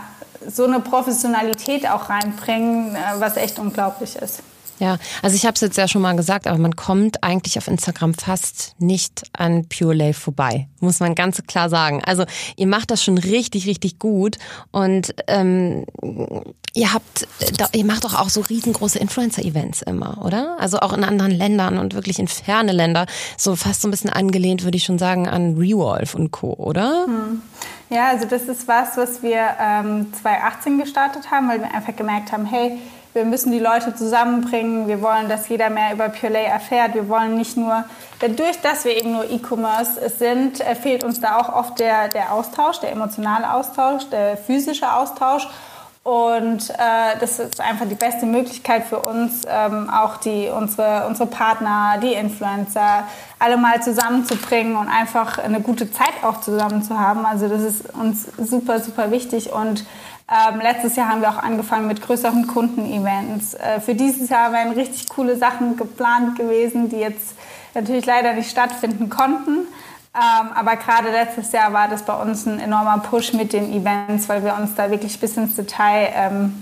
so 0.47 0.65
eine 0.65 0.79
Professionalität 0.79 1.89
auch 1.89 2.09
reinbringen, 2.09 2.95
äh, 2.95 2.99
was 3.19 3.37
echt 3.37 3.59
unglaublich 3.59 4.15
ist. 4.15 4.41
Ja, 4.79 4.97
also 5.21 5.35
ich 5.35 5.45
habe 5.45 5.55
es 5.55 5.61
jetzt 5.61 5.77
ja 5.77 5.87
schon 5.87 6.01
mal 6.01 6.15
gesagt, 6.15 6.47
aber 6.47 6.57
man 6.57 6.75
kommt 6.75 7.23
eigentlich 7.23 7.57
auf 7.57 7.67
Instagram 7.67 8.13
fast 8.13 8.75
nicht 8.77 9.23
an 9.33 9.67
Pure 9.69 9.93
Lay 9.93 10.13
vorbei, 10.13 10.67
muss 10.81 10.99
man 10.99 11.15
ganz 11.15 11.41
klar 11.47 11.69
sagen. 11.69 12.03
Also 12.03 12.25
ihr 12.57 12.67
macht 12.67 12.91
das 12.91 13.03
schon 13.03 13.17
richtig, 13.17 13.67
richtig 13.67 13.99
gut 13.99 14.37
und 14.71 15.15
ähm, 15.27 15.85
ihr 16.73 16.93
habt, 16.93 17.25
ihr 17.73 17.85
macht 17.85 18.03
doch 18.03 18.13
auch 18.13 18.29
so 18.29 18.41
riesengroße 18.41 18.99
Influencer-Events 18.99 19.81
immer, 19.83 20.23
oder? 20.25 20.57
Also 20.59 20.79
auch 20.79 20.91
in 20.91 21.05
anderen 21.05 21.31
Ländern 21.31 21.77
und 21.77 21.93
wirklich 21.93 22.19
in 22.19 22.27
ferne 22.27 22.73
Länder, 22.73 23.05
so 23.37 23.55
fast 23.55 23.81
so 23.81 23.87
ein 23.87 23.91
bisschen 23.91 24.09
angelehnt, 24.09 24.65
würde 24.65 24.75
ich 24.75 24.83
schon 24.83 24.99
sagen, 24.99 25.27
an 25.27 25.55
Rewolf 25.55 26.15
und 26.15 26.31
Co., 26.31 26.53
oder? 26.53 27.05
Hm. 27.05 27.41
Ja, 27.89 28.09
also 28.09 28.25
das 28.25 28.43
ist 28.43 28.67
was, 28.67 28.97
was 28.97 29.23
wir 29.23 29.39
ähm, 29.61 30.11
2018 30.21 30.79
gestartet 30.79 31.31
haben, 31.31 31.47
weil 31.47 31.61
wir 31.61 31.73
einfach 31.73 31.95
gemerkt 31.95 32.31
haben, 32.31 32.45
hey, 32.45 32.77
wir 33.15 33.23
müssen 33.23 33.53
die 33.53 33.59
Leute 33.59 33.95
zusammenbringen. 33.95 34.87
Wir 34.87 35.01
wollen, 35.01 35.29
dass 35.29 35.47
jeder 35.47 35.69
mehr 35.69 35.93
über 35.93 36.09
Purelay 36.09 36.43
erfährt. 36.45 36.93
Wir 36.95 37.07
wollen 37.07 37.35
nicht 37.37 37.55
nur, 37.55 37.85
dadurch, 38.19 38.59
dass 38.61 38.83
wir 38.83 38.97
eben 38.97 39.13
nur 39.13 39.23
E-Commerce 39.31 40.09
sind, 40.09 40.59
äh, 40.59 40.75
fehlt 40.75 41.05
uns 41.05 41.21
da 41.21 41.37
auch 41.37 41.47
oft 41.47 41.79
der, 41.79 42.09
der 42.09 42.33
Austausch, 42.33 42.81
der 42.81 42.91
emotionale 42.91 43.53
Austausch, 43.53 44.09
der 44.09 44.35
physische 44.35 44.93
Austausch. 44.93 45.47
Und 46.03 46.69
äh, 46.69 47.17
das 47.19 47.39
ist 47.39 47.59
einfach 47.59 47.87
die 47.87 47.95
beste 47.95 48.25
Möglichkeit 48.27 48.83
für 48.83 48.99
uns, 48.99 49.41
ähm, 49.47 49.89
auch 49.89 50.17
die, 50.17 50.49
unsere, 50.55 51.07
unsere 51.07 51.27
Partner, 51.27 51.97
die 52.03 52.13
Influencer, 52.13 53.05
alle 53.39 53.57
mal 53.57 53.81
zusammenzubringen 53.81 54.75
und 54.75 54.87
einfach 54.87 55.39
eine 55.39 55.61
gute 55.61 55.91
Zeit 55.91 56.13
auch 56.21 56.41
zusammen 56.41 56.83
zu 56.83 56.99
haben. 56.99 57.25
Also 57.25 57.47
das 57.47 57.61
ist 57.61 57.95
uns 57.95 58.27
super, 58.37 58.81
super 58.81 59.09
wichtig. 59.09 59.51
Und 59.51 59.85
ähm, 60.27 60.59
letztes 60.59 60.95
Jahr 60.95 61.09
haben 61.09 61.21
wir 61.21 61.29
auch 61.29 61.43
angefangen 61.43 61.87
mit 61.87 62.01
größeren 62.01 62.47
Kundenevents. 62.47 63.53
Äh, 63.53 63.79
für 63.79 63.93
dieses 63.93 64.29
Jahr 64.29 64.51
wären 64.51 64.71
richtig 64.71 65.07
coole 65.07 65.37
Sachen 65.37 65.77
geplant 65.77 66.35
gewesen, 66.37 66.89
die 66.89 66.97
jetzt 66.97 67.35
natürlich 67.75 68.07
leider 68.07 68.33
nicht 68.33 68.49
stattfinden 68.49 69.09
konnten. 69.09 69.67
Ähm, 70.15 70.47
aber 70.55 70.77
gerade 70.77 71.11
letztes 71.11 71.51
Jahr 71.51 71.73
war 71.73 71.89
das 71.89 72.03
bei 72.03 72.15
uns 72.15 72.47
ein 72.47 72.59
enormer 72.59 72.99
Push 72.99 73.33
mit 73.33 73.53
den 73.53 73.71
Events, 73.71 74.27
weil 74.27 74.43
wir 74.43 74.55
uns 74.55 74.73
da 74.73 74.89
wirklich 74.89 75.19
bis 75.19 75.37
ins 75.37 75.55
Detail 75.55 76.09
ähm, 76.15 76.53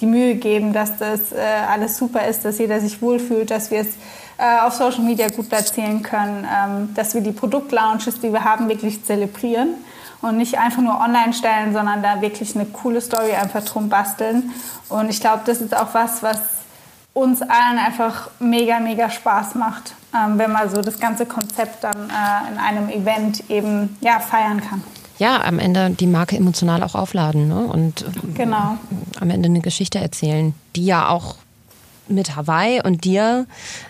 die 0.00 0.06
Mühe 0.06 0.34
geben, 0.34 0.74
dass 0.74 0.98
das 0.98 1.32
äh, 1.32 1.36
alles 1.70 1.96
super 1.96 2.26
ist, 2.26 2.44
dass 2.44 2.58
jeder 2.58 2.80
sich 2.80 3.00
wohlfühlt, 3.00 3.50
dass 3.50 3.70
wir 3.70 3.80
es 3.80 3.88
äh, 4.36 4.60
auf 4.60 4.74
Social 4.74 5.02
Media 5.02 5.28
gut 5.28 5.48
platzieren 5.48 6.02
können, 6.02 6.44
ähm, 6.44 6.94
dass 6.94 7.14
wir 7.14 7.22
die 7.22 7.32
Produktlaunches, 7.32 8.20
die 8.20 8.30
wir 8.30 8.44
haben, 8.44 8.68
wirklich 8.68 9.02
zelebrieren 9.04 9.76
und 10.22 10.36
nicht 10.36 10.58
einfach 10.58 10.82
nur 10.82 10.98
online 11.00 11.32
stellen, 11.32 11.72
sondern 11.72 12.02
da 12.02 12.20
wirklich 12.20 12.54
eine 12.54 12.66
coole 12.66 13.00
Story 13.00 13.32
einfach 13.32 13.64
drum 13.64 13.88
basteln. 13.88 14.52
Und 14.88 15.08
ich 15.08 15.20
glaube, 15.20 15.42
das 15.46 15.60
ist 15.60 15.76
auch 15.76 15.92
was, 15.92 16.22
was 16.22 16.38
uns 17.12 17.40
allen 17.40 17.78
einfach 17.78 18.30
mega, 18.40 18.78
mega 18.78 19.08
Spaß 19.08 19.54
macht, 19.54 19.94
ähm, 20.14 20.38
wenn 20.38 20.52
man 20.52 20.68
so 20.68 20.82
das 20.82 21.00
ganze 21.00 21.24
Konzept 21.24 21.82
dann 21.82 22.10
äh, 22.10 22.52
in 22.52 22.58
einem 22.58 22.88
Event 22.90 23.48
eben 23.48 23.96
ja, 24.00 24.20
feiern 24.20 24.60
kann. 24.60 24.82
Ja, 25.18 25.42
am 25.42 25.58
Ende 25.58 25.90
die 25.90 26.06
Marke 26.06 26.36
emotional 26.36 26.82
auch 26.82 26.94
aufladen 26.94 27.48
ne? 27.48 27.66
und 27.66 28.04
genau. 28.34 28.76
am 29.18 29.30
Ende 29.30 29.48
eine 29.48 29.60
Geschichte 29.60 29.98
erzählen, 29.98 30.54
die 30.76 30.84
ja 30.84 31.08
auch 31.08 31.36
mit 32.08 32.36
Hawaii 32.36 32.82
und 32.84 33.04
dir 33.04 33.46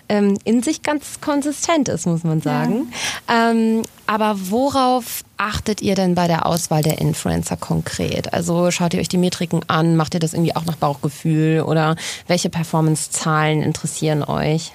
ähm, 0.07 0.37
in 0.45 0.63
sich 0.63 0.81
ganz 0.81 1.19
konsistent 1.19 1.89
ist, 1.89 2.07
muss 2.07 2.23
man 2.23 2.41
sagen. 2.41 2.91
Ja. 3.27 3.51
Ähm, 3.51 3.83
aber 4.07 4.35
worauf 4.49 5.23
achtet 5.37 5.81
ihr 5.81 5.95
denn 5.95 6.15
bei 6.15 6.27
der 6.27 6.45
Auswahl 6.45 6.81
der 6.81 6.99
Influencer 6.99 7.57
konkret? 7.57 8.33
Also 8.33 8.71
schaut 8.71 8.93
ihr 8.93 8.99
euch 8.99 9.09
die 9.09 9.17
Metriken 9.17 9.61
an, 9.67 9.95
macht 9.95 10.13
ihr 10.13 10.19
das 10.19 10.33
irgendwie 10.33 10.55
auch 10.55 10.65
nach 10.65 10.75
Bauchgefühl 10.75 11.61
oder 11.61 11.95
welche 12.27 12.49
Performance-Zahlen 12.49 13.61
interessieren 13.61 14.23
euch? 14.23 14.71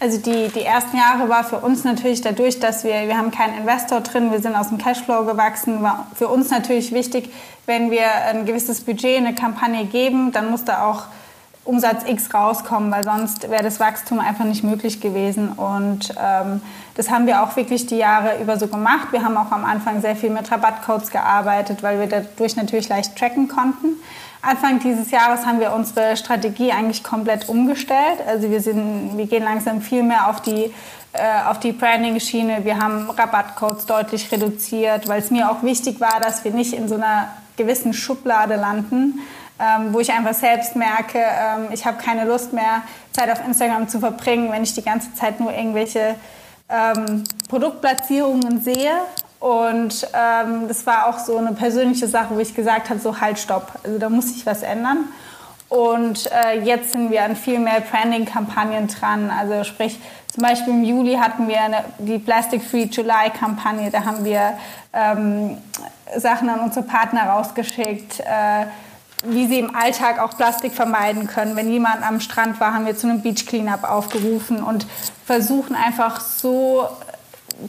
Also 0.00 0.18
die, 0.18 0.48
die 0.48 0.62
ersten 0.62 0.96
Jahre 0.96 1.28
war 1.28 1.42
für 1.42 1.58
uns 1.58 1.82
natürlich 1.82 2.20
dadurch, 2.20 2.60
dass 2.60 2.84
wir, 2.84 3.08
wir 3.08 3.16
haben 3.16 3.32
keinen 3.32 3.58
Investor 3.58 4.00
drin, 4.00 4.30
wir 4.30 4.40
sind 4.40 4.54
aus 4.54 4.68
dem 4.68 4.78
Cashflow 4.78 5.24
gewachsen, 5.24 5.82
war 5.82 6.06
für 6.14 6.28
uns 6.28 6.50
natürlich 6.50 6.92
wichtig, 6.92 7.30
wenn 7.66 7.90
wir 7.90 8.06
ein 8.28 8.46
gewisses 8.46 8.80
Budget, 8.80 9.18
eine 9.18 9.34
Kampagne 9.34 9.84
geben, 9.86 10.30
dann 10.32 10.50
muss 10.50 10.64
da 10.64 10.88
auch 10.88 11.04
Umsatz 11.68 12.08
X 12.08 12.32
rauskommen, 12.32 12.90
weil 12.90 13.04
sonst 13.04 13.50
wäre 13.50 13.62
das 13.62 13.78
Wachstum 13.78 14.20
einfach 14.20 14.46
nicht 14.46 14.64
möglich 14.64 15.02
gewesen. 15.02 15.50
Und 15.50 16.14
ähm, 16.18 16.62
das 16.94 17.10
haben 17.10 17.26
wir 17.26 17.42
auch 17.42 17.56
wirklich 17.56 17.86
die 17.86 17.98
Jahre 17.98 18.40
über 18.40 18.58
so 18.58 18.68
gemacht. 18.68 19.08
Wir 19.10 19.22
haben 19.22 19.36
auch 19.36 19.52
am 19.52 19.66
Anfang 19.66 20.00
sehr 20.00 20.16
viel 20.16 20.30
mit 20.30 20.50
Rabattcodes 20.50 21.10
gearbeitet, 21.10 21.82
weil 21.82 22.00
wir 22.00 22.06
dadurch 22.06 22.56
natürlich 22.56 22.88
leicht 22.88 23.16
tracken 23.16 23.48
konnten. 23.48 23.88
Anfang 24.40 24.78
dieses 24.80 25.10
Jahres 25.10 25.44
haben 25.44 25.60
wir 25.60 25.74
unsere 25.74 26.16
Strategie 26.16 26.72
eigentlich 26.72 27.04
komplett 27.04 27.50
umgestellt. 27.50 28.18
Also 28.26 28.50
wir, 28.50 28.62
sind, 28.62 29.18
wir 29.18 29.26
gehen 29.26 29.42
langsam 29.42 29.82
viel 29.82 30.02
mehr 30.02 30.30
auf 30.30 30.40
die, 30.40 30.72
äh, 31.12 31.50
auf 31.50 31.60
die 31.60 31.72
Branding-Schiene. 31.72 32.64
Wir 32.64 32.78
haben 32.78 33.10
Rabattcodes 33.10 33.84
deutlich 33.84 34.32
reduziert, 34.32 35.06
weil 35.06 35.20
es 35.20 35.30
mir 35.30 35.50
auch 35.50 35.62
wichtig 35.62 36.00
war, 36.00 36.18
dass 36.22 36.44
wir 36.44 36.52
nicht 36.52 36.72
in 36.72 36.88
so 36.88 36.94
einer 36.94 37.28
gewissen 37.58 37.92
Schublade 37.92 38.56
landen, 38.56 39.18
ähm, 39.60 39.92
wo 39.92 40.00
ich 40.00 40.12
einfach 40.12 40.34
selbst 40.34 40.76
merke, 40.76 41.18
ähm, 41.18 41.68
ich 41.72 41.86
habe 41.86 41.98
keine 42.02 42.24
Lust 42.24 42.52
mehr, 42.52 42.82
Zeit 43.12 43.30
auf 43.30 43.44
Instagram 43.46 43.88
zu 43.88 43.98
verbringen, 44.00 44.50
wenn 44.52 44.62
ich 44.62 44.74
die 44.74 44.84
ganze 44.84 45.12
Zeit 45.14 45.40
nur 45.40 45.52
irgendwelche 45.52 46.14
ähm, 46.68 47.24
Produktplatzierungen 47.48 48.62
sehe. 48.62 48.92
Und 49.40 50.06
ähm, 50.14 50.66
das 50.66 50.84
war 50.86 51.06
auch 51.06 51.18
so 51.18 51.36
eine 51.38 51.52
persönliche 51.52 52.08
Sache, 52.08 52.34
wo 52.34 52.40
ich 52.40 52.54
gesagt 52.54 52.90
habe, 52.90 52.98
so 52.98 53.20
halt, 53.20 53.38
stopp. 53.38 53.72
Also 53.84 53.98
da 53.98 54.08
muss 54.08 54.32
sich 54.32 54.44
was 54.46 54.62
ändern. 54.62 55.08
Und 55.68 56.30
äh, 56.32 56.60
jetzt 56.60 56.92
sind 56.92 57.10
wir 57.10 57.24
an 57.24 57.36
viel 57.36 57.58
mehr 57.58 57.80
Branding-Kampagnen 57.80 58.88
dran. 58.88 59.30
Also 59.30 59.64
sprich, 59.64 60.00
zum 60.32 60.42
Beispiel 60.42 60.72
im 60.72 60.82
Juli 60.84 61.16
hatten 61.16 61.46
wir 61.46 61.60
eine, 61.60 61.84
die 61.98 62.18
Plastic 62.18 62.62
Free 62.62 62.84
July-Kampagne. 62.84 63.90
Da 63.90 64.04
haben 64.04 64.24
wir 64.24 64.54
ähm, 64.92 65.58
Sachen 66.16 66.48
an 66.48 66.60
unsere 66.60 66.86
Partner 66.86 67.28
rausgeschickt, 67.28 68.20
äh, 68.20 68.66
wie 69.24 69.46
sie 69.48 69.58
im 69.58 69.74
Alltag 69.74 70.20
auch 70.20 70.36
Plastik 70.36 70.72
vermeiden 70.72 71.26
können. 71.26 71.56
Wenn 71.56 71.70
jemand 71.70 72.06
am 72.06 72.20
Strand 72.20 72.60
war, 72.60 72.74
haben 72.74 72.86
wir 72.86 72.96
zu 72.96 73.08
einem 73.08 73.22
Beach 73.22 73.46
Cleanup 73.46 73.84
aufgerufen 73.84 74.62
und 74.62 74.86
versuchen 75.26 75.74
einfach 75.74 76.20
so 76.20 76.88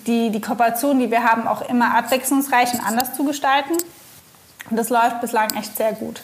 die, 0.05 0.29
die 0.29 0.41
Kooperation, 0.41 0.99
die 0.99 1.09
wir 1.09 1.23
haben, 1.23 1.47
auch 1.47 1.61
immer 1.61 1.95
abwechslungsreich 1.95 2.73
und 2.73 2.85
anders 2.85 3.15
zu 3.15 3.23
gestalten. 3.23 3.73
Und 4.69 4.77
das 4.77 4.89
läuft 4.89 5.21
bislang 5.21 5.49
echt 5.55 5.75
sehr 5.75 5.93
gut. 5.93 6.21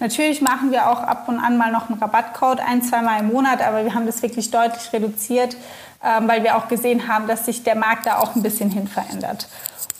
Natürlich 0.00 0.42
machen 0.42 0.70
wir 0.70 0.88
auch 0.88 1.00
ab 1.00 1.24
und 1.28 1.40
an 1.40 1.56
mal 1.56 1.72
noch 1.72 1.88
einen 1.90 1.98
Rabattcode, 1.98 2.60
ein, 2.60 2.82
zweimal 2.82 3.20
im 3.20 3.28
Monat, 3.28 3.60
aber 3.62 3.84
wir 3.84 3.94
haben 3.94 4.06
das 4.06 4.22
wirklich 4.22 4.50
deutlich 4.50 4.92
reduziert, 4.92 5.56
ähm, 6.04 6.28
weil 6.28 6.44
wir 6.44 6.56
auch 6.56 6.68
gesehen 6.68 7.08
haben, 7.08 7.26
dass 7.26 7.46
sich 7.46 7.64
der 7.64 7.74
Markt 7.74 8.06
da 8.06 8.18
auch 8.18 8.36
ein 8.36 8.42
bisschen 8.42 8.70
hin 8.70 8.86
verändert. 8.86 9.48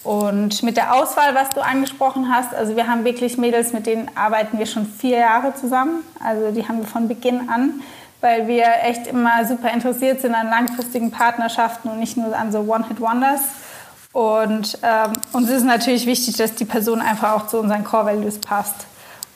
Und 0.04 0.62
mit 0.62 0.76
der 0.76 0.94
Auswahl, 0.94 1.34
was 1.34 1.50
du 1.50 1.60
angesprochen 1.60 2.32
hast, 2.32 2.54
also 2.54 2.76
wir 2.76 2.86
haben 2.86 3.04
wirklich 3.04 3.36
Mädels, 3.36 3.72
mit 3.72 3.86
denen 3.86 4.10
arbeiten 4.14 4.58
wir 4.58 4.66
schon 4.66 4.86
vier 4.86 5.18
Jahre 5.18 5.54
zusammen. 5.54 6.02
Also 6.24 6.52
die 6.52 6.66
haben 6.66 6.78
wir 6.78 6.86
von 6.86 7.08
Beginn 7.08 7.48
an, 7.48 7.80
weil 8.20 8.46
wir 8.46 8.66
echt 8.84 9.06
immer 9.06 9.44
super 9.44 9.72
interessiert 9.72 10.20
sind 10.20 10.34
an 10.34 10.48
langfristigen 10.48 11.10
Partnerschaften 11.10 11.88
und 11.88 11.98
nicht 11.98 12.16
nur 12.16 12.36
an 12.36 12.52
so 12.52 12.60
One-Hit-Wonders. 12.60 13.40
Und 14.12 14.78
ähm, 14.82 15.12
uns 15.32 15.50
ist 15.50 15.64
natürlich 15.64 16.06
wichtig, 16.06 16.36
dass 16.36 16.54
die 16.54 16.64
Person 16.64 17.00
einfach 17.00 17.34
auch 17.34 17.46
zu 17.46 17.58
unseren 17.58 17.84
Core-Values 17.84 18.38
passt. 18.38 18.86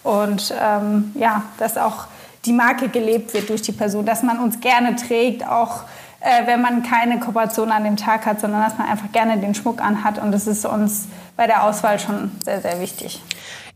Und 0.02 0.54
ähm, 0.60 1.12
ja, 1.14 1.42
dass 1.58 1.76
auch 1.76 2.06
die 2.44 2.52
Marke 2.52 2.88
gelebt 2.88 3.34
wird 3.34 3.48
durch 3.50 3.62
die 3.62 3.72
Person, 3.72 4.04
dass 4.06 4.22
man 4.22 4.38
uns 4.38 4.60
gerne 4.60 4.96
trägt, 4.96 5.46
auch 5.46 5.82
äh, 6.22 6.46
wenn 6.46 6.60
man 6.60 6.82
keine 6.82 7.20
Kooperation 7.20 7.70
an 7.70 7.84
dem 7.84 7.96
Tag 7.96 8.26
hat, 8.26 8.40
sondern 8.40 8.62
dass 8.62 8.78
man 8.78 8.88
einfach 8.88 9.10
gerne 9.12 9.38
den 9.38 9.54
Schmuck 9.54 9.80
anhat. 9.82 10.18
Und 10.18 10.32
das 10.32 10.46
ist 10.46 10.64
uns 10.64 11.06
bei 11.36 11.46
der 11.46 11.64
Auswahl 11.64 11.98
schon 11.98 12.30
sehr, 12.44 12.60
sehr 12.60 12.80
wichtig. 12.80 13.20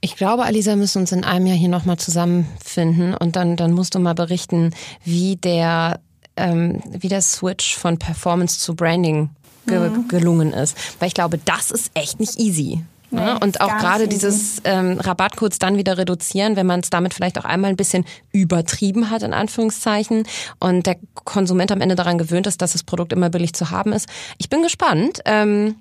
Ich 0.00 0.16
glaube, 0.16 0.44
Alisa, 0.44 0.72
wir 0.72 0.76
müssen 0.76 1.00
uns 1.00 1.12
in 1.12 1.24
einem 1.24 1.46
Jahr 1.46 1.56
hier 1.56 1.68
nochmal 1.68 1.96
zusammenfinden 1.96 3.14
und 3.14 3.34
dann, 3.34 3.56
dann 3.56 3.72
musst 3.72 3.94
du 3.94 3.98
mal 3.98 4.14
berichten, 4.14 4.74
wie 5.04 5.36
der, 5.36 6.00
ähm, 6.36 6.82
wie 6.90 7.08
der 7.08 7.22
Switch 7.22 7.76
von 7.76 7.98
Performance 7.98 8.60
zu 8.60 8.74
Branding 8.74 9.30
ge 9.66 9.88
mhm. 9.88 10.08
gelungen 10.08 10.52
ist. 10.52 10.76
Weil 11.00 11.08
ich 11.08 11.14
glaube, 11.14 11.38
das 11.38 11.70
ist 11.70 11.90
echt 11.94 12.20
nicht 12.20 12.38
easy. 12.38 12.84
Nee, 13.10 13.20
ja, 13.20 13.36
und 13.36 13.60
auch 13.60 13.78
gerade 13.78 14.08
dieses 14.08 14.60
ähm, 14.64 14.98
Rabattcodes 14.98 15.58
dann 15.58 15.76
wieder 15.76 15.96
reduzieren, 15.96 16.56
wenn 16.56 16.66
man 16.66 16.80
es 16.80 16.90
damit 16.90 17.14
vielleicht 17.14 17.38
auch 17.38 17.44
einmal 17.44 17.70
ein 17.70 17.76
bisschen 17.76 18.04
übertrieben 18.32 19.10
hat, 19.10 19.22
in 19.22 19.32
Anführungszeichen, 19.32 20.24
und 20.58 20.86
der 20.86 20.96
Konsument 21.24 21.70
am 21.70 21.80
Ende 21.80 21.94
daran 21.94 22.18
gewöhnt 22.18 22.46
ist, 22.46 22.60
dass 22.62 22.72
das 22.72 22.82
Produkt 22.82 23.12
immer 23.12 23.30
billig 23.30 23.52
zu 23.52 23.70
haben 23.70 23.92
ist. 23.92 24.08
Ich 24.38 24.48
bin 24.48 24.62
gespannt. 24.62 25.20
Ähm, 25.24 25.76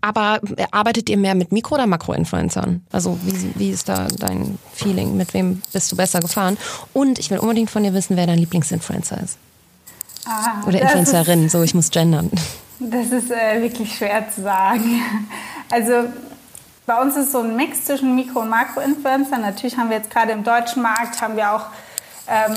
aber 0.00 0.40
arbeitet 0.72 1.08
ihr 1.08 1.16
mehr 1.16 1.36
mit 1.36 1.52
Mikro- 1.52 1.76
oder 1.76 1.86
Makro-Influencern? 1.86 2.84
Also 2.90 3.18
wie, 3.22 3.52
wie 3.54 3.70
ist 3.70 3.88
da 3.88 4.08
dein 4.18 4.58
Feeling? 4.72 5.16
Mit 5.16 5.32
wem 5.32 5.62
bist 5.72 5.92
du 5.92 5.96
besser 5.96 6.18
gefahren? 6.18 6.58
Und 6.92 7.20
ich 7.20 7.30
will 7.30 7.38
unbedingt 7.38 7.70
von 7.70 7.84
dir 7.84 7.94
wissen, 7.94 8.16
wer 8.16 8.26
dein 8.26 8.38
Lieblingsinfluencer 8.38 9.20
ist. 9.22 9.38
Ah, 10.26 10.66
oder 10.66 10.82
Influencerin, 10.82 11.48
so 11.48 11.62
ich 11.62 11.74
muss 11.74 11.90
gendern. 11.90 12.30
Das 12.80 13.06
ist 13.12 13.30
äh, 13.30 13.62
wirklich 13.62 13.94
schwer 13.96 14.26
zu 14.34 14.42
sagen. 14.42 15.00
Also 15.70 16.08
bei 16.86 17.00
uns 17.00 17.16
ist 17.16 17.32
so 17.32 17.40
ein 17.40 17.56
Mix 17.56 17.84
zwischen 17.84 18.14
Mikro- 18.14 18.40
und 18.40 18.48
Makro-Influencern. 18.48 19.40
Natürlich 19.40 19.76
haben 19.76 19.90
wir 19.90 19.96
jetzt 19.96 20.10
gerade 20.10 20.32
im 20.32 20.44
deutschen 20.44 20.82
Markt 20.82 21.20
haben 21.20 21.36
wir 21.36 21.52
auch 21.52 21.66
ähm, 22.28 22.56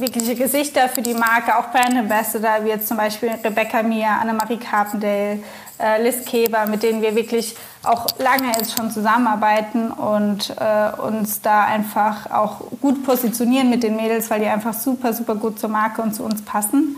wirkliche 0.00 0.34
Gesichter 0.34 0.88
für 0.88 1.02
die 1.02 1.14
Marke, 1.14 1.56
auch 1.56 1.70
Brand 1.70 1.96
Ambassador, 1.96 2.64
wie 2.64 2.68
jetzt 2.68 2.88
zum 2.88 2.96
Beispiel 2.96 3.30
Rebecca 3.42 3.82
Mia, 3.82 4.18
Annemarie 4.18 4.56
Carpendale, 4.56 5.40
äh, 5.78 6.02
Liz 6.02 6.24
Keber, 6.24 6.66
mit 6.66 6.82
denen 6.82 7.02
wir 7.02 7.14
wirklich 7.14 7.54
auch 7.82 8.06
lange 8.18 8.48
jetzt 8.56 8.76
schon 8.76 8.90
zusammenarbeiten 8.90 9.90
und 9.90 10.54
äh, 10.58 11.00
uns 11.00 11.42
da 11.42 11.64
einfach 11.64 12.30
auch 12.30 12.62
gut 12.80 13.04
positionieren 13.04 13.68
mit 13.68 13.82
den 13.82 13.96
Mädels, 13.96 14.30
weil 14.30 14.40
die 14.40 14.46
einfach 14.46 14.74
super, 14.74 15.12
super 15.12 15.34
gut 15.34 15.58
zur 15.58 15.68
Marke 15.68 16.00
und 16.00 16.14
zu 16.14 16.24
uns 16.24 16.42
passen. 16.42 16.96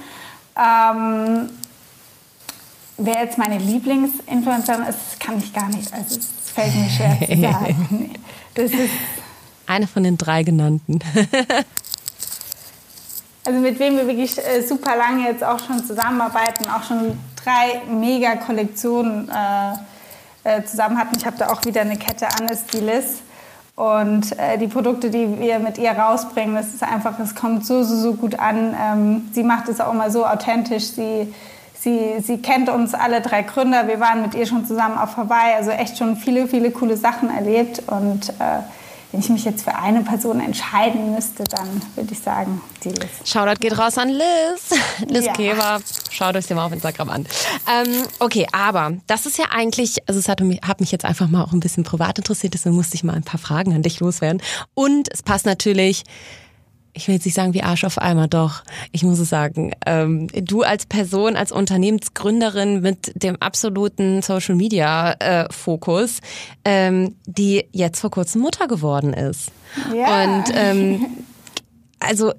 Ähm, 0.57 1.51
wer 2.99 3.23
jetzt 3.23 3.37
meine 3.37 3.59
Lieblingsinfluencerin 3.59 4.87
ist, 4.87 5.21
kann 5.21 5.39
ich 5.39 5.53
gar 5.53 5.69
nicht. 5.69 5.93
Also 5.93 6.19
fällt 6.57 6.75
mir 6.75 6.89
schwer 6.89 7.19
zu 7.21 7.41
sagen. 7.41 8.11
Das 8.55 8.73
ist 8.73 8.91
eine 9.67 9.87
von 9.87 10.03
den 10.03 10.17
drei 10.17 10.43
genannten. 10.43 11.01
also 13.45 13.61
mit 13.61 13.79
wem 13.79 13.97
wir 13.97 14.07
wirklich 14.07 14.39
äh, 14.39 14.63
super 14.63 14.97
lange 14.97 15.29
jetzt 15.29 15.45
auch 15.45 15.59
schon 15.59 15.85
zusammenarbeiten, 15.85 16.69
auch 16.71 16.83
schon 16.83 17.19
drei 17.45 17.83
Mega-Kollektionen 17.89 19.29
äh, 19.29 19.73
äh, 20.45 20.65
zusammen 20.65 20.99
hatten. 20.99 21.17
Ich 21.17 21.27
habe 21.27 21.37
da 21.37 21.49
auch 21.49 21.65
wieder 21.65 21.83
eine 21.83 21.99
Kette 21.99 22.29
an, 22.29 22.49
ist 22.49 22.73
die 22.73 22.81
Liz. 22.81 23.21
Und 23.75 24.39
äh, 24.39 24.57
die 24.57 24.69
Produkte, 24.69 25.11
die 25.11 25.39
wir 25.39 25.59
mit 25.59 25.77
ihr 25.77 25.91
rausbringen, 25.91 26.55
das 26.55 26.69
ist 26.69 26.83
einfach, 26.83 27.19
es 27.19 27.35
kommt 27.35 27.67
so, 27.67 27.83
so, 27.83 27.95
so 27.95 28.15
gut 28.15 28.39
an. 28.39 28.75
Ähm, 28.81 29.29
sie 29.33 29.43
macht 29.43 29.69
es 29.69 29.81
auch 29.81 29.93
immer 29.93 30.11
so 30.11 30.25
authentisch. 30.25 30.93
Sie 30.93 31.35
Sie, 31.79 32.21
sie 32.23 32.39
kennt 32.39 32.69
uns 32.69 32.95
alle 32.95 33.21
drei 33.21 33.43
Gründer. 33.43 33.87
Wir 33.87 34.01
waren 34.01 34.23
mit 34.23 34.35
ihr 34.35 34.47
schon 34.47 34.67
zusammen 34.67 34.99
auf 34.99 35.17
Hawaii. 35.17 35.55
Also 35.55 35.71
echt 35.71 35.99
schon 35.99 36.17
viele, 36.17 36.49
viele 36.49 36.71
coole 36.71 36.97
Sachen 36.97 37.31
erlebt. 37.31 37.83
Und 37.87 38.31
äh, 38.31 38.63
wenn 39.13 39.21
ich 39.21 39.29
mich 39.29 39.45
jetzt 39.45 39.63
für 39.63 39.75
eine 39.75 40.03
Person 40.03 40.41
entscheiden 40.41 41.15
müsste, 41.15 41.45
dann 41.45 41.81
würde 41.95 42.13
ich 42.13 42.19
sagen, 42.19 42.61
die 42.83 42.89
Liz. 42.89 43.09
Shoutout 43.25 43.61
geht 43.61 43.79
raus 43.79 43.99
an 43.99 44.09
Liz. 44.09 44.79
Liz 45.09 45.27
ja. 45.27 45.33
Keber. 45.33 45.81
Schaut 46.11 46.35
euch 46.35 46.47
den 46.47 46.57
mal 46.57 46.67
auf 46.67 46.73
Instagram 46.73 47.11
an. 47.11 47.27
Ähm, 47.71 48.03
okay, 48.19 48.47
aber 48.53 48.95
das 49.07 49.27
ist 49.27 49.39
ja 49.39 49.47
eigentlich, 49.51 50.07
also 50.09 50.19
es 50.19 50.29
hat 50.29 50.41
mich, 50.41 50.61
hat 50.67 50.81
mich 50.81 50.91
jetzt 50.91 51.05
einfach 51.05 51.29
mal 51.29 51.45
auch 51.45 51.53
ein 51.53 51.61
bisschen 51.61 51.85
privat 51.85 52.19
interessiert, 52.19 52.55
deswegen 52.55 52.75
musste 52.75 52.95
ich 52.95 53.05
mal 53.05 53.15
ein 53.15 53.23
paar 53.23 53.39
Fragen 53.39 53.75
an 53.75 53.83
dich 53.83 54.01
loswerden. 54.01 54.43
Und 54.75 55.09
es 55.13 55.23
passt 55.23 55.47
natürlich 55.47 56.05
ich 56.97 57.07
will 57.07 57.15
jetzt 57.15 57.27
nicht 57.27 57.35
sagen 57.35 57.53
wie 57.55 57.63
Arsch 57.63 57.85
auf 57.85 57.99
Eimer, 57.99 58.27
doch, 58.27 58.63
ich 58.91 59.03
muss 59.03 59.19
es 59.19 59.29
sagen. 59.29 59.73
Ähm, 59.85 60.29
du 60.29 60.63
als 60.63 60.87
Person, 60.87 61.37
als 61.37 61.53
Unternehmensgründerin 61.53 62.81
mit 62.81 63.13
dem 63.23 63.37
absoluten 63.37 64.23
Social 64.23 64.55
Media 64.55 65.13
äh, 65.13 65.53
Fokus, 65.53 66.21
ähm, 66.65 67.15
die 67.27 67.67
jetzt 67.73 68.01
vor 68.01 68.11
kurzem 68.11 68.41
Mutter 68.41 68.67
geworden 68.67 69.13
ist. 69.13 69.53
Ja. 69.95 70.25
Und 70.25 70.45
ähm, 70.55 71.07
also 72.01 72.33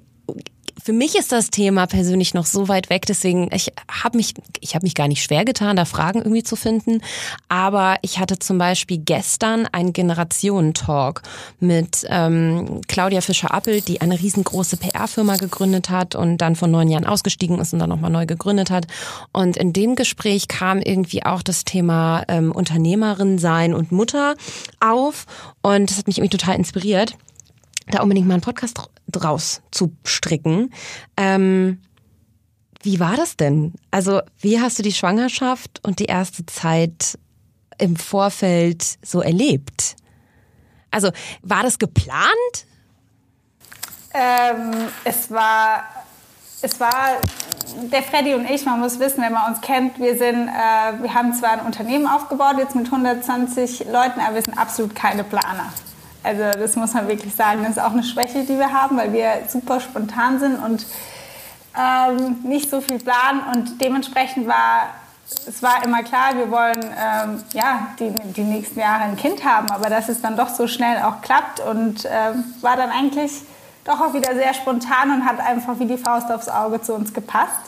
für 0.88 0.94
mich 0.94 1.16
ist 1.16 1.32
das 1.32 1.50
Thema 1.50 1.86
persönlich 1.86 2.32
noch 2.32 2.46
so 2.46 2.66
weit 2.66 2.88
weg, 2.88 3.04
deswegen 3.06 3.50
ich 3.52 3.74
habe 3.90 4.16
mich 4.16 4.32
ich 4.60 4.74
habe 4.74 4.86
mich 4.86 4.94
gar 4.94 5.06
nicht 5.06 5.22
schwer 5.22 5.44
getan, 5.44 5.76
da 5.76 5.84
Fragen 5.84 6.20
irgendwie 6.20 6.42
zu 6.42 6.56
finden. 6.56 7.02
Aber 7.50 7.96
ich 8.00 8.18
hatte 8.18 8.38
zum 8.38 8.56
Beispiel 8.56 8.96
gestern 8.96 9.66
einen 9.66 9.92
Generationentalk 9.92 11.20
mit 11.60 12.06
ähm, 12.08 12.80
Claudia 12.88 13.20
Fischer-Appel, 13.20 13.82
die 13.82 14.00
eine 14.00 14.18
riesengroße 14.18 14.78
PR-Firma 14.78 15.36
gegründet 15.36 15.90
hat 15.90 16.14
und 16.14 16.38
dann 16.38 16.56
vor 16.56 16.68
neun 16.68 16.88
Jahren 16.88 17.04
ausgestiegen 17.04 17.58
ist 17.58 17.74
und 17.74 17.80
dann 17.80 17.90
nochmal 17.90 18.10
neu 18.10 18.24
gegründet 18.24 18.70
hat. 18.70 18.86
Und 19.30 19.58
in 19.58 19.74
dem 19.74 19.94
Gespräch 19.94 20.48
kam 20.48 20.78
irgendwie 20.78 21.22
auch 21.22 21.42
das 21.42 21.64
Thema 21.64 22.24
ähm, 22.28 22.50
Unternehmerin 22.50 23.38
sein 23.38 23.74
und 23.74 23.92
Mutter 23.92 24.36
auf 24.80 25.26
und 25.60 25.90
das 25.90 25.98
hat 25.98 26.06
mich 26.06 26.16
irgendwie 26.16 26.38
total 26.38 26.56
inspiriert 26.56 27.18
da 27.90 28.02
unbedingt 28.02 28.26
mal 28.26 28.34
einen 28.34 28.42
Podcast 28.42 28.78
draus 29.06 29.62
zu 29.70 29.92
stricken. 30.04 30.72
Ähm, 31.16 31.80
wie 32.82 33.00
war 33.00 33.16
das 33.16 33.36
denn? 33.36 33.74
Also, 33.90 34.20
wie 34.40 34.60
hast 34.60 34.78
du 34.78 34.82
die 34.82 34.92
Schwangerschaft 34.92 35.80
und 35.82 35.98
die 35.98 36.04
erste 36.04 36.46
Zeit 36.46 37.18
im 37.78 37.96
Vorfeld 37.96 38.84
so 39.02 39.20
erlebt? 39.20 39.96
Also, 40.90 41.10
war 41.42 41.62
das 41.62 41.78
geplant? 41.78 42.66
Ähm, 44.14 44.88
es 45.04 45.30
war, 45.30 45.84
es 46.62 46.78
war 46.80 47.18
der 47.92 48.02
Freddy 48.02 48.34
und 48.34 48.48
ich, 48.48 48.64
man 48.64 48.80
muss 48.80 48.98
wissen, 48.98 49.22
wenn 49.22 49.32
man 49.32 49.52
uns 49.52 49.60
kennt, 49.60 49.98
wir 49.98 50.16
sind, 50.16 50.48
äh, 50.48 51.02
wir 51.02 51.12
haben 51.12 51.34
zwar 51.34 51.52
ein 51.52 51.60
Unternehmen 51.60 52.06
aufgebaut, 52.06 52.56
jetzt 52.58 52.74
mit 52.74 52.86
120 52.86 53.86
Leuten, 53.86 54.20
aber 54.20 54.36
wir 54.36 54.42
sind 54.42 54.56
absolut 54.56 54.94
keine 54.94 55.24
Planer. 55.24 55.72
Also 56.22 56.42
das 56.58 56.76
muss 56.76 56.94
man 56.94 57.08
wirklich 57.08 57.34
sagen. 57.34 57.62
Das 57.62 57.72
ist 57.72 57.82
auch 57.82 57.92
eine 57.92 58.02
Schwäche, 58.02 58.44
die 58.44 58.58
wir 58.58 58.72
haben, 58.72 58.96
weil 58.96 59.12
wir 59.12 59.42
super 59.48 59.80
spontan 59.80 60.38
sind 60.38 60.56
und 60.56 60.86
ähm, 61.78 62.38
nicht 62.42 62.70
so 62.70 62.80
viel 62.80 62.98
planen. 62.98 63.42
Und 63.54 63.80
dementsprechend 63.80 64.46
war 64.46 64.88
es 65.46 65.62
war 65.62 65.84
immer 65.84 66.02
klar, 66.02 66.36
wir 66.36 66.50
wollen 66.50 66.82
ähm, 66.82 67.42
ja, 67.52 67.88
die, 67.98 68.10
die 68.34 68.42
nächsten 68.42 68.80
Jahre 68.80 69.04
ein 69.04 69.16
Kind 69.16 69.44
haben, 69.44 69.70
aber 69.70 69.90
dass 69.90 70.08
es 70.08 70.22
dann 70.22 70.36
doch 70.36 70.48
so 70.48 70.66
schnell 70.66 71.02
auch 71.02 71.20
klappt 71.20 71.60
und 71.60 72.06
ähm, 72.06 72.44
war 72.60 72.76
dann 72.76 72.90
eigentlich 72.90 73.32
doch 73.84 74.00
auch 74.00 74.14
wieder 74.14 74.34
sehr 74.34 74.54
spontan 74.54 75.10
und 75.10 75.26
hat 75.26 75.40
einfach 75.40 75.78
wie 75.78 75.86
die 75.86 75.98
Faust 75.98 76.30
aufs 76.30 76.48
Auge 76.48 76.80
zu 76.80 76.94
uns 76.94 77.12
gepasst. 77.12 77.60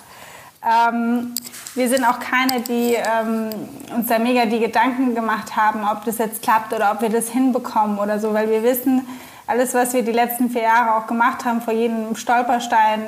Ähm, 0.62 1.34
wir 1.74 1.88
sind 1.88 2.04
auch 2.04 2.18
keine, 2.18 2.60
die 2.60 2.94
ähm, 2.94 3.50
uns 3.94 4.08
da 4.08 4.18
mega 4.18 4.46
die 4.46 4.58
Gedanken 4.58 5.14
gemacht 5.14 5.56
haben, 5.56 5.84
ob 5.84 6.04
das 6.04 6.18
jetzt 6.18 6.42
klappt 6.42 6.72
oder 6.72 6.92
ob 6.92 7.00
wir 7.00 7.10
das 7.10 7.28
hinbekommen 7.28 7.98
oder 7.98 8.18
so, 8.18 8.34
weil 8.34 8.50
wir 8.50 8.62
wissen, 8.62 9.06
alles, 9.46 9.74
was 9.74 9.92
wir 9.94 10.02
die 10.02 10.12
letzten 10.12 10.48
vier 10.48 10.62
Jahre 10.62 10.94
auch 10.94 11.06
gemacht 11.06 11.44
haben, 11.44 11.60
vor 11.60 11.74
jedem 11.74 12.14
Stolperstein, 12.14 13.02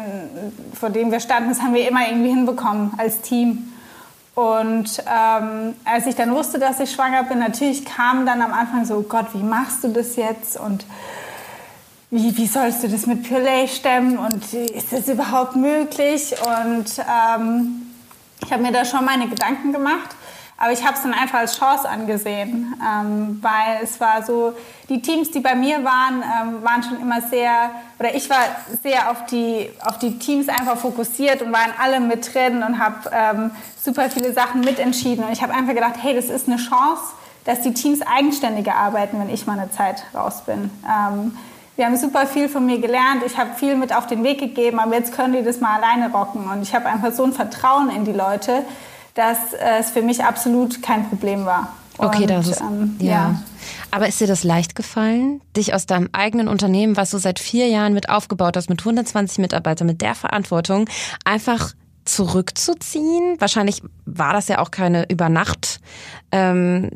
vor 0.78 0.90
dem 0.90 1.12
wir 1.12 1.20
standen, 1.20 1.50
das 1.50 1.62
haben 1.62 1.74
wir 1.74 1.88
immer 1.88 2.08
irgendwie 2.08 2.30
hinbekommen 2.30 2.92
als 2.98 3.20
Team. 3.20 3.72
Und 4.34 5.02
ähm, 5.06 5.74
als 5.84 6.06
ich 6.06 6.14
dann 6.14 6.34
wusste, 6.34 6.58
dass 6.58 6.80
ich 6.80 6.90
schwanger 6.90 7.24
bin, 7.24 7.38
natürlich 7.38 7.84
kam 7.84 8.26
dann 8.26 8.40
am 8.42 8.52
Anfang 8.52 8.84
so, 8.84 9.02
Gott, 9.02 9.26
wie 9.34 9.42
machst 9.42 9.84
du 9.84 9.88
das 9.88 10.16
jetzt? 10.16 10.58
Und 10.58 10.84
wie, 12.10 12.36
wie 12.36 12.46
sollst 12.46 12.82
du 12.82 12.88
das 12.88 13.06
mit 13.06 13.28
Puree 13.28 13.68
stemmen? 13.68 14.18
Und 14.18 14.52
ist 14.52 14.92
das 14.92 15.06
überhaupt 15.08 15.54
möglich? 15.54 16.34
Und 16.44 16.86
ähm, 16.98 17.81
ich 18.44 18.52
habe 18.52 18.62
mir 18.62 18.72
da 18.72 18.84
schon 18.84 19.04
meine 19.04 19.28
Gedanken 19.28 19.72
gemacht. 19.72 20.10
Aber 20.58 20.70
ich 20.70 20.84
habe 20.84 20.94
es 20.94 21.02
dann 21.02 21.12
einfach 21.12 21.40
als 21.40 21.58
Chance 21.58 21.88
angesehen, 21.88 22.72
ähm, 22.80 23.38
weil 23.42 23.82
es 23.82 23.98
war 23.98 24.22
so, 24.22 24.52
die 24.88 25.02
Teams, 25.02 25.32
die 25.32 25.40
bei 25.40 25.56
mir 25.56 25.82
waren, 25.82 26.22
ähm, 26.22 26.62
waren 26.62 26.84
schon 26.84 27.00
immer 27.00 27.20
sehr, 27.20 27.70
oder 27.98 28.14
ich 28.14 28.30
war 28.30 28.38
sehr 28.80 29.10
auf 29.10 29.26
die, 29.26 29.68
auf 29.84 29.98
die 29.98 30.20
Teams 30.20 30.48
einfach 30.48 30.76
fokussiert 30.76 31.42
und 31.42 31.52
waren 31.52 31.72
alle 31.82 31.98
mit 31.98 32.32
drin 32.32 32.62
und 32.62 32.78
habe 32.78 33.10
ähm, 33.12 33.50
super 33.82 34.08
viele 34.08 34.32
Sachen 34.32 34.60
mitentschieden. 34.60 35.24
Und 35.24 35.32
ich 35.32 35.42
habe 35.42 35.52
einfach 35.52 35.74
gedacht, 35.74 35.94
hey, 36.00 36.14
das 36.14 36.26
ist 36.26 36.46
eine 36.46 36.58
Chance, 36.58 37.02
dass 37.44 37.62
die 37.62 37.74
Teams 37.74 38.00
eigenständiger 38.02 38.76
arbeiten, 38.76 39.18
wenn 39.18 39.30
ich 39.30 39.48
mal 39.48 39.58
eine 39.58 39.72
Zeit 39.72 40.04
raus 40.14 40.44
bin. 40.44 40.70
Ähm, 40.86 41.36
wir 41.76 41.86
haben 41.86 41.96
super 41.96 42.26
viel 42.26 42.48
von 42.48 42.66
mir 42.66 42.78
gelernt, 42.78 43.22
ich 43.24 43.38
habe 43.38 43.54
viel 43.54 43.76
mit 43.76 43.94
auf 43.94 44.06
den 44.06 44.22
Weg 44.24 44.40
gegeben, 44.40 44.78
aber 44.78 44.94
jetzt 44.94 45.12
können 45.12 45.32
die 45.32 45.42
das 45.42 45.60
mal 45.60 45.76
alleine 45.76 46.12
rocken. 46.12 46.48
Und 46.50 46.62
ich 46.62 46.74
habe 46.74 46.86
einfach 46.86 47.12
so 47.12 47.24
ein 47.24 47.32
Vertrauen 47.32 47.90
in 47.90 48.04
die 48.04 48.12
Leute, 48.12 48.64
dass 49.14 49.38
es 49.78 49.90
für 49.90 50.02
mich 50.02 50.24
absolut 50.24 50.82
kein 50.82 51.08
Problem 51.08 51.44
war. 51.44 51.72
Okay, 51.98 52.26
das 52.26 52.48
ist, 52.48 52.60
ähm, 52.60 52.96
ja. 52.98 53.10
ja. 53.10 53.42
Aber 53.90 54.08
ist 54.08 54.20
dir 54.20 54.26
das 54.26 54.44
leicht 54.44 54.74
gefallen, 54.74 55.40
dich 55.56 55.74
aus 55.74 55.86
deinem 55.86 56.08
eigenen 56.12 56.48
Unternehmen, 56.48 56.96
was 56.96 57.10
du 57.10 57.18
seit 57.18 57.38
vier 57.38 57.68
Jahren 57.68 57.92
mit 57.92 58.08
aufgebaut 58.08 58.56
hast, 58.56 58.70
mit 58.70 58.80
120 58.80 59.38
Mitarbeitern, 59.38 59.86
mit 59.86 60.00
der 60.00 60.14
Verantwortung, 60.14 60.88
einfach 61.24 61.74
zurückzuziehen? 62.04 63.36
Wahrscheinlich 63.38 63.82
war 64.06 64.32
das 64.32 64.48
ja 64.48 64.58
auch 64.58 64.70
keine 64.70 65.08
Übernacht-Entscheidung, 65.08 65.82
ähm, 66.32 66.90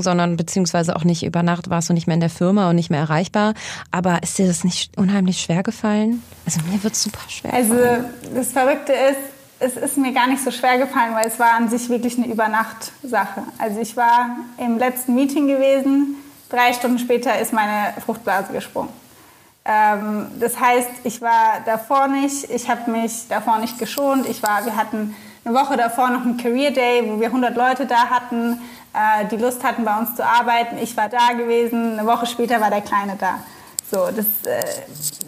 sondern 0.00 0.36
beziehungsweise 0.36 0.96
auch 0.96 1.04
nicht 1.04 1.24
über 1.24 1.42
Nacht 1.42 1.68
warst 1.70 1.90
du 1.90 1.92
nicht 1.92 2.06
mehr 2.06 2.14
in 2.14 2.20
der 2.20 2.30
Firma 2.30 2.70
und 2.70 2.76
nicht 2.76 2.90
mehr 2.90 3.00
erreichbar. 3.00 3.54
Aber 3.90 4.22
ist 4.22 4.38
dir 4.38 4.46
das 4.46 4.64
nicht 4.64 4.96
unheimlich 4.96 5.40
schwer 5.40 5.62
gefallen? 5.62 6.22
Also 6.46 6.60
mir 6.70 6.82
wird 6.82 6.94
es 6.94 7.02
super 7.02 7.20
schwer. 7.28 7.52
Also 7.52 7.74
gefallen. 7.74 8.04
das 8.34 8.52
Verrückte 8.52 8.92
ist, 8.92 9.18
es 9.58 9.76
ist 9.76 9.98
mir 9.98 10.12
gar 10.12 10.26
nicht 10.26 10.42
so 10.42 10.50
schwer 10.50 10.78
gefallen, 10.78 11.14
weil 11.14 11.26
es 11.26 11.38
war 11.38 11.52
an 11.52 11.68
sich 11.68 11.88
wirklich 11.90 12.16
eine 12.16 12.28
Übernacht-Sache. 12.28 13.42
Also 13.58 13.80
ich 13.80 13.96
war 13.96 14.36
im 14.56 14.78
letzten 14.78 15.14
Meeting 15.14 15.48
gewesen, 15.48 16.14
drei 16.48 16.72
Stunden 16.72 16.98
später 16.98 17.38
ist 17.38 17.52
meine 17.52 17.92
Fruchtblase 18.04 18.52
gesprungen. 18.52 18.88
Ähm, 19.64 20.28
das 20.40 20.58
heißt, 20.58 20.88
ich 21.04 21.20
war 21.20 21.60
davor 21.66 22.08
nicht, 22.08 22.50
ich 22.50 22.70
habe 22.70 22.90
mich 22.90 23.28
davor 23.28 23.58
nicht 23.58 23.78
geschont. 23.78 24.26
Ich 24.28 24.42
war, 24.42 24.64
wir 24.64 24.76
hatten 24.76 25.14
eine 25.44 25.54
Woche 25.54 25.76
davor 25.76 26.10
noch 26.10 26.22
einen 26.22 26.36
Career 26.36 26.70
Day, 26.70 27.02
wo 27.06 27.20
wir 27.20 27.28
100 27.28 27.56
Leute 27.56 27.86
da 27.86 28.08
hatten, 28.08 28.60
äh, 28.92 29.26
die 29.30 29.36
Lust 29.36 29.64
hatten, 29.64 29.84
bei 29.84 29.98
uns 29.98 30.14
zu 30.14 30.24
arbeiten. 30.24 30.76
Ich 30.82 30.96
war 30.96 31.08
da 31.08 31.32
gewesen, 31.32 31.98
eine 31.98 32.06
Woche 32.06 32.26
später 32.26 32.60
war 32.60 32.70
der 32.70 32.82
Kleine 32.82 33.16
da. 33.18 33.40
So, 33.90 34.06
das, 34.06 34.26
äh, 34.44 34.62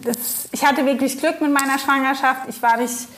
das, 0.04 0.48
ich 0.52 0.64
hatte 0.64 0.84
wirklich 0.86 1.18
Glück 1.18 1.40
mit 1.40 1.52
meiner 1.52 1.78
Schwangerschaft. 1.78 2.42
Ich 2.48 2.62
war 2.62 2.76
nicht 2.76 3.08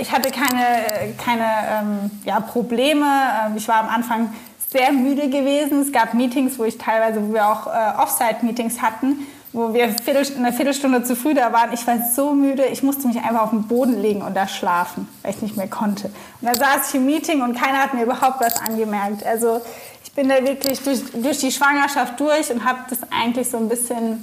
ich 0.00 0.12
hatte 0.12 0.30
keine, 0.30 1.14
keine 1.22 1.44
ähm, 1.70 2.10
ja, 2.24 2.40
Probleme. 2.40 3.06
Ähm, 3.46 3.56
ich 3.56 3.66
war 3.68 3.80
am 3.80 3.88
Anfang 3.88 4.32
sehr 4.68 4.92
müde 4.92 5.28
gewesen. 5.28 5.82
Es 5.82 5.92
gab 5.92 6.14
Meetings, 6.14 6.58
wo 6.58 6.64
ich 6.64 6.78
teilweise, 6.78 7.26
wo 7.26 7.34
wir 7.34 7.46
auch 7.46 7.66
äh, 7.66 8.02
Offsite-Meetings 8.02 8.80
hatten, 8.80 9.26
wo 9.52 9.72
wir 9.72 9.84
eine 9.84 10.52
Viertelstunde 10.52 11.02
zu 11.04 11.16
früh 11.16 11.34
da 11.34 11.52
waren. 11.52 11.72
Ich 11.72 11.86
war 11.86 11.96
so 12.14 12.32
müde, 12.32 12.66
ich 12.66 12.82
musste 12.82 13.08
mich 13.08 13.16
einfach 13.16 13.42
auf 13.42 13.50
den 13.50 13.66
Boden 13.66 14.00
legen 14.00 14.22
und 14.22 14.34
da 14.34 14.46
schlafen, 14.46 15.08
weil 15.22 15.32
ich 15.32 15.42
nicht 15.42 15.56
mehr 15.56 15.68
konnte. 15.68 16.10
Und 16.40 16.48
da 16.48 16.54
saß 16.54 16.88
ich 16.88 16.94
im 16.96 17.06
Meeting 17.06 17.42
und 17.42 17.58
keiner 17.58 17.78
hat 17.78 17.94
mir 17.94 18.02
überhaupt 18.02 18.40
was 18.40 18.60
angemerkt. 18.60 19.24
Also 19.24 19.60
ich 20.04 20.12
bin 20.12 20.28
da 20.28 20.44
wirklich 20.44 20.80
durch, 20.82 21.00
durch 21.12 21.38
die 21.38 21.50
Schwangerschaft 21.50 22.20
durch 22.20 22.50
und 22.50 22.64
habe 22.64 22.80
das 22.90 22.98
eigentlich 23.10 23.48
so 23.50 23.56
ein 23.56 23.68
bisschen, 23.68 24.22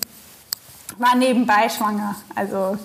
war 0.97 1.15
nebenbei 1.15 1.69
schwanger. 1.69 2.15
Also 2.35 2.77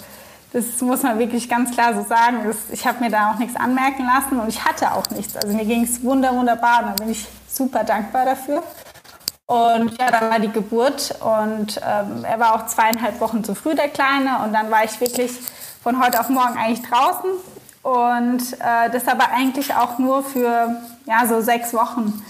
das 0.53 0.81
muss 0.81 1.03
man 1.03 1.19
wirklich 1.19 1.49
ganz 1.49 1.73
klar 1.73 1.95
so 1.95 2.03
sagen. 2.09 2.39
ich 2.73 2.87
habe 2.87 3.05
mir 3.05 3.11
da 3.11 3.31
auch 3.31 3.39
nichts 3.39 3.55
anmerken 3.55 4.05
lassen 4.05 4.41
und 4.41 4.49
ich 4.49 4.65
hatte 4.65 4.93
auch 4.93 5.09
nichts. 5.11 5.37
Also 5.37 5.55
mir 5.55 5.65
ging 5.65 5.85
es 5.85 6.03
wunder, 6.03 6.35
wunderbar. 6.35 6.83
Da 6.83 7.05
bin 7.05 7.13
ich 7.13 7.27
super 7.49 7.85
dankbar 7.85 8.25
dafür. 8.25 8.63
Und 9.51 9.99
ja, 9.99 10.13
dann 10.13 10.31
war 10.31 10.39
die 10.39 10.53
Geburt 10.53 11.13
und 11.19 11.81
ähm, 11.85 12.25
er 12.25 12.39
war 12.39 12.55
auch 12.55 12.67
zweieinhalb 12.67 13.21
Wochen 13.21 13.43
zu 13.43 13.57
früh, 13.57 13.75
der 13.75 13.89
Kleine. 13.89 14.45
Und 14.45 14.53
dann 14.53 14.71
war 14.71 14.85
ich 14.85 15.01
wirklich 15.01 15.33
von 15.83 16.01
heute 16.01 16.21
auf 16.21 16.29
morgen 16.29 16.57
eigentlich 16.57 16.89
draußen. 16.89 17.31
Und 17.83 18.53
äh, 18.61 18.91
das 18.93 19.09
aber 19.09 19.33
eigentlich 19.33 19.75
auch 19.75 19.99
nur 19.99 20.23
für 20.23 20.81
ja, 21.05 21.27
so 21.27 21.41
sechs 21.41 21.75
Wochen. 21.75 22.25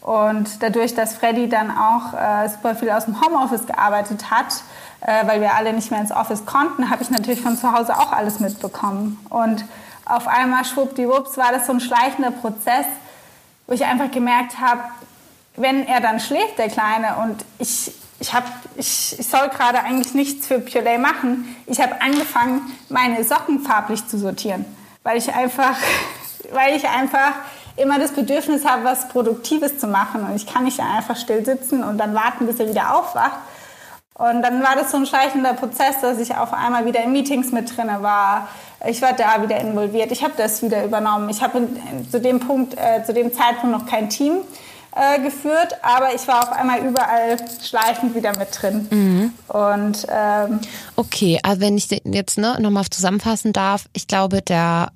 Und 0.00 0.64
dadurch, 0.64 0.96
dass 0.96 1.14
Freddy 1.14 1.48
dann 1.48 1.70
auch 1.70 2.12
äh, 2.12 2.48
super 2.48 2.74
viel 2.74 2.90
aus 2.90 3.04
dem 3.04 3.24
Homeoffice 3.24 3.66
gearbeitet 3.66 4.32
hat, 4.32 4.64
äh, 5.02 5.24
weil 5.28 5.40
wir 5.40 5.54
alle 5.54 5.74
nicht 5.74 5.92
mehr 5.92 6.00
ins 6.00 6.10
Office 6.10 6.44
konnten, 6.44 6.90
habe 6.90 7.04
ich 7.04 7.10
natürlich 7.10 7.40
von 7.40 7.56
zu 7.56 7.70
Hause 7.70 7.96
auch 7.96 8.10
alles 8.10 8.40
mitbekommen. 8.40 9.24
Und 9.30 9.64
auf 10.06 10.26
einmal, 10.26 10.64
schwuppdiwupps, 10.64 11.36
war 11.36 11.52
das 11.52 11.68
so 11.68 11.72
ein 11.72 11.78
schleichender 11.78 12.32
Prozess, 12.32 12.86
wo 13.68 13.74
ich 13.74 13.84
einfach 13.84 14.10
gemerkt 14.10 14.58
habe, 14.58 14.82
wenn 15.56 15.86
er 15.86 16.00
dann 16.00 16.20
schläft, 16.20 16.58
der 16.58 16.68
Kleine, 16.68 17.16
und 17.22 17.44
ich, 17.58 17.92
ich, 18.20 18.34
hab, 18.34 18.44
ich, 18.76 19.16
ich 19.18 19.26
soll 19.26 19.48
gerade 19.48 19.80
eigentlich 19.80 20.14
nichts 20.14 20.46
für 20.46 20.58
Puree 20.58 20.98
machen, 20.98 21.56
ich 21.66 21.80
habe 21.80 22.00
angefangen, 22.00 22.62
meine 22.88 23.22
Socken 23.24 23.60
farblich 23.60 24.06
zu 24.06 24.18
sortieren, 24.18 24.64
weil 25.02 25.18
ich 25.18 25.32
einfach, 25.34 25.76
weil 26.52 26.76
ich 26.76 26.88
einfach 26.88 27.32
immer 27.76 27.98
das 27.98 28.12
Bedürfnis 28.12 28.64
habe, 28.64 28.84
was 28.84 29.08
Produktives 29.08 29.78
zu 29.78 29.88
machen. 29.88 30.22
Und 30.24 30.36
ich 30.36 30.46
kann 30.46 30.62
nicht 30.64 30.78
einfach 30.78 31.16
still 31.16 31.44
sitzen 31.44 31.82
und 31.82 31.98
dann 31.98 32.14
warten, 32.14 32.46
bis 32.46 32.60
er 32.60 32.68
wieder 32.68 32.96
aufwacht, 32.96 33.38
und 34.16 34.42
dann 34.42 34.62
war 34.62 34.76
das 34.76 34.92
so 34.92 34.96
ein 34.96 35.06
schleichender 35.06 35.54
Prozess, 35.54 36.00
dass 36.00 36.20
ich 36.20 36.36
auf 36.36 36.52
einmal 36.52 36.86
wieder 36.86 37.02
in 37.02 37.10
Meetings 37.10 37.50
mit 37.50 37.76
drin 37.76 37.90
war. 37.98 38.46
Ich 38.86 39.02
war 39.02 39.12
da 39.12 39.42
wieder 39.42 39.58
involviert. 39.58 40.12
Ich 40.12 40.22
habe 40.22 40.34
das 40.36 40.62
wieder 40.62 40.84
übernommen. 40.84 41.28
Ich 41.30 41.42
habe 41.42 41.66
zu 42.10 42.20
dem 42.20 42.38
Punkt, 42.38 42.76
äh, 42.78 43.02
zu 43.04 43.12
dem 43.12 43.34
Zeitpunkt 43.34 43.76
noch 43.76 43.86
kein 43.86 44.08
Team 44.08 44.36
äh, 44.94 45.20
geführt, 45.20 45.74
aber 45.82 46.14
ich 46.14 46.26
war 46.28 46.42
auf 46.42 46.52
einmal 46.52 46.80
überall 46.80 47.36
schleichend 47.62 48.14
wieder 48.14 48.36
mit 48.38 48.48
drin. 48.52 48.86
Mhm. 48.90 49.32
Und 49.48 50.06
ähm, 50.08 50.60
okay, 50.96 51.40
also 51.42 51.60
wenn 51.60 51.76
ich 51.76 51.88
jetzt 52.04 52.38
ne, 52.38 52.56
nochmal 52.60 52.84
zusammenfassen 52.90 53.52
darf, 53.52 53.86
ich 53.92 54.06
glaube, 54.06 54.42
der 54.42 54.92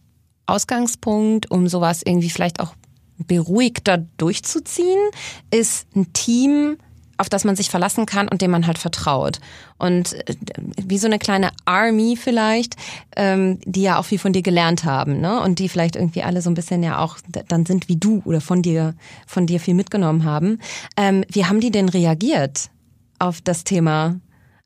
Ausgangspunkt, 0.46 1.50
um 1.50 1.68
sowas 1.68 2.02
irgendwie 2.04 2.30
vielleicht 2.30 2.60
auch 2.60 2.74
beruhigter 3.18 3.98
durchzuziehen, 4.16 5.10
ist 5.50 5.86
ein 5.96 6.12
Team 6.12 6.78
auf 7.18 7.28
das 7.28 7.44
man 7.44 7.56
sich 7.56 7.68
verlassen 7.68 8.06
kann 8.06 8.28
und 8.28 8.40
dem 8.40 8.50
man 8.50 8.66
halt 8.66 8.78
vertraut. 8.78 9.40
Und 9.76 10.14
äh, 10.28 10.34
wie 10.82 10.98
so 10.98 11.06
eine 11.06 11.18
kleine 11.18 11.50
Army 11.64 12.16
vielleicht, 12.16 12.76
ähm, 13.16 13.58
die 13.64 13.82
ja 13.82 13.98
auch 13.98 14.04
viel 14.04 14.18
von 14.18 14.32
dir 14.32 14.42
gelernt 14.42 14.84
haben, 14.84 15.20
ne? 15.20 15.40
Und 15.42 15.58
die 15.58 15.68
vielleicht 15.68 15.96
irgendwie 15.96 16.22
alle 16.22 16.40
so 16.40 16.48
ein 16.48 16.54
bisschen 16.54 16.82
ja 16.82 16.98
auch 16.98 17.18
dann 17.48 17.66
sind 17.66 17.88
wie 17.88 17.96
du 17.96 18.22
oder 18.24 18.40
von 18.40 18.62
dir, 18.62 18.94
von 19.26 19.46
dir 19.46 19.60
viel 19.60 19.74
mitgenommen 19.74 20.24
haben. 20.24 20.60
Ähm, 20.96 21.24
wie 21.30 21.44
haben 21.44 21.60
die 21.60 21.70
denn 21.70 21.88
reagiert 21.88 22.70
auf 23.18 23.40
das 23.40 23.64
Thema? 23.64 24.16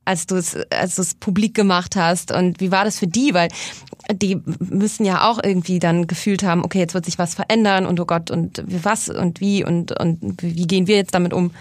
als 0.05 0.27
du 0.27 0.35
es 0.37 0.57
als 0.71 0.97
du 0.97 1.03
es 1.03 1.15
publik 1.15 1.55
gemacht 1.55 1.95
hast 1.95 2.33
und 2.33 2.61
wie 2.61 2.73
war 2.73 2.85
das 2.85 2.99
für 2.99 3.07
die 3.07 3.35
weil 3.35 3.49
die 4.13 4.41
müssen 4.59 5.05
ja 5.05 5.31
auch 5.31 5.39
irgendwie 5.43 5.79
dann 5.79 6.07
gefühlt 6.09 6.43
haben 6.43 6.65
okay 6.65 6.81
jetzt 6.81 6.95
wird 6.95 7.05
sich 7.05 7.19
was 7.19 7.35
verändern 7.35 7.87
und 7.87 8.01
oh 8.01 8.05
Gott 8.05 8.31
und 8.31 8.65
was 8.67 9.09
und 9.09 9.41
wie 9.41 9.65
und 9.65 9.99
und 9.99 10.43
wie 10.43 10.67
gehen 10.67 10.89
wir 10.89 10.97
jetzt 10.97 11.15
damit 11.15 11.33
um 11.33 11.53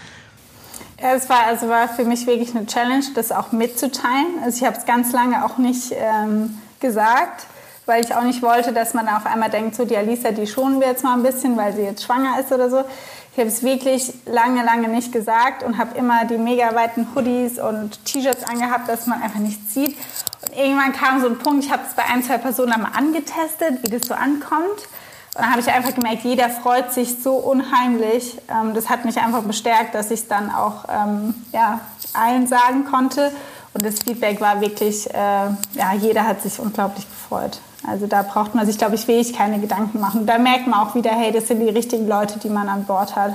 es 1.02 1.28
war, 1.28 1.46
also 1.46 1.68
war 1.68 1.88
für 1.88 2.04
mich 2.04 2.26
wirklich 2.26 2.54
eine 2.54 2.66
Challenge, 2.66 3.04
das 3.14 3.32
auch 3.32 3.52
mitzuteilen. 3.52 4.38
Also 4.44 4.58
ich 4.58 4.64
habe 4.64 4.76
es 4.78 4.86
ganz 4.86 5.12
lange 5.12 5.44
auch 5.44 5.58
nicht 5.58 5.92
ähm, 5.92 6.58
gesagt, 6.80 7.46
weil 7.86 8.04
ich 8.04 8.14
auch 8.14 8.22
nicht 8.22 8.42
wollte, 8.42 8.72
dass 8.72 8.94
man 8.94 9.08
auf 9.08 9.26
einmal 9.26 9.50
denkt, 9.50 9.74
so 9.74 9.84
die 9.84 9.96
Alisa, 9.96 10.30
die 10.30 10.46
schonen 10.46 10.80
wir 10.80 10.86
jetzt 10.86 11.02
mal 11.02 11.14
ein 11.14 11.22
bisschen, 11.22 11.56
weil 11.56 11.72
sie 11.74 11.82
jetzt 11.82 12.04
schwanger 12.04 12.38
ist 12.38 12.52
oder 12.52 12.70
so. 12.70 12.84
Ich 13.32 13.38
habe 13.38 13.48
es 13.48 13.62
wirklich 13.62 14.12
lange, 14.26 14.62
lange 14.62 14.88
nicht 14.88 15.10
gesagt 15.10 15.62
und 15.62 15.78
habe 15.78 15.96
immer 15.96 16.24
die 16.26 16.36
mega 16.36 16.74
weiten 16.74 17.08
Hoodies 17.14 17.58
und 17.58 18.04
T-Shirts 18.04 18.44
angehabt, 18.44 18.88
dass 18.88 19.06
man 19.06 19.22
einfach 19.22 19.40
nichts 19.40 19.74
sieht. 19.74 19.96
Und 20.42 20.56
irgendwann 20.56 20.92
kam 20.92 21.20
so 21.20 21.28
ein 21.28 21.38
Punkt, 21.38 21.64
ich 21.64 21.72
habe 21.72 21.82
es 21.88 21.94
bei 21.94 22.04
ein, 22.04 22.22
zwei 22.22 22.38
Personen 22.38 22.72
einmal 22.72 22.92
angetestet, 22.94 23.82
wie 23.82 23.90
das 23.90 24.06
so 24.06 24.14
ankommt. 24.14 24.86
Dann 25.34 25.50
habe 25.50 25.60
ich 25.60 25.68
einfach 25.68 25.94
gemerkt, 25.94 26.24
jeder 26.24 26.50
freut 26.50 26.92
sich 26.92 27.22
so 27.22 27.34
unheimlich. 27.36 28.36
Ähm, 28.50 28.74
das 28.74 28.90
hat 28.90 29.04
mich 29.04 29.18
einfach 29.18 29.42
bestärkt, 29.42 29.94
dass 29.94 30.10
ich 30.10 30.20
es 30.20 30.28
dann 30.28 30.50
auch 30.50 30.84
ähm, 30.90 31.34
ja, 31.52 31.80
allen 32.12 32.46
sagen 32.46 32.84
konnte. 32.84 33.32
Und 33.72 33.84
das 33.84 34.00
Feedback 34.00 34.40
war 34.42 34.60
wirklich, 34.60 35.08
äh, 35.10 35.16
ja, 35.16 35.94
jeder 35.98 36.26
hat 36.26 36.42
sich 36.42 36.58
unglaublich 36.58 37.06
gefreut. 37.08 37.60
Also 37.88 38.06
da 38.06 38.22
braucht 38.22 38.54
man 38.54 38.66
sich, 38.66 38.76
glaube 38.76 38.94
ich, 38.94 39.08
wirklich 39.08 39.32
keine 39.32 39.58
Gedanken 39.58 40.00
machen. 40.00 40.26
Da 40.26 40.38
merkt 40.38 40.66
man 40.66 40.80
auch 40.80 40.94
wieder, 40.94 41.10
hey, 41.10 41.32
das 41.32 41.48
sind 41.48 41.60
die 41.60 41.70
richtigen 41.70 42.06
Leute, 42.06 42.38
die 42.38 42.50
man 42.50 42.68
an 42.68 42.84
Bord 42.84 43.16
hat. 43.16 43.34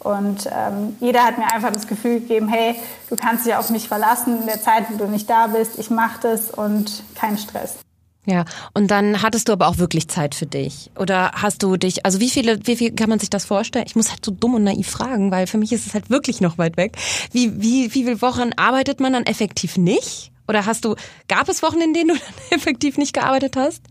Und 0.00 0.46
ähm, 0.46 0.96
jeder 1.00 1.24
hat 1.24 1.38
mir 1.38 1.50
einfach 1.52 1.72
das 1.72 1.86
Gefühl 1.86 2.20
gegeben, 2.20 2.48
hey, 2.48 2.76
du 3.08 3.16
kannst 3.16 3.46
dich 3.46 3.54
auf 3.54 3.70
mich 3.70 3.88
verlassen 3.88 4.40
in 4.40 4.46
der 4.46 4.60
Zeit, 4.60 4.84
wo 4.90 4.96
du 4.96 5.06
nicht 5.06 5.28
da 5.28 5.46
bist. 5.46 5.78
Ich 5.78 5.90
mache 5.90 6.20
das 6.22 6.50
und 6.50 7.02
kein 7.14 7.38
Stress. 7.38 7.83
Ja, 8.26 8.46
und 8.72 8.90
dann 8.90 9.20
hattest 9.20 9.48
du 9.48 9.52
aber 9.52 9.68
auch 9.68 9.76
wirklich 9.76 10.08
Zeit 10.08 10.34
für 10.34 10.46
dich. 10.46 10.90
Oder 10.98 11.32
hast 11.34 11.62
du 11.62 11.76
dich, 11.76 12.06
also 12.06 12.20
wie 12.20 12.30
viele, 12.30 12.66
wie 12.66 12.76
viel 12.76 12.94
kann 12.94 13.10
man 13.10 13.18
sich 13.18 13.28
das 13.28 13.44
vorstellen? 13.44 13.84
Ich 13.86 13.96
muss 13.96 14.10
halt 14.10 14.24
so 14.24 14.30
dumm 14.30 14.54
und 14.54 14.64
naiv 14.64 14.88
fragen, 14.88 15.30
weil 15.30 15.46
für 15.46 15.58
mich 15.58 15.72
ist 15.72 15.86
es 15.86 15.92
halt 15.92 16.08
wirklich 16.08 16.40
noch 16.40 16.56
weit 16.56 16.78
weg. 16.78 16.96
Wie, 17.32 17.60
wie, 17.60 17.92
wie 17.94 18.04
viele 18.04 18.22
Wochen 18.22 18.52
arbeitet 18.56 19.00
man 19.00 19.12
dann 19.12 19.24
effektiv 19.24 19.76
nicht? 19.76 20.32
Oder 20.48 20.64
hast 20.64 20.84
du, 20.84 20.94
gab 21.28 21.48
es 21.48 21.62
Wochen, 21.62 21.80
in 21.80 21.92
denen 21.92 22.08
du 22.08 22.14
dann 22.50 22.58
effektiv 22.58 22.96
nicht 22.96 23.12
gearbeitet 23.12 23.56
hast? 23.56 23.82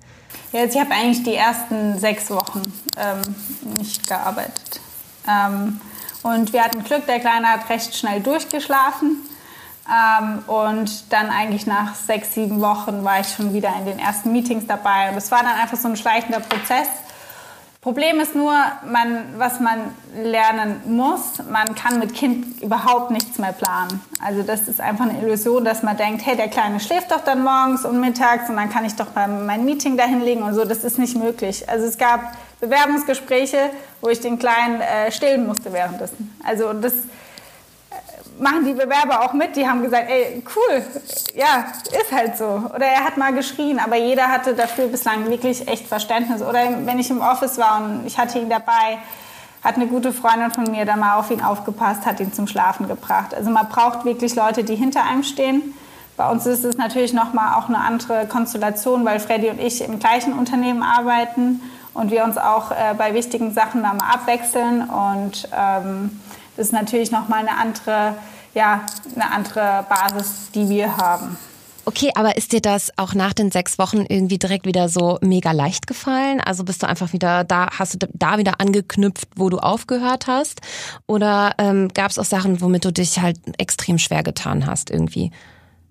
Ja, 0.51 0.61
jetzt, 0.61 0.75
ich 0.75 0.81
habe 0.81 0.91
eigentlich 0.91 1.23
die 1.23 1.35
ersten 1.35 1.99
sechs 1.99 2.29
Wochen 2.31 2.61
ähm, 2.97 3.21
nicht 3.77 4.07
gearbeitet. 4.07 4.81
Ähm, 5.27 5.79
und 6.23 6.53
wir 6.53 6.63
hatten 6.63 6.83
Glück, 6.83 7.05
der 7.05 7.19
Kleine 7.19 7.47
hat 7.47 7.69
recht 7.69 7.95
schnell 7.95 8.21
durchgeschlafen. 8.21 9.17
Ähm, 9.89 10.39
und 10.47 11.11
dann 11.11 11.29
eigentlich 11.29 11.67
nach 11.67 11.95
sechs, 11.95 12.33
sieben 12.33 12.61
Wochen 12.61 13.03
war 13.03 13.19
ich 13.19 13.27
schon 13.27 13.53
wieder 13.53 13.73
in 13.77 13.85
den 13.85 13.99
ersten 13.99 14.31
Meetings 14.31 14.65
dabei. 14.67 15.09
Und 15.09 15.17
es 15.17 15.29
war 15.31 15.39
dann 15.39 15.55
einfach 15.59 15.77
so 15.77 15.87
ein 15.87 15.97
schleichender 15.97 16.39
Prozess. 16.39 16.87
Problem 17.83 18.21
ist 18.21 18.33
nur, 18.33 18.53
man, 18.89 19.25
was 19.35 19.59
man 19.59 19.93
lernen 20.15 20.79
muss, 20.85 21.43
man 21.51 21.75
kann 21.75 21.99
mit 21.99 22.13
Kind 22.13 22.61
überhaupt 22.61 23.11
nichts 23.11 23.37
mehr 23.39 23.51
planen. 23.51 23.99
Also 24.25 24.41
das 24.41 24.69
ist 24.69 24.79
einfach 24.79 25.03
eine 25.03 25.21
Illusion, 25.21 25.65
dass 25.65 25.83
man 25.83 25.97
denkt, 25.97 26.25
hey, 26.25 26.37
der 26.37 26.47
Kleine 26.47 26.79
schläft 26.79 27.11
doch 27.11 27.25
dann 27.25 27.43
morgens 27.43 27.83
und 27.83 27.99
mittags 27.99 28.49
und 28.49 28.55
dann 28.55 28.69
kann 28.69 28.85
ich 28.85 28.95
doch 28.95 29.07
mein 29.15 29.65
Meeting 29.65 29.97
dahin 29.97 30.21
legen 30.21 30.43
und 30.43 30.53
so. 30.53 30.63
Das 30.63 30.85
ist 30.85 30.97
nicht 30.97 31.17
möglich. 31.17 31.67
Also 31.69 31.85
es 31.85 31.97
gab 31.97 32.21
Bewerbungsgespräche, 32.61 33.69
wo 33.99 34.07
ich 34.07 34.21
den 34.21 34.39
Kleinen 34.39 34.79
äh, 34.79 35.11
stillen 35.11 35.45
musste 35.45 35.73
währenddessen. 35.73 36.33
Also 36.41 36.71
das 36.71 36.93
machen 38.39 38.65
die 38.65 38.73
Bewerber 38.73 39.23
auch 39.23 39.33
mit. 39.33 39.55
Die 39.55 39.67
haben 39.67 39.81
gesagt, 39.83 40.09
ey, 40.09 40.43
cool, 40.55 40.83
ja, 41.35 41.65
ist 41.91 42.11
halt 42.11 42.37
so. 42.37 42.45
Oder 42.73 42.85
er 42.85 43.03
hat 43.05 43.17
mal 43.17 43.33
geschrien, 43.33 43.79
aber 43.79 43.95
jeder 43.95 44.27
hatte 44.27 44.55
dafür 44.55 44.87
bislang 44.87 45.29
wirklich 45.29 45.67
echt 45.67 45.87
Verständnis. 45.87 46.41
Oder 46.41 46.59
wenn 46.85 46.99
ich 46.99 47.09
im 47.09 47.21
Office 47.21 47.57
war 47.57 47.83
und 47.83 48.05
ich 48.05 48.17
hatte 48.17 48.39
ihn 48.39 48.49
dabei, 48.49 48.99
hat 49.63 49.75
eine 49.75 49.87
gute 49.87 50.11
Freundin 50.11 50.51
von 50.51 50.69
mir 50.69 50.85
dann 50.85 50.99
mal 50.99 51.15
auf 51.15 51.31
ihn 51.31 51.41
aufgepasst, 51.41 52.05
hat 52.05 52.19
ihn 52.19 52.33
zum 52.33 52.47
Schlafen 52.47 52.87
gebracht. 52.87 53.33
Also 53.33 53.49
man 53.49 53.69
braucht 53.69 54.03
wirklich 54.03 54.35
Leute, 54.35 54.63
die 54.63 54.75
hinter 54.75 55.03
einem 55.03 55.23
stehen. 55.23 55.73
Bei 56.17 56.29
uns 56.29 56.45
ist 56.45 56.63
es 56.63 56.77
natürlich 56.77 57.13
nochmal 57.13 57.55
auch 57.57 57.69
eine 57.69 57.79
andere 57.79 58.27
Konstellation, 58.27 59.05
weil 59.05 59.19
Freddy 59.19 59.49
und 59.49 59.59
ich 59.59 59.83
im 59.83 59.99
gleichen 59.99 60.33
Unternehmen 60.33 60.83
arbeiten 60.83 61.61
und 61.93 62.11
wir 62.11 62.23
uns 62.23 62.37
auch 62.37 62.71
äh, 62.71 62.93
bei 62.97 63.13
wichtigen 63.13 63.53
Sachen 63.53 63.83
da 63.83 63.93
mal 63.93 64.13
abwechseln 64.13 64.89
und 64.89 65.47
ähm, 65.55 66.19
das 66.55 66.67
ist 66.67 66.73
natürlich 66.73 67.11
nochmal 67.11 67.39
eine 67.39 67.57
andere, 67.57 68.15
ja, 68.53 68.85
eine 69.15 69.31
andere 69.31 69.85
Basis, 69.89 70.51
die 70.53 70.69
wir 70.69 70.97
haben. 70.97 71.37
Okay, 71.85 72.11
aber 72.15 72.37
ist 72.37 72.53
dir 72.53 72.61
das 72.61 72.91
auch 72.97 73.13
nach 73.13 73.33
den 73.33 73.51
sechs 73.51 73.77
Wochen 73.77 74.05
irgendwie 74.07 74.37
direkt 74.37 74.65
wieder 74.65 74.87
so 74.87 75.17
mega 75.21 75.51
leicht 75.51 75.85
gefallen? 75.85 76.39
Also 76.39 76.63
bist 76.63 76.81
du 76.81 76.87
einfach 76.87 77.11
wieder 77.11 77.43
da, 77.43 77.67
hast 77.77 78.01
du 78.01 78.07
da 78.13 78.37
wieder 78.37 78.61
angeknüpft, 78.61 79.27
wo 79.35 79.49
du 79.49 79.57
aufgehört 79.57 80.27
hast? 80.27 80.61
Oder 81.07 81.55
ähm, 81.57 81.89
gab 81.93 82.11
es 82.11 82.17
auch 82.17 82.25
Sachen, 82.25 82.61
womit 82.61 82.85
du 82.85 82.93
dich 82.93 83.19
halt 83.19 83.37
extrem 83.57 83.97
schwer 83.97 84.23
getan 84.23 84.65
hast 84.65 84.91
irgendwie? 84.91 85.31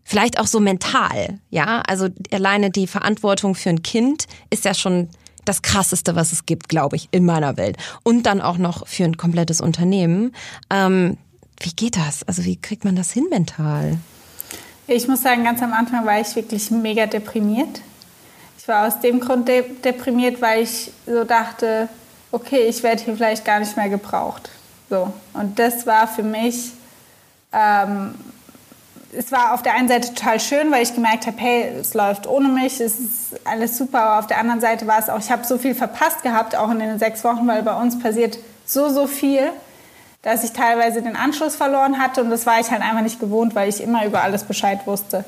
Vielleicht 0.03 0.41
auch 0.41 0.47
so 0.47 0.61
mental, 0.61 1.39
ja? 1.51 1.83
Also 1.87 2.09
alleine 2.33 2.71
die 2.71 2.87
Verantwortung 2.87 3.55
für 3.55 3.69
ein 3.69 3.83
Kind 3.83 4.27
ist 4.49 4.65
ja 4.65 4.73
schon 4.73 5.11
das 5.45 5.63
krasseste, 5.63 6.15
was 6.15 6.33
es 6.33 6.47
gibt, 6.47 6.69
glaube 6.69 6.97
ich, 6.97 7.09
in 7.11 7.25
meiner 7.25 7.57
Welt. 7.57 7.77
Und 8.03 8.25
dann 8.25 8.41
auch 8.41 8.59
noch 8.59 8.87
für 8.87 9.05
ein 9.05 9.17
komplettes 9.17 9.61
Unternehmen. 9.61 10.35
Ähm, 10.71 11.17
wie 11.61 11.73
geht 11.73 11.97
das? 11.97 12.23
Also 12.25 12.45
wie 12.45 12.57
kriegt 12.57 12.85
man 12.85 12.97
das 12.97 13.13
hin 13.13 13.27
mental? 13.31 13.99
Ich 14.87 15.07
muss 15.09 15.23
sagen, 15.23 15.45
ganz 15.45 15.63
am 15.63 15.73
Anfang 15.73 16.05
war 16.05 16.21
ich 16.21 16.35
wirklich 16.35 16.71
mega 16.71 17.07
deprimiert. 17.07 17.81
Ich 18.59 18.69
war 18.69 18.87
aus 18.87 19.01
dem 19.01 19.21
Grund 19.21 19.49
de 19.49 19.65
deprimiert, 19.85 20.41
weil 20.41 20.63
ich 20.63 20.93
so 21.07 21.25
dachte, 21.25 21.89
okay, 22.31 22.67
ich 22.69 22.83
werde 22.83 23.03
hier 23.03 23.17
vielleicht 23.17 23.45
gar 23.45 23.61
nicht 23.61 23.77
mehr 23.77 23.89
gebraucht. 23.89 24.51
So. 24.91 25.13
Und 25.33 25.59
das 25.59 25.87
war 25.87 26.07
für 26.07 26.23
mich 26.23 26.73
ähm, 27.53 28.15
es 29.13 29.31
war 29.31 29.53
auf 29.53 29.63
der 29.63 29.75
einen 29.75 29.89
Seite 29.89 30.15
total 30.15 30.41
schön, 30.41 30.71
weil 30.71 30.83
ich 30.83 30.95
gemerkt 30.95 31.27
habe, 31.27 31.37
hey, 31.39 31.73
es 31.81 31.95
läuft 31.95 32.27
ohne 32.27 32.49
mich, 32.49 32.81
es 32.81 32.99
ist 32.99 33.41
alles 33.45 33.77
super. 33.77 34.03
Aber 34.03 34.19
auf 34.21 34.27
der 34.27 34.39
anderen 34.39 34.61
Seite 34.61 34.87
war 34.87 34.99
es 34.99 35.11
auch, 35.11 35.19
ich 35.19 35.31
habe 35.31 35.45
so 35.45 35.59
viel 35.59 35.75
verpasst 35.75 36.23
gehabt, 36.23 36.57
auch 36.57 36.71
in 36.71 36.79
den 36.79 36.99
sechs 36.99 37.23
Wochen, 37.23 37.47
weil 37.47 37.63
bei 37.63 37.75
uns 37.75 37.99
passiert 37.99 38.39
so, 38.65 38.89
so 38.89 39.07
viel, 39.07 39.51
dass 40.23 40.45
ich 40.45 40.53
teilweise 40.53 41.03
den 41.03 41.17
Anschluss 41.17 41.57
verloren 41.57 41.99
hatte. 41.99 42.23
Und 42.23 42.31
das 42.31 42.47
war 42.47 42.59
ich 42.61 42.71
halt 42.71 42.81
einfach 42.81 43.03
nicht 43.03 43.21
gewohnt, 43.21 43.55
weil 43.55 43.69
ich 43.69 43.83
immer 43.83 44.07
über 44.07 44.23
alles 44.23 44.45
Bescheid 44.45 44.81
wusste. 44.87 45.25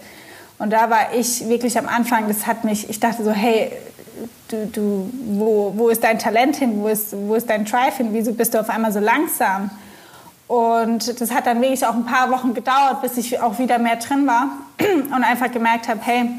Und 0.58 0.72
da 0.72 0.88
war 0.88 1.14
ich 1.14 1.48
wirklich 1.48 1.76
am 1.78 1.88
Anfang, 1.88 2.26
das 2.28 2.46
hat 2.46 2.64
mich, 2.64 2.88
ich 2.88 3.00
dachte 3.00 3.22
so, 3.22 3.32
hey, 3.32 3.70
du, 4.48 4.66
du, 4.66 5.10
wo, 5.26 5.72
wo 5.76 5.88
ist 5.88 6.04
dein 6.04 6.18
Talent 6.18 6.56
hin, 6.56 6.80
wo 6.80 6.88
ist, 6.88 7.12
wo 7.12 7.34
ist 7.34 7.50
dein 7.50 7.64
Drive 7.66 7.98
hin, 7.98 8.08
wieso 8.12 8.32
bist 8.32 8.54
du 8.54 8.60
auf 8.60 8.70
einmal 8.70 8.92
so 8.92 9.00
langsam? 9.00 9.70
Und 10.54 11.20
das 11.20 11.32
hat 11.32 11.48
dann 11.48 11.60
wirklich 11.60 11.84
auch 11.84 11.94
ein 11.94 12.06
paar 12.06 12.30
Wochen 12.30 12.54
gedauert, 12.54 13.02
bis 13.02 13.16
ich 13.16 13.40
auch 13.40 13.58
wieder 13.58 13.80
mehr 13.80 13.96
drin 13.96 14.24
war 14.24 14.50
und 14.78 15.24
einfach 15.24 15.50
gemerkt 15.50 15.88
habe, 15.88 15.98
hey, 16.04 16.30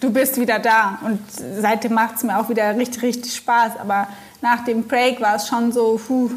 du 0.00 0.12
bist 0.12 0.40
wieder 0.40 0.58
da. 0.58 0.98
Und 1.04 1.20
seitdem 1.60 1.94
macht 1.94 2.16
es 2.16 2.24
mir 2.24 2.36
auch 2.40 2.48
wieder 2.48 2.76
richtig, 2.76 3.02
richtig 3.04 3.36
Spaß. 3.36 3.76
Aber 3.78 4.08
nach 4.42 4.64
dem 4.64 4.88
Break 4.88 5.20
war 5.20 5.36
es 5.36 5.46
schon 5.46 5.70
so, 5.70 6.00
puh, 6.04 6.32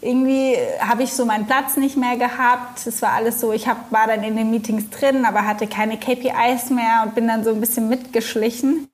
irgendwie 0.00 0.56
habe 0.80 1.02
ich 1.02 1.12
so 1.12 1.26
meinen 1.26 1.46
Platz 1.46 1.76
nicht 1.76 1.98
mehr 1.98 2.16
gehabt. 2.16 2.86
Es 2.86 3.02
war 3.02 3.12
alles 3.12 3.38
so, 3.38 3.52
ich 3.52 3.68
hab, 3.68 3.92
war 3.92 4.06
dann 4.06 4.22
in 4.22 4.36
den 4.36 4.50
Meetings 4.50 4.88
drin, 4.88 5.26
aber 5.26 5.44
hatte 5.44 5.66
keine 5.66 5.98
KPIs 5.98 6.70
mehr 6.70 7.02
und 7.04 7.14
bin 7.14 7.28
dann 7.28 7.44
so 7.44 7.50
ein 7.50 7.60
bisschen 7.60 7.90
mitgeschlichen. 7.90 8.88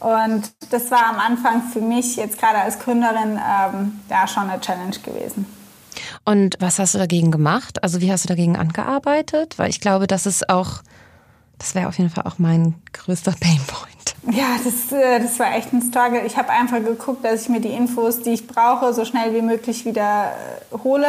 Und 0.00 0.50
das 0.70 0.90
war 0.90 1.10
am 1.10 1.18
Anfang 1.18 1.60
für 1.60 1.82
mich 1.82 2.16
jetzt 2.16 2.38
gerade 2.38 2.56
als 2.56 2.78
Gründerin 2.78 3.38
ähm, 3.38 4.00
ja 4.08 4.26
schon 4.26 4.48
eine 4.48 4.58
Challenge 4.62 4.98
gewesen. 5.04 5.59
Und 6.24 6.56
was 6.60 6.78
hast 6.78 6.94
du 6.94 6.98
dagegen 6.98 7.30
gemacht? 7.30 7.82
Also 7.82 8.00
wie 8.00 8.10
hast 8.10 8.24
du 8.24 8.28
dagegen 8.28 8.56
angearbeitet? 8.56 9.58
Weil 9.58 9.70
ich 9.70 9.80
glaube, 9.80 10.06
das 10.06 10.26
ist 10.26 10.48
auch, 10.48 10.82
das 11.58 11.74
wäre 11.74 11.88
auf 11.88 11.98
jeden 11.98 12.10
Fall 12.10 12.24
auch 12.24 12.38
mein 12.38 12.74
größter 12.92 13.32
Painpoint. 13.40 13.90
Ja, 14.30 14.56
das, 14.62 14.92
äh, 14.92 15.20
das 15.20 15.38
war 15.38 15.54
echt 15.54 15.72
ein 15.72 15.82
Struggle. 15.82 16.24
Ich 16.26 16.36
habe 16.36 16.50
einfach 16.50 16.78
geguckt, 16.78 17.24
dass 17.24 17.42
ich 17.42 17.48
mir 17.48 17.60
die 17.60 17.70
Infos, 17.70 18.20
die 18.20 18.30
ich 18.30 18.46
brauche, 18.46 18.92
so 18.92 19.04
schnell 19.04 19.34
wie 19.34 19.42
möglich 19.42 19.84
wieder 19.84 20.32
äh, 20.72 20.78
hole. 20.84 21.08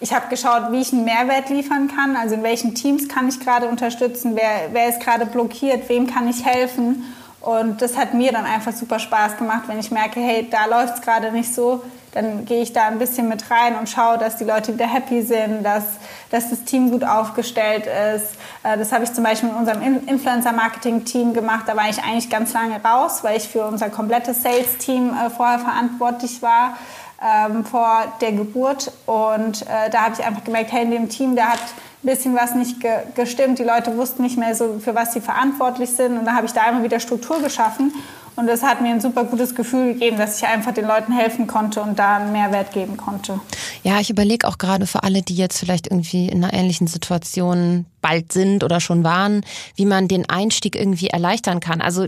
Ich 0.00 0.12
habe 0.12 0.28
geschaut, 0.28 0.72
wie 0.72 0.80
ich 0.80 0.92
einen 0.92 1.04
Mehrwert 1.04 1.50
liefern 1.50 1.88
kann, 1.88 2.16
also 2.16 2.34
in 2.34 2.42
welchen 2.42 2.74
Teams 2.74 3.08
kann 3.08 3.28
ich 3.28 3.40
gerade 3.40 3.68
unterstützen, 3.68 4.34
wer, 4.34 4.72
wer 4.72 4.88
ist 4.88 5.00
gerade 5.00 5.24
blockiert, 5.24 5.88
wem 5.88 6.06
kann 6.06 6.28
ich 6.28 6.44
helfen. 6.44 7.04
Und 7.40 7.82
das 7.82 7.96
hat 7.96 8.14
mir 8.14 8.32
dann 8.32 8.44
einfach 8.44 8.72
super 8.72 8.98
Spaß 8.98 9.36
gemacht, 9.36 9.64
wenn 9.66 9.78
ich 9.78 9.90
merke, 9.90 10.18
hey, 10.18 10.48
da 10.50 10.66
läuft 10.66 10.96
es 10.96 11.00
gerade 11.02 11.30
nicht 11.30 11.54
so, 11.54 11.82
dann 12.14 12.44
gehe 12.44 12.62
ich 12.62 12.72
da 12.72 12.86
ein 12.86 12.98
bisschen 12.98 13.28
mit 13.28 13.50
rein 13.50 13.76
und 13.76 13.88
schaue, 13.88 14.18
dass 14.18 14.36
die 14.36 14.44
Leute 14.44 14.72
wieder 14.72 14.86
happy 14.86 15.22
sind, 15.22 15.64
dass, 15.64 15.84
dass 16.30 16.50
das 16.50 16.64
Team 16.64 16.90
gut 16.90 17.04
aufgestellt 17.04 17.86
ist. 17.86 18.36
Äh, 18.62 18.78
das 18.78 18.92
habe 18.92 19.04
ich 19.04 19.12
zum 19.12 19.24
Beispiel 19.24 19.48
mit 19.48 19.58
unserem 19.58 19.82
Influencer-Marketing-Team 20.06 21.34
gemacht. 21.34 21.64
Da 21.66 21.76
war 21.76 21.88
ich 21.88 22.02
eigentlich 22.02 22.30
ganz 22.30 22.52
lange 22.52 22.82
raus, 22.82 23.24
weil 23.24 23.36
ich 23.36 23.48
für 23.48 23.66
unser 23.66 23.90
komplettes 23.90 24.42
Sales-Team 24.42 25.10
äh, 25.10 25.30
vorher 25.30 25.58
verantwortlich 25.58 26.40
war 26.40 26.76
ähm, 27.20 27.64
vor 27.64 28.04
der 28.20 28.32
Geburt. 28.32 28.92
Und 29.06 29.62
äh, 29.62 29.90
da 29.90 30.02
habe 30.02 30.14
ich 30.18 30.24
einfach 30.24 30.44
gemerkt, 30.44 30.72
hey, 30.72 30.84
in 30.84 30.90
dem 30.90 31.08
Team, 31.08 31.34
da 31.34 31.46
hat 31.46 31.60
ein 32.02 32.08
bisschen 32.08 32.36
was 32.36 32.54
nicht 32.54 32.80
ge 32.80 32.90
gestimmt. 33.14 33.58
Die 33.58 33.64
Leute 33.64 33.96
wussten 33.96 34.22
nicht 34.22 34.38
mehr 34.38 34.54
so, 34.54 34.78
für 34.78 34.94
was 34.94 35.14
sie 35.14 35.20
verantwortlich 35.20 35.90
sind. 35.90 36.18
Und 36.18 36.26
da 36.26 36.34
habe 36.34 36.46
ich 36.46 36.52
da 36.52 36.68
immer 36.68 36.82
wieder 36.82 37.00
Struktur 37.00 37.40
geschaffen. 37.40 37.92
Und 38.36 38.48
das 38.48 38.62
hat 38.62 38.80
mir 38.80 38.88
ein 38.88 39.00
super 39.00 39.24
gutes 39.24 39.54
Gefühl 39.54 39.94
gegeben, 39.94 40.16
dass 40.16 40.38
ich 40.38 40.46
einfach 40.46 40.74
den 40.74 40.86
Leuten 40.86 41.12
helfen 41.12 41.46
konnte 41.46 41.80
und 41.80 41.98
da 41.98 42.16
einen 42.16 42.32
Mehrwert 42.32 42.72
geben 42.72 42.96
konnte. 42.96 43.40
Ja, 43.84 44.00
ich 44.00 44.10
überlege 44.10 44.48
auch 44.48 44.58
gerade 44.58 44.86
für 44.86 45.04
alle, 45.04 45.22
die 45.22 45.36
jetzt 45.36 45.58
vielleicht 45.58 45.86
irgendwie 45.86 46.28
in 46.28 46.42
einer 46.42 46.52
ähnlichen 46.52 46.88
Situation 46.88 47.86
bald 48.00 48.32
sind 48.32 48.62
oder 48.64 48.80
schon 48.80 49.02
waren, 49.02 49.40
wie 49.76 49.86
man 49.86 50.08
den 50.08 50.28
Einstieg 50.28 50.76
irgendwie 50.76 51.06
erleichtern 51.06 51.60
kann. 51.60 51.80
Also 51.80 52.06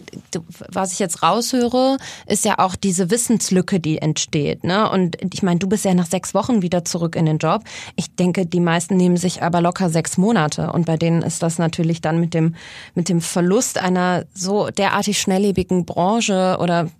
was 0.68 0.93
ich 0.93 0.99
jetzt 0.99 1.22
raushöre, 1.22 1.97
ist 2.27 2.45
ja 2.45 2.59
auch 2.59 2.77
diese 2.77 3.11
Wissenslücke, 3.11 3.81
die 3.81 3.99
entsteht. 3.99 4.62
Ne? 4.62 4.91
Und 4.91 5.16
ich 5.33 5.43
meine, 5.43 5.59
du 5.59 5.66
bist 5.68 5.87
ja 5.87 5.95
nach 5.95 6.07
sechs 6.07 6.35
Wochen 6.35 6.61
wieder 6.61 6.85
zurück 6.85 7.16
in 7.16 7.24
den 7.24 7.39
Job. 7.39 7.62
Ich 7.95 8.14
denke, 8.14 8.45
die 8.45 8.61
meisten 8.61 8.97
nehmen 8.97 9.16
sich 9.16 9.43
aber 9.43 9.62
locker 9.62 9.89
sechs 9.89 10.18
Monate. 10.18 10.70
Und 10.70 10.85
bei 10.85 10.99
denen 10.99 11.22
ist 11.22 11.43
das 11.43 11.57
natürlich 11.57 12.03
dann 12.03 12.20
mit 12.20 12.35
dem, 12.35 12.57
mit 12.95 13.09
dem 13.09 13.22
Verlust 13.22 13.79
einer 13.79 14.24
so 14.35 14.68
derartig 14.68 15.18
schnelllebigen 15.18 15.87
Branche 15.87 16.16
oder 16.19 16.91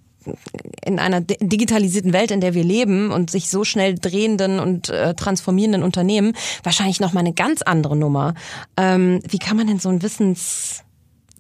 in 0.85 0.99
einer 0.99 1.21
digitalisierten 1.21 2.13
Welt, 2.13 2.31
in 2.31 2.41
der 2.41 2.55
wir 2.55 2.65
leben 2.65 3.13
und 3.13 3.31
sich 3.31 3.49
so 3.49 3.65
schnell 3.65 3.95
drehenden 3.95 4.59
und 4.59 4.89
äh, 4.89 5.15
transformierenden 5.15 5.83
Unternehmen 5.83 6.33
wahrscheinlich 6.63 7.01
noch 7.01 7.13
mal 7.13 7.21
eine 7.21 7.33
ganz 7.33 7.63
andere 7.63 7.97
Nummer. 7.97 8.35
Ähm, 8.77 9.21
wie 9.29 9.39
kann 9.39 9.57
man 9.57 9.69
denn 9.69 9.79
so 9.79 9.89
ein 9.89 10.03
Wissens 10.03 10.83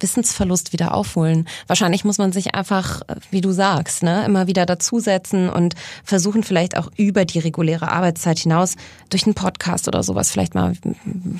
Wissensverlust 0.00 0.72
wieder 0.72 0.94
aufholen. 0.94 1.46
Wahrscheinlich 1.66 2.04
muss 2.04 2.18
man 2.18 2.32
sich 2.32 2.54
einfach, 2.54 3.02
wie 3.30 3.40
du 3.40 3.52
sagst, 3.52 4.02
ne, 4.02 4.24
immer 4.24 4.46
wieder 4.46 4.66
dazusetzen 4.66 5.48
und 5.48 5.74
versuchen 6.04 6.42
vielleicht 6.42 6.76
auch 6.76 6.90
über 6.96 7.24
die 7.24 7.38
reguläre 7.38 7.90
Arbeitszeit 7.90 8.38
hinaus 8.38 8.76
durch 9.10 9.24
einen 9.24 9.34
Podcast 9.34 9.88
oder 9.88 10.02
sowas 10.02 10.30
vielleicht 10.30 10.54
mal 10.54 10.74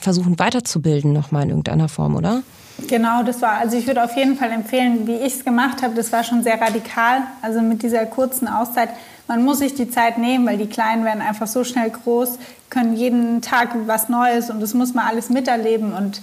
versuchen 0.00 0.38
weiterzubilden 0.38 1.12
nochmal 1.12 1.44
in 1.44 1.50
irgendeiner 1.50 1.88
Form, 1.88 2.16
oder? 2.16 2.42
Genau, 2.88 3.22
das 3.22 3.40
war, 3.40 3.59
also 3.59 3.76
ich 3.76 3.86
würde 3.86 4.04
auf 4.04 4.16
jeden 4.16 4.36
Fall 4.36 4.50
empfehlen, 4.50 5.07
wie 5.07 5.16
ich 5.16 5.36
es 5.36 5.44
gemacht 5.44 5.82
habe, 5.82 5.94
das 5.94 6.12
war 6.12 6.24
schon 6.24 6.42
sehr 6.42 6.61
radikal. 6.61 7.22
Also 7.40 7.62
mit 7.62 7.82
dieser 7.82 8.04
kurzen 8.04 8.48
Auszeit, 8.48 8.90
man 9.28 9.44
muss 9.44 9.59
sich 9.59 9.74
die 9.74 9.88
Zeit 9.88 10.18
nehmen, 10.18 10.46
weil 10.46 10.59
die 10.59 10.66
Kleinen 10.66 11.04
werden 11.04 11.22
einfach 11.22 11.46
so 11.46 11.64
schnell 11.64 11.90
groß, 11.90 12.38
können 12.68 12.94
jeden 12.94 13.40
Tag 13.40 13.70
was 13.86 14.09
Neues 14.09 14.50
und 14.50 14.61
das 14.61 14.74
muss 14.74 14.92
man 14.92 15.07
alles 15.07 15.30
miterleben 15.30 15.94
und 15.94 16.20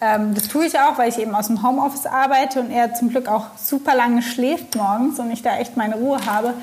ähm, 0.00 0.34
das 0.34 0.48
tue 0.48 0.66
ich 0.66 0.78
auch, 0.78 0.98
weil 0.98 1.08
ich 1.08 1.18
eben 1.18 1.34
aus 1.34 1.46
dem 1.46 1.62
Homeoffice 1.62 2.06
arbeite 2.06 2.60
und 2.60 2.70
er 2.70 2.94
zum 2.94 3.08
Glück 3.08 3.28
auch 3.28 3.46
super 3.56 3.94
lange 3.94 4.22
schläft 4.22 4.76
morgens 4.76 5.18
und 5.18 5.30
ich 5.30 5.42
da 5.42 5.56
echt 5.56 5.76
meine 5.76 5.96
Ruhe 5.96 6.18
habe. 6.26 6.54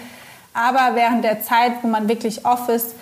Aber 0.54 0.96
während 0.96 1.24
der 1.24 1.42
Zeit, 1.42 1.74
wo 1.82 1.88
man 1.88 2.08
wirklich 2.08 2.46
off 2.46 2.70
ist, 2.70 2.94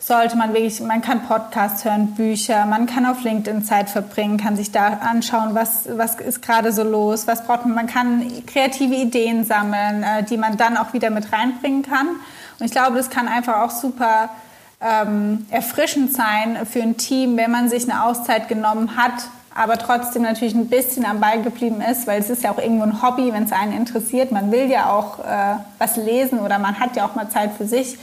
sollte 0.00 0.36
man 0.36 0.52
wirklich, 0.52 0.80
man 0.80 1.02
kann 1.02 1.22
Podcasts 1.26 1.84
hören, 1.84 2.14
Bücher, 2.14 2.64
man 2.66 2.86
kann 2.86 3.06
auf 3.06 3.22
LinkedIn 3.22 3.64
Zeit 3.64 3.90
verbringen, 3.90 4.36
kann 4.38 4.56
sich 4.56 4.70
da 4.70 4.98
anschauen, 5.00 5.54
was, 5.54 5.88
was 5.96 6.16
ist 6.16 6.42
gerade 6.42 6.72
so 6.72 6.84
los, 6.84 7.26
was 7.26 7.44
braucht 7.44 7.64
man, 7.64 7.74
man 7.74 7.86
kann 7.86 8.24
kreative 8.46 8.94
Ideen 8.94 9.44
sammeln, 9.44 10.04
äh, 10.04 10.22
die 10.22 10.36
man 10.36 10.56
dann 10.56 10.76
auch 10.76 10.92
wieder 10.92 11.10
mit 11.10 11.32
reinbringen 11.32 11.82
kann. 11.82 12.08
Und 12.58 12.66
ich 12.66 12.70
glaube, 12.72 12.96
das 12.96 13.10
kann 13.10 13.26
einfach 13.26 13.62
auch 13.62 13.70
super 13.70 14.30
ähm, 14.80 15.46
erfrischend 15.50 16.12
sein 16.12 16.58
für 16.70 16.82
ein 16.82 16.96
Team, 16.96 17.36
wenn 17.36 17.50
man 17.50 17.68
sich 17.68 17.90
eine 17.90 18.04
Auszeit 18.04 18.48
genommen 18.48 18.96
hat, 18.96 19.28
aber 19.56 19.78
trotzdem 19.78 20.22
natürlich 20.22 20.54
ein 20.54 20.68
bisschen 20.68 21.04
am 21.04 21.20
Ball 21.20 21.42
geblieben 21.42 21.80
ist, 21.80 22.06
weil 22.06 22.20
es 22.20 22.30
ist 22.30 22.42
ja 22.42 22.52
auch 22.52 22.58
irgendwo 22.58 22.84
ein 22.84 23.02
Hobby, 23.02 23.32
wenn 23.32 23.44
es 23.44 23.52
einen 23.52 23.72
interessiert. 23.72 24.32
Man 24.32 24.52
will 24.52 24.70
ja 24.70 24.90
auch 24.90 25.18
äh, 25.20 25.56
was 25.78 25.96
lesen 25.96 26.40
oder 26.40 26.58
man 26.58 26.78
hat 26.78 26.96
ja 26.96 27.06
auch 27.06 27.14
mal 27.14 27.28
Zeit 27.28 27.52
für 27.56 27.66
sich, 27.66 27.96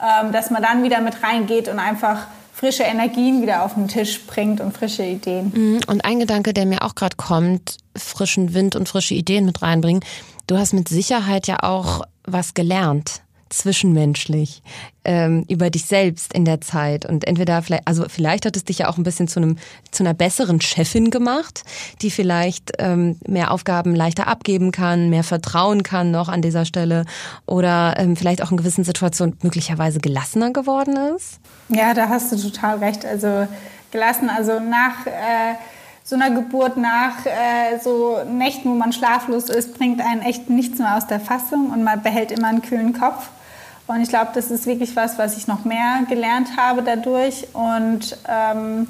ähm, 0.00 0.32
dass 0.32 0.50
man 0.50 0.62
dann 0.62 0.82
wieder 0.82 1.00
mit 1.00 1.22
reingeht 1.22 1.68
und 1.68 1.78
einfach 1.78 2.26
frische 2.52 2.82
Energien 2.82 3.40
wieder 3.40 3.64
auf 3.64 3.74
den 3.74 3.88
Tisch 3.88 4.26
bringt 4.26 4.60
und 4.60 4.76
frische 4.76 5.02
Ideen. 5.02 5.52
Mhm. 5.54 5.80
Und 5.86 6.04
ein 6.04 6.20
Gedanke, 6.20 6.52
der 6.52 6.66
mir 6.66 6.82
auch 6.82 6.94
gerade 6.94 7.16
kommt, 7.16 7.78
frischen 7.96 8.52
Wind 8.52 8.76
und 8.76 8.88
frische 8.88 9.14
Ideen 9.14 9.46
mit 9.46 9.62
reinbringen. 9.62 10.04
Du 10.46 10.58
hast 10.58 10.74
mit 10.74 10.88
Sicherheit 10.88 11.46
ja 11.46 11.62
auch 11.62 12.02
was 12.24 12.52
gelernt 12.54 13.22
zwischenmenschlich 13.50 14.62
ähm, 15.04 15.44
über 15.48 15.70
dich 15.70 15.84
selbst 15.84 16.32
in 16.32 16.44
der 16.44 16.60
Zeit 16.60 17.04
und 17.04 17.26
entweder 17.26 17.60
vielleicht 17.62 17.86
also 17.86 18.06
vielleicht 18.08 18.46
hat 18.46 18.56
es 18.56 18.64
dich 18.64 18.78
ja 18.78 18.88
auch 18.88 18.96
ein 18.96 19.02
bisschen 19.02 19.28
zu 19.28 19.40
einem 19.40 19.56
zu 19.90 20.02
einer 20.02 20.14
besseren 20.14 20.60
Chefin 20.60 21.10
gemacht, 21.10 21.64
die 22.00 22.10
vielleicht 22.10 22.72
ähm, 22.78 23.18
mehr 23.26 23.50
Aufgaben 23.50 23.94
leichter 23.94 24.26
abgeben 24.26 24.72
kann, 24.72 25.10
mehr 25.10 25.24
vertrauen 25.24 25.82
kann 25.82 26.10
noch 26.10 26.28
an 26.28 26.42
dieser 26.42 26.64
Stelle 26.64 27.04
oder 27.46 27.94
ähm, 27.98 28.16
vielleicht 28.16 28.42
auch 28.42 28.50
in 28.50 28.56
gewissen 28.56 28.84
Situationen 28.84 29.36
möglicherweise 29.42 30.00
gelassener 30.00 30.52
geworden 30.52 30.96
ist. 31.16 31.40
Ja, 31.68 31.94
da 31.94 32.08
hast 32.08 32.32
du 32.32 32.36
total 32.36 32.78
recht. 32.78 33.04
Also 33.04 33.46
gelassen, 33.90 34.30
also 34.30 34.60
nach 34.60 35.06
äh, 35.06 35.54
so 36.04 36.16
einer 36.16 36.30
Geburt 36.30 36.76
nach 36.76 37.24
äh, 37.24 37.78
so 37.82 38.18
Nächten, 38.24 38.70
wo 38.70 38.74
man 38.74 38.92
schlaflos 38.92 39.48
ist, 39.48 39.78
bringt 39.78 40.00
einen 40.00 40.22
echt 40.22 40.50
nichts 40.50 40.78
mehr 40.78 40.96
aus 40.96 41.06
der 41.06 41.20
Fassung 41.20 41.70
und 41.70 41.84
man 41.84 42.02
behält 42.02 42.32
immer 42.32 42.48
einen 42.48 42.62
kühlen 42.62 42.98
Kopf. 42.98 43.28
Und 43.90 44.02
ich 44.02 44.08
glaube, 44.08 44.30
das 44.34 44.52
ist 44.52 44.66
wirklich 44.66 44.94
was, 44.94 45.18
was 45.18 45.36
ich 45.36 45.48
noch 45.48 45.64
mehr 45.64 46.02
gelernt 46.08 46.56
habe 46.56 46.82
dadurch. 46.82 47.48
Und 47.52 48.16
ähm, 48.28 48.86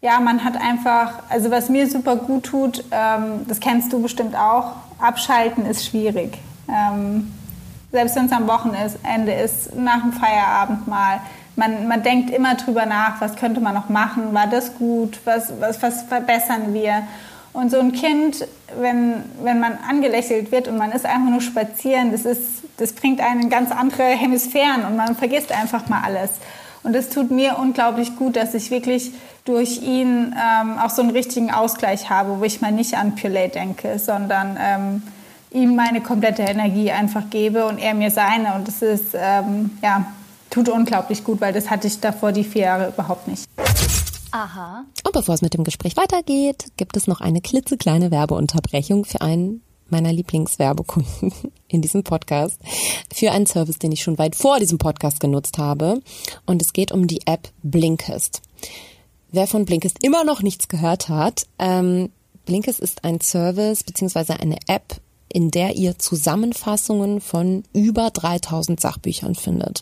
ja, 0.00 0.20
man 0.20 0.42
hat 0.42 0.56
einfach, 0.56 1.24
also 1.28 1.50
was 1.50 1.68
mir 1.68 1.86
super 1.86 2.16
gut 2.16 2.44
tut, 2.44 2.82
ähm, 2.92 3.46
das 3.46 3.60
kennst 3.60 3.92
du 3.92 4.00
bestimmt 4.00 4.34
auch, 4.34 4.72
abschalten 4.98 5.66
ist 5.66 5.84
schwierig. 5.84 6.38
Ähm, 6.66 7.30
selbst 7.90 8.16
wenn 8.16 8.24
es 8.24 8.32
am 8.32 8.46
Wochenende 8.46 9.32
ist, 9.34 9.76
nach 9.76 10.00
dem 10.00 10.14
Feierabend 10.14 10.88
mal. 10.88 11.20
Man, 11.54 11.86
man 11.86 12.02
denkt 12.02 12.30
immer 12.30 12.54
drüber 12.54 12.86
nach, 12.86 13.20
was 13.20 13.36
könnte 13.36 13.60
man 13.60 13.74
noch 13.74 13.90
machen, 13.90 14.32
war 14.32 14.46
das 14.46 14.74
gut, 14.76 15.20
was, 15.26 15.52
was, 15.60 15.82
was 15.82 16.04
verbessern 16.04 16.72
wir. 16.72 17.02
Und 17.52 17.70
so 17.70 17.78
ein 17.78 17.92
Kind, 17.92 18.48
wenn, 18.80 19.24
wenn 19.42 19.60
man 19.60 19.76
angelächelt 19.86 20.52
wird 20.52 20.68
und 20.68 20.78
man 20.78 20.90
ist 20.90 21.04
einfach 21.04 21.28
nur 21.28 21.42
spazieren, 21.42 22.12
das, 22.12 22.24
ist, 22.24 22.61
das 22.82 22.92
bringt 22.92 23.20
einen 23.20 23.42
in 23.42 23.48
ganz 23.48 23.70
andere 23.70 24.02
Hemisphären 24.02 24.84
und 24.84 24.96
man 24.96 25.14
vergisst 25.14 25.52
einfach 25.52 25.88
mal 25.88 26.02
alles. 26.02 26.30
Und 26.82 26.94
das 26.94 27.10
tut 27.10 27.30
mir 27.30 27.58
unglaublich 27.58 28.16
gut, 28.16 28.34
dass 28.34 28.54
ich 28.54 28.72
wirklich 28.72 29.12
durch 29.44 29.82
ihn 29.82 30.34
ähm, 30.36 30.78
auch 30.78 30.90
so 30.90 31.00
einen 31.00 31.12
richtigen 31.12 31.52
Ausgleich 31.52 32.10
habe, 32.10 32.40
wo 32.40 32.44
ich 32.44 32.60
mal 32.60 32.72
nicht 32.72 32.94
an 32.94 33.14
Puree 33.14 33.48
denke, 33.48 34.00
sondern 34.00 34.58
ähm, 34.60 35.02
ihm 35.52 35.76
meine 35.76 36.00
komplette 36.00 36.42
Energie 36.42 36.90
einfach 36.90 37.30
gebe 37.30 37.66
und 37.66 37.78
er 37.78 37.94
mir 37.94 38.10
seine. 38.10 38.54
Und 38.54 38.66
das 38.66 38.82
ist, 38.82 39.14
ähm, 39.14 39.70
ja, 39.80 40.06
tut 40.50 40.68
unglaublich 40.68 41.22
gut, 41.22 41.40
weil 41.40 41.52
das 41.52 41.70
hatte 41.70 41.86
ich 41.86 42.00
davor 42.00 42.32
die 42.32 42.44
vier 42.44 42.62
Jahre 42.62 42.88
überhaupt 42.88 43.28
nicht. 43.28 43.44
Aha. 44.32 44.84
Und 45.04 45.12
bevor 45.12 45.36
es 45.36 45.42
mit 45.42 45.54
dem 45.54 45.62
Gespräch 45.62 45.96
weitergeht, 45.96 46.66
gibt 46.76 46.96
es 46.96 47.06
noch 47.06 47.20
eine 47.20 47.40
klitzekleine 47.40 48.10
Werbeunterbrechung 48.10 49.04
für 49.04 49.20
einen 49.20 49.62
meiner 49.92 50.12
Lieblingswerbekunden 50.12 51.32
in 51.68 51.82
diesem 51.82 52.02
Podcast 52.02 52.58
für 53.14 53.30
einen 53.30 53.46
Service, 53.46 53.78
den 53.78 53.92
ich 53.92 54.02
schon 54.02 54.18
weit 54.18 54.34
vor 54.34 54.58
diesem 54.58 54.78
Podcast 54.78 55.20
genutzt 55.20 55.58
habe. 55.58 56.00
Und 56.44 56.60
es 56.60 56.72
geht 56.72 56.90
um 56.90 57.06
die 57.06 57.20
App 57.26 57.48
Blinkist. 57.62 58.42
Wer 59.30 59.46
von 59.46 59.64
Blinkist 59.64 60.02
immer 60.02 60.24
noch 60.24 60.42
nichts 60.42 60.68
gehört 60.68 61.08
hat, 61.08 61.46
ähm, 61.58 62.10
Blinkist 62.44 62.80
ist 62.80 63.04
ein 63.04 63.20
Service 63.20 63.84
beziehungsweise 63.84 64.40
eine 64.40 64.58
App, 64.66 65.00
in 65.32 65.50
der 65.50 65.76
ihr 65.76 65.98
Zusammenfassungen 65.98 67.20
von 67.20 67.64
über 67.72 68.10
3000 68.10 68.78
Sachbüchern 68.78 69.34
findet. 69.34 69.80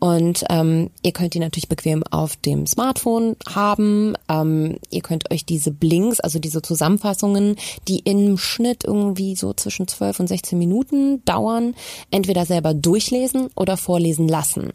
Und 0.00 0.44
ähm, 0.50 0.90
ihr 1.02 1.12
könnt 1.12 1.34
die 1.34 1.38
natürlich 1.38 1.68
bequem 1.68 2.02
auf 2.10 2.36
dem 2.36 2.66
Smartphone 2.66 3.36
haben. 3.48 4.14
Ähm, 4.28 4.78
ihr 4.90 5.02
könnt 5.02 5.30
euch 5.30 5.44
diese 5.44 5.70
Blinks, 5.70 6.20
also 6.20 6.38
diese 6.38 6.62
Zusammenfassungen, 6.62 7.56
die 7.86 8.00
im 8.00 8.36
Schnitt 8.38 8.84
irgendwie 8.84 9.36
so 9.36 9.52
zwischen 9.52 9.86
12 9.86 10.20
und 10.20 10.26
16 10.26 10.58
Minuten 10.58 11.24
dauern, 11.24 11.74
entweder 12.10 12.44
selber 12.44 12.74
durchlesen 12.74 13.50
oder 13.54 13.76
vorlesen 13.76 14.26
lassen. 14.26 14.70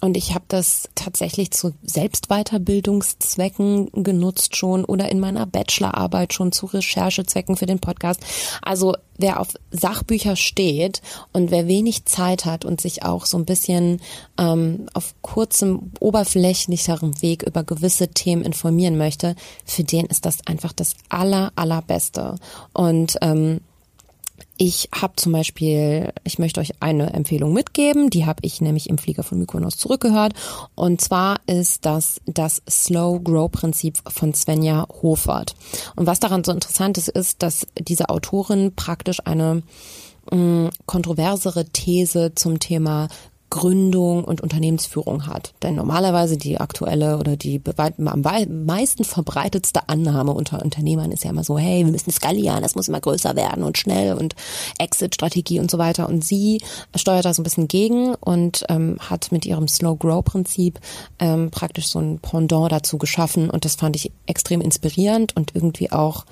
Und 0.00 0.16
ich 0.16 0.34
habe 0.34 0.44
das 0.46 0.88
tatsächlich 0.94 1.50
zu 1.50 1.74
Selbstweiterbildungszwecken 1.82 4.04
genutzt 4.04 4.56
schon 4.56 4.84
oder 4.84 5.10
in 5.10 5.18
meiner 5.18 5.44
Bachelorarbeit 5.44 6.32
schon 6.32 6.52
zu 6.52 6.66
Recherchezwecken 6.66 7.56
für 7.56 7.66
den 7.66 7.80
Podcast. 7.80 8.20
Also 8.62 8.94
wer 9.16 9.40
auf 9.40 9.48
Sachbücher 9.72 10.36
steht 10.36 11.02
und 11.32 11.50
wer 11.50 11.66
wenig 11.66 12.04
Zeit 12.04 12.44
hat 12.44 12.64
und 12.64 12.80
sich 12.80 13.02
auch 13.02 13.26
so 13.26 13.36
ein 13.36 13.44
bisschen 13.44 14.00
ähm, 14.38 14.86
auf 14.94 15.16
kurzem, 15.22 15.90
oberflächlicherem 15.98 17.20
Weg 17.20 17.42
über 17.42 17.64
gewisse 17.64 18.06
Themen 18.08 18.42
informieren 18.42 18.96
möchte, 18.96 19.34
für 19.64 19.82
den 19.82 20.06
ist 20.06 20.26
das 20.26 20.46
einfach 20.46 20.72
das 20.72 20.94
aller, 21.08 21.50
allerbeste. 21.56 22.36
Und 22.72 23.16
ähm, 23.20 23.62
ich 24.56 24.88
habe 24.92 25.14
zum 25.16 25.32
Beispiel, 25.32 26.12
ich 26.24 26.38
möchte 26.38 26.60
euch 26.60 26.72
eine 26.80 27.12
Empfehlung 27.12 27.52
mitgeben, 27.52 28.10
die 28.10 28.26
habe 28.26 28.40
ich 28.42 28.60
nämlich 28.60 28.88
im 28.88 28.98
Flieger 28.98 29.22
von 29.22 29.38
Mykonos 29.38 29.76
zurückgehört. 29.76 30.34
Und 30.74 31.00
zwar 31.00 31.40
ist 31.46 31.86
das 31.86 32.20
das 32.26 32.62
Slow 32.68 33.20
Grow 33.22 33.50
Prinzip 33.50 33.98
von 34.08 34.34
Svenja 34.34 34.86
Hofert. 35.02 35.54
Und 35.94 36.06
was 36.06 36.20
daran 36.20 36.42
so 36.42 36.52
interessant 36.52 36.98
ist, 36.98 37.08
ist, 37.08 37.42
dass 37.42 37.66
diese 37.78 38.08
Autorin 38.08 38.74
praktisch 38.74 39.20
eine 39.24 39.62
mm, 40.32 40.68
kontroversere 40.86 41.66
These 41.66 42.34
zum 42.34 42.58
Thema 42.58 43.08
Gründung 43.50 44.24
und 44.24 44.40
Unternehmensführung 44.40 45.26
hat. 45.26 45.54
Denn 45.62 45.74
normalerweise 45.74 46.36
die 46.36 46.58
aktuelle 46.58 47.18
oder 47.18 47.36
die 47.36 47.60
am 47.76 48.22
meisten 48.66 49.04
verbreitetste 49.04 49.88
Annahme 49.88 50.32
unter 50.32 50.62
Unternehmern 50.62 51.12
ist 51.12 51.24
ja 51.24 51.30
immer 51.30 51.44
so, 51.44 51.58
hey, 51.58 51.84
wir 51.84 51.92
müssen 51.92 52.10
skalieren, 52.10 52.62
das 52.62 52.74
muss 52.74 52.88
immer 52.88 53.00
größer 53.00 53.36
werden 53.36 53.64
und 53.64 53.78
schnell 53.78 54.14
und 54.14 54.34
Exit-Strategie 54.78 55.60
und 55.60 55.70
so 55.70 55.78
weiter. 55.78 56.08
Und 56.08 56.24
sie 56.24 56.60
steuert 56.94 57.24
da 57.24 57.32
so 57.32 57.40
ein 57.40 57.44
bisschen 57.44 57.68
gegen 57.68 58.14
und 58.14 58.64
ähm, 58.68 58.98
hat 59.00 59.32
mit 59.32 59.46
ihrem 59.46 59.68
Slow-Grow-Prinzip 59.68 60.78
ähm, 61.18 61.50
praktisch 61.50 61.88
so 61.88 62.00
ein 62.00 62.18
Pendant 62.18 62.70
dazu 62.70 62.98
geschaffen. 62.98 63.48
Und 63.48 63.64
das 63.64 63.76
fand 63.76 63.96
ich 63.96 64.12
extrem 64.26 64.60
inspirierend 64.60 65.34
und 65.36 65.54
irgendwie 65.54 65.90
auch 65.90 66.26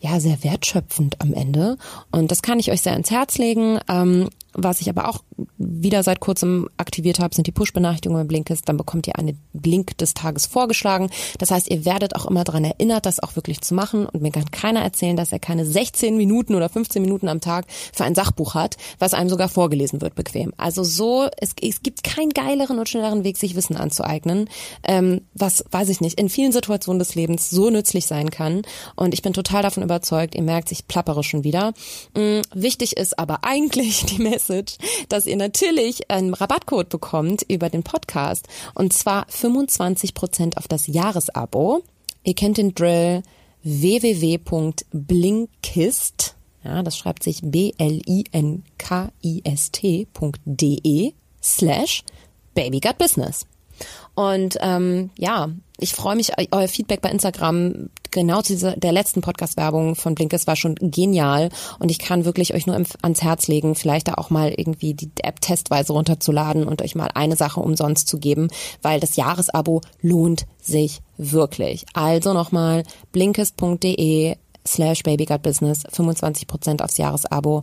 ja 0.00 0.20
sehr 0.20 0.44
wertschöpfend 0.44 1.20
am 1.20 1.32
Ende. 1.32 1.76
Und 2.12 2.30
das 2.30 2.42
kann 2.42 2.58
ich 2.60 2.70
euch 2.70 2.82
sehr 2.82 2.92
ans 2.92 3.10
Herz 3.10 3.38
legen. 3.38 3.78
Ähm, 3.88 4.28
was 4.54 4.80
ich 4.80 4.88
aber 4.88 5.08
auch 5.08 5.22
wieder 5.56 6.02
seit 6.02 6.20
kurzem 6.20 6.68
aktiviert 6.76 7.18
habe, 7.18 7.34
sind 7.34 7.46
die 7.46 7.52
Push-Benachrichtigungen 7.52 8.24
bei 8.24 8.28
Blinkist. 8.28 8.68
Dann 8.68 8.76
bekommt 8.76 9.06
ihr 9.06 9.16
eine 9.16 9.34
Blink 9.52 9.96
des 9.98 10.14
Tages 10.14 10.46
vorgeschlagen. 10.46 11.10
Das 11.38 11.50
heißt, 11.50 11.70
ihr 11.70 11.84
werdet 11.84 12.16
auch 12.16 12.26
immer 12.26 12.44
daran 12.44 12.64
erinnert, 12.64 13.06
das 13.06 13.20
auch 13.20 13.36
wirklich 13.36 13.60
zu 13.60 13.74
machen. 13.74 14.06
Und 14.06 14.22
mir 14.22 14.32
kann 14.32 14.50
keiner 14.50 14.80
erzählen, 14.80 15.16
dass 15.16 15.32
er 15.32 15.38
keine 15.38 15.64
16 15.64 16.16
Minuten 16.16 16.54
oder 16.54 16.68
15 16.68 17.02
Minuten 17.02 17.28
am 17.28 17.40
Tag 17.40 17.66
für 17.92 18.04
ein 18.04 18.14
Sachbuch 18.14 18.54
hat, 18.54 18.76
was 18.98 19.14
einem 19.14 19.28
sogar 19.28 19.48
vorgelesen 19.48 20.00
wird, 20.00 20.14
bequem. 20.14 20.52
Also 20.56 20.82
so, 20.82 21.28
es, 21.36 21.52
es 21.60 21.82
gibt 21.82 22.02
keinen 22.02 22.30
geileren 22.30 22.78
und 22.78 22.88
schnelleren 22.88 23.24
Weg, 23.24 23.36
sich 23.36 23.54
Wissen 23.54 23.76
anzueignen, 23.76 24.48
ähm, 24.84 25.22
was, 25.34 25.64
weiß 25.70 25.88
ich 25.88 26.00
nicht, 26.00 26.18
in 26.18 26.28
vielen 26.28 26.52
Situationen 26.52 26.98
des 26.98 27.14
Lebens 27.14 27.50
so 27.50 27.70
nützlich 27.70 28.06
sein 28.06 28.30
kann. 28.30 28.62
Und 28.96 29.14
ich 29.14 29.22
bin 29.22 29.32
total 29.32 29.62
davon 29.62 29.82
überzeugt, 29.82 30.34
ihr 30.34 30.42
merkt, 30.42 30.72
ich 30.72 30.88
plappere 30.88 31.22
schon 31.22 31.44
wieder. 31.44 31.72
Mhm, 32.16 32.42
wichtig 32.54 32.96
ist 32.96 33.18
aber 33.18 33.40
eigentlich 33.44 34.04
die 34.06 34.22
Message, 34.22 34.78
dass 35.08 35.26
ihr 35.28 35.36
natürlich 35.36 36.10
einen 36.10 36.34
Rabattcode 36.34 36.88
bekommt 36.88 37.44
über 37.48 37.70
den 37.70 37.82
Podcast. 37.82 38.46
Und 38.74 38.92
zwar 38.92 39.26
25 39.28 40.14
Prozent 40.14 40.56
auf 40.56 40.68
das 40.68 40.86
Jahresabo. 40.86 41.82
Ihr 42.24 42.34
kennt 42.34 42.58
den 42.58 42.74
Drill 42.74 43.22
www.blinkist, 43.62 46.34
ja, 46.64 46.82
das 46.82 46.98
schreibt 46.98 47.22
sich 47.22 47.40
B-L-I-N-K-I-S-T.de 47.42 48.32
slash 51.42 52.04
babygutbusiness. 52.54 53.46
Und 54.14 54.56
ähm, 54.60 55.10
ja, 55.16 55.50
ich 55.80 55.92
freue 55.92 56.16
mich, 56.16 56.32
euer 56.50 56.68
Feedback 56.68 57.00
bei 57.00 57.10
Instagram 57.10 57.88
genau 58.10 58.42
zu 58.42 58.54
dieser, 58.54 58.76
der 58.76 58.92
letzten 58.92 59.20
Podcast-Werbung 59.20 59.94
von 59.94 60.14
Blinkes 60.14 60.46
war 60.46 60.56
schon 60.56 60.74
genial 60.74 61.50
und 61.78 61.90
ich 61.90 61.98
kann 61.98 62.24
wirklich 62.24 62.54
euch 62.54 62.66
nur 62.66 62.74
ans 62.74 63.22
Herz 63.22 63.46
legen, 63.46 63.74
vielleicht 63.74 64.08
da 64.08 64.14
auch 64.14 64.30
mal 64.30 64.52
irgendwie 64.56 64.94
die 64.94 65.10
App 65.22 65.40
testweise 65.40 65.92
runterzuladen 65.92 66.66
und 66.66 66.82
euch 66.82 66.94
mal 66.94 67.10
eine 67.14 67.36
Sache 67.36 67.60
umsonst 67.60 68.08
zu 68.08 68.18
geben, 68.18 68.48
weil 68.82 68.98
das 68.98 69.16
Jahresabo 69.16 69.82
lohnt 70.02 70.46
sich 70.60 71.00
wirklich. 71.16 71.86
Also 71.94 72.32
nochmal 72.32 72.82
blinkist.de 73.12 74.36
slash 74.66 75.02
babygutbusiness 75.02 75.86
25% 75.86 76.82
aufs 76.82 76.98
Jahresabo. 76.98 77.62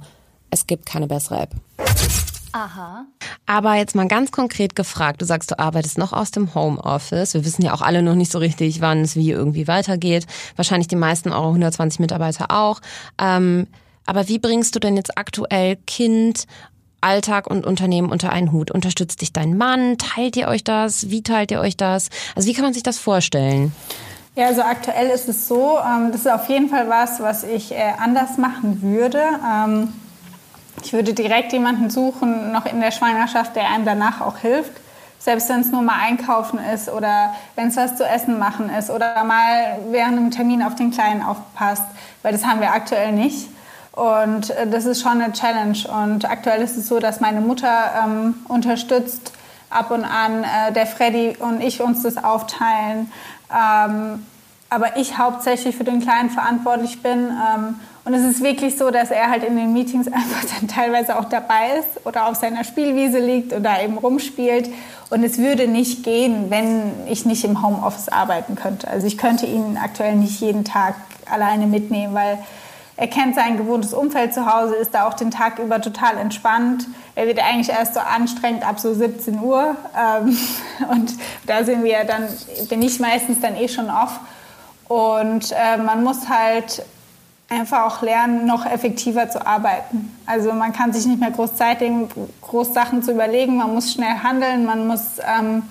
Es 0.49 0.67
gibt 0.67 0.85
keine 0.85 1.07
bessere 1.07 1.41
App. 1.41 1.55
Aha. 2.55 3.05
Aber 3.45 3.75
jetzt 3.75 3.95
mal 3.95 4.07
ganz 4.07 4.31
konkret 4.31 4.77
gefragt, 4.77 5.21
du 5.21 5.25
sagst, 5.25 5.51
du 5.51 5.59
arbeitest 5.59 5.97
noch 5.97 6.13
aus 6.13 6.31
dem 6.31 6.55
Homeoffice. 6.55 7.33
Wir 7.33 7.43
wissen 7.43 7.63
ja 7.63 7.73
auch 7.73 7.81
alle 7.81 8.01
noch 8.01 8.15
nicht 8.15 8.31
so 8.31 8.39
richtig, 8.39 8.79
wann 8.79 9.01
es 9.01 9.17
wie 9.17 9.29
irgendwie 9.31 9.67
weitergeht. 9.67 10.25
Wahrscheinlich 10.55 10.87
die 10.87 10.95
meisten 10.95 11.33
eure 11.33 11.47
120 11.47 11.99
Mitarbeiter 11.99 12.51
auch. 12.51 12.79
Ähm, 13.19 13.67
aber 14.05 14.29
wie 14.29 14.39
bringst 14.39 14.73
du 14.73 14.79
denn 14.79 14.95
jetzt 14.95 15.17
aktuell 15.17 15.75
Kind, 15.85 16.45
Alltag 17.01 17.47
und 17.47 17.65
Unternehmen 17.65 18.09
unter 18.09 18.31
einen 18.31 18.53
Hut? 18.53 18.71
Unterstützt 18.71 19.19
dich 19.19 19.33
dein 19.33 19.57
Mann? 19.57 19.97
Teilt 19.97 20.37
ihr 20.37 20.47
euch 20.47 20.63
das? 20.63 21.09
Wie 21.09 21.23
teilt 21.23 21.51
ihr 21.51 21.59
euch 21.59 21.75
das? 21.75 22.07
Also 22.37 22.47
wie 22.47 22.53
kann 22.53 22.63
man 22.63 22.73
sich 22.73 22.83
das 22.83 22.97
vorstellen? 22.97 23.73
Ja, 24.37 24.47
also 24.47 24.61
aktuell 24.61 25.09
ist 25.09 25.27
es 25.27 25.49
so, 25.49 25.77
ähm, 25.79 26.13
das 26.13 26.21
ist 26.21 26.31
auf 26.31 26.47
jeden 26.47 26.69
Fall 26.69 26.87
was, 26.87 27.19
was 27.19 27.43
ich 27.43 27.73
äh, 27.73 27.91
anders 27.99 28.37
machen 28.37 28.81
würde. 28.81 29.21
Ähm, 29.45 29.89
ich 30.83 30.93
würde 30.93 31.13
direkt 31.13 31.53
jemanden 31.53 31.89
suchen, 31.89 32.51
noch 32.51 32.65
in 32.65 32.81
der 32.81 32.91
Schwangerschaft, 32.91 33.55
der 33.55 33.69
einem 33.69 33.85
danach 33.85 34.21
auch 34.21 34.37
hilft. 34.37 34.71
Selbst 35.19 35.49
wenn 35.49 35.61
es 35.61 35.71
nur 35.71 35.81
mal 35.81 35.99
einkaufen 35.99 36.59
ist 36.59 36.89
oder 36.89 37.33
wenn 37.55 37.69
es 37.69 37.77
was 37.77 37.95
zu 37.95 38.05
essen 38.05 38.37
machen 38.37 38.69
ist 38.69 38.91
oder 38.91 39.23
mal 39.23 39.79
während 39.89 40.17
einem 40.17 40.31
Termin 40.31 40.61
auf 40.61 40.75
den 40.75 40.91
Kleinen 40.91 41.23
aufpasst, 41.23 41.83
weil 42.21 42.31
das 42.31 42.45
haben 42.45 42.59
wir 42.59 42.71
aktuell 42.71 43.11
nicht. 43.11 43.49
Und 43.95 44.49
äh, 44.51 44.67
das 44.67 44.85
ist 44.85 45.01
schon 45.01 45.21
eine 45.21 45.33
Challenge. 45.33 45.77
Und 45.87 46.29
aktuell 46.29 46.61
ist 46.61 46.77
es 46.77 46.87
so, 46.87 46.99
dass 46.99 47.21
meine 47.21 47.41
Mutter 47.41 47.91
ähm, 48.03 48.35
unterstützt, 48.47 49.31
ab 49.69 49.89
und 49.89 50.03
an, 50.03 50.43
äh, 50.43 50.71
der 50.73 50.85
Freddy 50.85 51.37
und 51.39 51.61
ich 51.61 51.81
uns 51.81 52.03
das 52.03 52.23
aufteilen. 52.23 53.11
Ähm, 53.51 54.25
aber 54.69 54.97
ich 54.97 55.17
hauptsächlich 55.17 55.75
für 55.75 55.83
den 55.83 56.01
Kleinen 56.01 56.29
verantwortlich 56.29 57.01
bin. 57.01 57.29
Ähm, 57.29 57.79
und 58.05 58.13
es 58.13 58.23
ist 58.23 58.43
wirklich 58.43 58.77
so, 58.77 58.91
dass 58.91 59.09
er 59.09 59.31
halt 59.31 59.43
in 59.43 59.55
den 59.55 59.73
Meetings 59.73 60.07
einfach 60.11 60.45
dann 60.57 60.67
teilweise 60.67 61.17
auch 61.17 61.25
dabei 61.25 61.79
ist 61.79 62.05
oder 62.05 62.27
auf 62.27 62.35
seiner 62.35 62.63
Spielwiese 62.63 63.17
liegt 63.19 63.51
oder 63.51 63.81
eben 63.81 63.97
rumspielt. 63.97 64.69
Und 65.09 65.23
es 65.23 65.39
würde 65.39 65.67
nicht 65.67 66.03
gehen, 66.03 66.49
wenn 66.49 66.91
ich 67.07 67.25
nicht 67.25 67.43
im 67.43 67.65
Homeoffice 67.65 68.09
arbeiten 68.09 68.55
könnte. 68.55 68.87
Also 68.87 69.07
ich 69.07 69.17
könnte 69.17 69.47
ihn 69.47 69.77
aktuell 69.83 70.15
nicht 70.15 70.39
jeden 70.39 70.63
Tag 70.63 70.95
alleine 71.29 71.65
mitnehmen, 71.65 72.13
weil 72.13 72.37
er 72.97 73.07
kennt 73.07 73.35
sein 73.35 73.57
gewohntes 73.57 73.93
Umfeld 73.93 74.33
zu 74.33 74.45
Hause, 74.45 74.75
ist 74.75 74.93
da 74.93 75.07
auch 75.07 75.15
den 75.15 75.31
Tag 75.31 75.59
über 75.59 75.81
total 75.81 76.17
entspannt. 76.17 76.87
Er 77.15 77.27
wird 77.27 77.39
eigentlich 77.39 77.69
erst 77.69 77.95
so 77.95 77.99
anstrengend 77.99 78.65
ab 78.65 78.79
so 78.79 78.93
17 78.93 79.39
Uhr. 79.39 79.75
Ähm, 79.97 80.37
und 80.89 81.13
da 81.47 81.63
sind 81.63 81.83
wir 81.83 82.03
dann, 82.05 82.27
bin 82.69 82.81
ich 82.83 82.99
meistens 82.99 83.41
dann 83.41 83.55
eh 83.55 83.67
schon 83.67 83.89
off. 83.89 84.19
Und 84.87 85.51
äh, 85.51 85.77
man 85.77 86.03
muss 86.03 86.29
halt 86.29 86.83
einfach 87.49 87.83
auch 87.83 88.01
lernen, 88.01 88.45
noch 88.45 88.65
effektiver 88.65 89.29
zu 89.29 89.45
arbeiten. 89.45 90.17
Also 90.25 90.51
man 90.53 90.73
kann 90.73 90.93
sich 90.93 91.05
nicht 91.05 91.19
mehr 91.19 91.31
groß 91.31 91.55
Zeit 91.55 91.81
nehmen, 91.81 92.09
groß 92.41 92.73
Sachen 92.73 93.03
zu 93.03 93.11
überlegen. 93.11 93.57
Man 93.57 93.73
muss 93.73 93.93
schnell 93.93 94.15
handeln, 94.23 94.65
man 94.65 94.87
muss 94.87 95.19
ähm, 95.19 95.63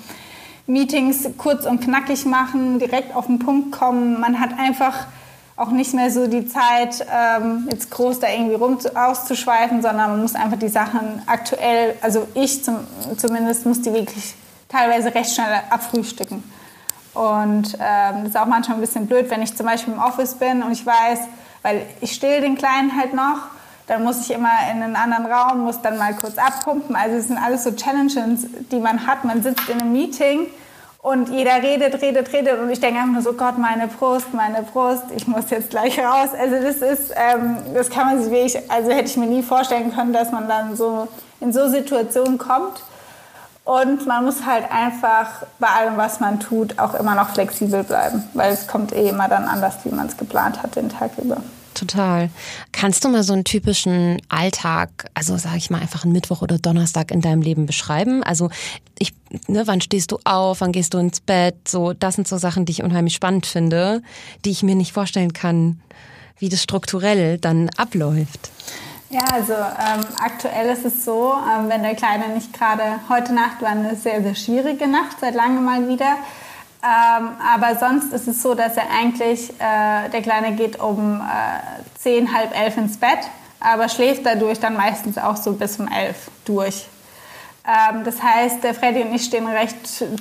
Meetings 0.66 1.28
kurz 1.36 1.66
und 1.66 1.80
knackig 1.80 2.24
machen, 2.26 2.78
direkt 2.78 3.14
auf 3.14 3.26
den 3.26 3.38
Punkt 3.38 3.72
kommen. 3.72 4.20
Man 4.20 4.40
hat 4.40 4.50
einfach 4.58 5.06
auch 5.56 5.70
nicht 5.70 5.94
mehr 5.94 6.10
so 6.10 6.26
die 6.26 6.46
Zeit, 6.46 7.06
ähm, 7.12 7.68
jetzt 7.70 7.90
groß 7.90 8.20
da 8.20 8.28
irgendwie 8.28 8.54
rum 8.54 8.78
auszuschweifen, 8.94 9.82
sondern 9.82 10.10
man 10.10 10.22
muss 10.22 10.34
einfach 10.34 10.58
die 10.58 10.68
Sachen 10.68 11.22
aktuell, 11.26 11.94
also 12.00 12.26
ich 12.34 12.64
zum, 12.64 12.78
zumindest 13.16 13.64
muss 13.64 13.80
die 13.80 13.92
wirklich 13.92 14.34
teilweise 14.68 15.14
recht 15.14 15.32
schnell 15.32 15.60
abfrühstücken. 15.70 16.42
Und 17.14 17.74
ähm, 17.74 18.14
das 18.20 18.30
ist 18.30 18.36
auch 18.36 18.46
manchmal 18.46 18.78
ein 18.78 18.80
bisschen 18.80 19.06
blöd, 19.06 19.30
wenn 19.30 19.42
ich 19.42 19.54
zum 19.54 19.66
Beispiel 19.66 19.94
im 19.94 20.00
Office 20.00 20.34
bin 20.34 20.62
und 20.64 20.72
ich 20.72 20.84
weiß, 20.84 21.20
weil 21.64 21.82
ich 22.02 22.12
still 22.12 22.42
den 22.42 22.56
Kleinen 22.56 22.96
halt 22.96 23.14
noch, 23.14 23.38
dann 23.86 24.04
muss 24.04 24.20
ich 24.20 24.30
immer 24.34 24.50
in 24.70 24.82
einen 24.82 24.96
anderen 24.96 25.26
Raum, 25.26 25.60
muss 25.64 25.80
dann 25.82 25.98
mal 25.98 26.14
kurz 26.14 26.38
abpumpen. 26.38 26.94
Also 26.94 27.16
es 27.16 27.28
sind 27.28 27.38
alles 27.38 27.64
so 27.64 27.72
Challenges, 27.72 28.46
die 28.70 28.78
man 28.78 29.06
hat. 29.06 29.24
Man 29.24 29.42
sitzt 29.42 29.68
in 29.68 29.80
einem 29.80 29.92
Meeting 29.92 30.46
und 31.02 31.30
jeder 31.30 31.62
redet, 31.62 32.00
redet, 32.00 32.32
redet 32.32 32.60
und 32.60 32.70
ich 32.70 32.80
denke 32.80 33.00
einfach 33.00 33.12
nur 33.12 33.22
so, 33.22 33.32
Gott, 33.32 33.58
meine 33.58 33.88
Brust, 33.88 34.32
meine 34.32 34.62
Brust, 34.62 35.04
ich 35.16 35.26
muss 35.26 35.50
jetzt 35.50 35.70
gleich 35.70 35.98
raus. 35.98 36.30
Also 36.38 36.56
das 36.62 36.76
ist, 36.76 37.12
ähm, 37.14 37.56
das 37.74 37.90
kann 37.90 38.06
man 38.06 38.22
sich 38.22 38.30
wirklich, 38.30 38.70
also 38.70 38.90
hätte 38.90 39.08
ich 39.08 39.16
mir 39.16 39.26
nie 39.26 39.42
vorstellen 39.42 39.94
können, 39.94 40.12
dass 40.12 40.32
man 40.32 40.48
dann 40.48 40.76
so 40.76 41.08
in 41.40 41.52
so 41.52 41.68
Situationen 41.68 42.38
kommt. 42.38 42.82
Und 43.64 44.06
man 44.06 44.24
muss 44.24 44.44
halt 44.44 44.70
einfach 44.70 45.46
bei 45.58 45.68
allem, 45.68 45.96
was 45.96 46.20
man 46.20 46.38
tut, 46.38 46.78
auch 46.78 46.94
immer 46.94 47.14
noch 47.14 47.30
flexibel 47.30 47.82
bleiben, 47.82 48.22
weil 48.34 48.52
es 48.52 48.66
kommt 48.66 48.92
eh 48.92 49.08
immer 49.08 49.28
dann 49.28 49.44
anders, 49.44 49.76
wie 49.84 49.88
man 49.88 50.06
es 50.06 50.16
geplant 50.18 50.62
hat 50.62 50.76
den 50.76 50.90
Tag 50.90 51.12
über. 51.16 51.38
Total. 51.72 52.30
Kannst 52.72 53.04
du 53.04 53.08
mal 53.08 53.24
so 53.24 53.32
einen 53.32 53.44
typischen 53.44 54.20
Alltag, 54.28 55.06
also 55.14 55.36
sage 55.36 55.56
ich 55.56 55.70
mal 55.70 55.80
einfach 55.80 56.04
einen 56.04 56.12
Mittwoch 56.12 56.40
oder 56.40 56.58
Donnerstag 56.58 57.10
in 57.10 57.20
deinem 57.20 57.42
Leben 57.42 57.66
beschreiben? 57.66 58.22
Also 58.22 58.50
ich, 58.98 59.12
ne, 59.48 59.66
wann 59.66 59.80
stehst 59.80 60.12
du 60.12 60.18
auf, 60.24 60.60
wann 60.60 60.70
gehst 60.70 60.94
du 60.94 60.98
ins 60.98 61.20
Bett? 61.20 61.66
So, 61.66 61.92
das 61.92 62.14
sind 62.14 62.28
so 62.28 62.38
Sachen, 62.38 62.64
die 62.64 62.72
ich 62.72 62.82
unheimlich 62.82 63.14
spannend 63.14 63.46
finde, 63.46 64.02
die 64.44 64.50
ich 64.50 64.62
mir 64.62 64.76
nicht 64.76 64.92
vorstellen 64.92 65.32
kann, 65.32 65.80
wie 66.38 66.48
das 66.48 66.62
strukturell 66.62 67.38
dann 67.38 67.70
abläuft. 67.76 68.50
Ja, 69.14 69.22
also 69.32 69.52
ähm, 69.52 70.04
aktuell 70.18 70.70
ist 70.70 70.84
es 70.84 71.04
so, 71.04 71.34
ähm, 71.34 71.68
wenn 71.68 71.84
der 71.84 71.94
Kleine 71.94 72.30
nicht 72.30 72.52
gerade, 72.52 72.82
heute 73.08 73.32
Nacht 73.32 73.62
war 73.62 73.68
eine 73.68 73.94
sehr, 73.94 74.20
sehr 74.24 74.34
schwierige 74.34 74.88
Nacht, 74.88 75.20
seit 75.20 75.36
langem 75.36 75.62
mal 75.62 75.86
wieder. 75.86 76.16
Ähm, 76.82 77.28
aber 77.54 77.78
sonst 77.78 78.12
ist 78.12 78.26
es 78.26 78.42
so, 78.42 78.56
dass 78.56 78.76
er 78.76 78.90
eigentlich, 78.90 79.50
äh, 79.50 80.08
der 80.08 80.20
Kleine 80.20 80.56
geht 80.56 80.80
um 80.80 81.20
äh, 81.20 81.96
zehn, 81.96 82.34
halb 82.36 82.58
elf 82.58 82.76
ins 82.76 82.96
Bett, 82.96 83.20
aber 83.60 83.88
schläft 83.88 84.26
dadurch 84.26 84.58
dann 84.58 84.76
meistens 84.76 85.16
auch 85.16 85.36
so 85.36 85.52
bis 85.52 85.78
um 85.78 85.86
elf 85.86 86.28
durch. 86.44 86.88
Ähm, 87.68 88.02
das 88.02 88.20
heißt, 88.20 88.64
der 88.64 88.74
Freddy 88.74 89.02
und 89.02 89.14
ich 89.14 89.26
stehen 89.26 89.46
recht 89.46 89.76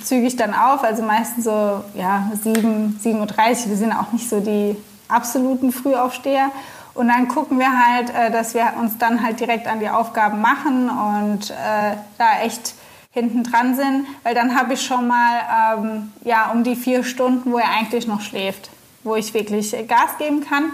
zügig 0.06 0.36
dann 0.36 0.54
auf, 0.54 0.84
also 0.84 1.02
meistens 1.02 1.46
so 1.46 1.84
ja, 1.96 2.30
7, 2.44 3.00
7.30 3.04 3.16
Uhr. 3.16 3.70
Wir 3.70 3.76
sind 3.76 3.92
auch 3.92 4.12
nicht 4.12 4.30
so 4.30 4.40
die 4.40 4.76
absoluten 5.08 5.72
Frühaufsteher. 5.72 6.52
Und 6.94 7.08
dann 7.08 7.28
gucken 7.28 7.60
wir 7.60 7.86
halt, 7.86 8.10
äh, 8.12 8.32
dass 8.32 8.54
wir 8.54 8.74
uns 8.80 8.98
dann 8.98 9.24
halt 9.24 9.40
direkt 9.40 9.68
an 9.68 9.80
die 9.80 9.90
Aufgaben 9.90 10.42
machen 10.42 10.90
und 10.90 11.50
äh, 11.50 11.96
da 12.18 12.42
echt 12.44 12.76
hinten 13.12 13.44
dran 13.44 13.76
sind, 13.76 14.08
weil 14.24 14.34
dann 14.34 14.58
habe 14.58 14.74
ich 14.74 14.82
schon 14.82 15.08
mal 15.08 15.78
ähm, 15.78 16.14
ja, 16.24 16.52
um 16.52 16.64
die 16.64 16.76
vier 16.76 17.04
Stunden, 17.04 17.52
wo 17.52 17.58
er 17.58 17.70
eigentlich 17.70 18.08
noch 18.08 18.22
schläft, 18.22 18.70
wo 19.04 19.16
ich 19.16 19.34
wirklich 19.34 19.72
Gas 19.88 20.18
geben 20.18 20.42
kann. 20.42 20.72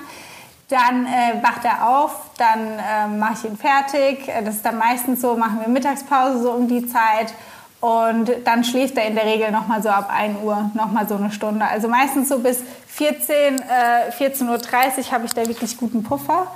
Dann 0.69 1.05
äh, 1.05 1.41
wacht 1.41 1.65
er 1.65 1.89
auf, 1.89 2.11
dann 2.37 2.59
äh, 2.59 3.07
mache 3.07 3.33
ich 3.33 3.43
ihn 3.45 3.57
fertig. 3.57 4.31
Das 4.43 4.55
ist 4.55 4.65
dann 4.65 4.77
meistens 4.77 5.19
so, 5.19 5.35
machen 5.35 5.59
wir 5.59 5.67
Mittagspause 5.67 6.41
so 6.41 6.51
um 6.51 6.67
die 6.67 6.87
Zeit 6.87 7.33
und 7.81 8.29
dann 8.43 8.63
schläft 8.63 8.97
er 8.97 9.05
in 9.05 9.15
der 9.15 9.25
Regel 9.25 9.51
noch 9.51 9.67
mal 9.67 9.81
so 9.81 9.89
ab 9.89 10.09
1 10.13 10.39
Uhr, 10.43 10.69
noch 10.73 10.91
mal 10.91 11.07
so 11.07 11.15
eine 11.15 11.31
Stunde. 11.31 11.65
Also 11.65 11.87
meistens 11.87 12.27
so 12.27 12.39
bis 12.39 12.61
14, 12.87 13.55
äh, 13.55 14.11
14.30 14.11 14.47
Uhr 14.47 15.11
habe 15.11 15.25
ich 15.25 15.33
da 15.33 15.47
wirklich 15.47 15.77
guten 15.77 16.03
Puffer. 16.03 16.47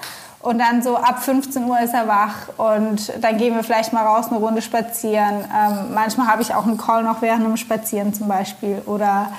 Und 0.43 0.59
dann 0.59 0.83
so 0.83 0.97
ab 0.97 1.23
15 1.23 1.63
Uhr 1.63 1.79
ist 1.79 1.93
er 1.93 2.05
wach 2.09 2.49
und 2.57 3.13
dann 3.21 3.37
gehen 3.37 3.55
wir 3.55 3.63
vielleicht 3.63 3.93
mal 3.93 4.05
raus 4.05 4.27
eine 4.27 4.39
Runde 4.39 4.61
spazieren. 4.61 5.45
Ähm, 5.45 5.93
manchmal 5.93 6.27
habe 6.27 6.41
ich 6.41 6.53
auch 6.53 6.65
einen 6.65 6.77
Call 6.77 7.03
noch 7.03 7.21
während 7.21 7.45
dem 7.45 7.55
Spazieren 7.55 8.13
zum 8.13 8.27
Beispiel. 8.27 8.81
Oder 8.85 9.31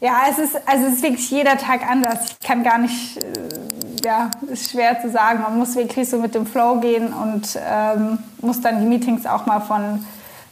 ja, 0.00 0.22
es 0.30 0.38
ist, 0.38 0.56
also 0.66 0.86
es 0.86 0.94
ist 0.94 1.02
wirklich 1.02 1.30
jeder 1.30 1.58
Tag 1.58 1.82
anders. 1.86 2.30
Ich 2.30 2.48
kann 2.48 2.62
gar 2.62 2.78
nicht, 2.78 3.18
äh, 3.18 4.02
ja, 4.02 4.30
ist 4.50 4.70
schwer 4.70 4.98
zu 5.02 5.10
sagen. 5.10 5.42
Man 5.42 5.58
muss 5.58 5.76
wirklich 5.76 6.08
so 6.08 6.16
mit 6.16 6.34
dem 6.34 6.46
Flow 6.46 6.76
gehen 6.76 7.12
und 7.12 7.58
ähm, 7.62 8.18
muss 8.40 8.62
dann 8.62 8.80
die 8.80 8.86
Meetings 8.86 9.26
auch 9.26 9.44
mal 9.44 9.60
von 9.60 10.06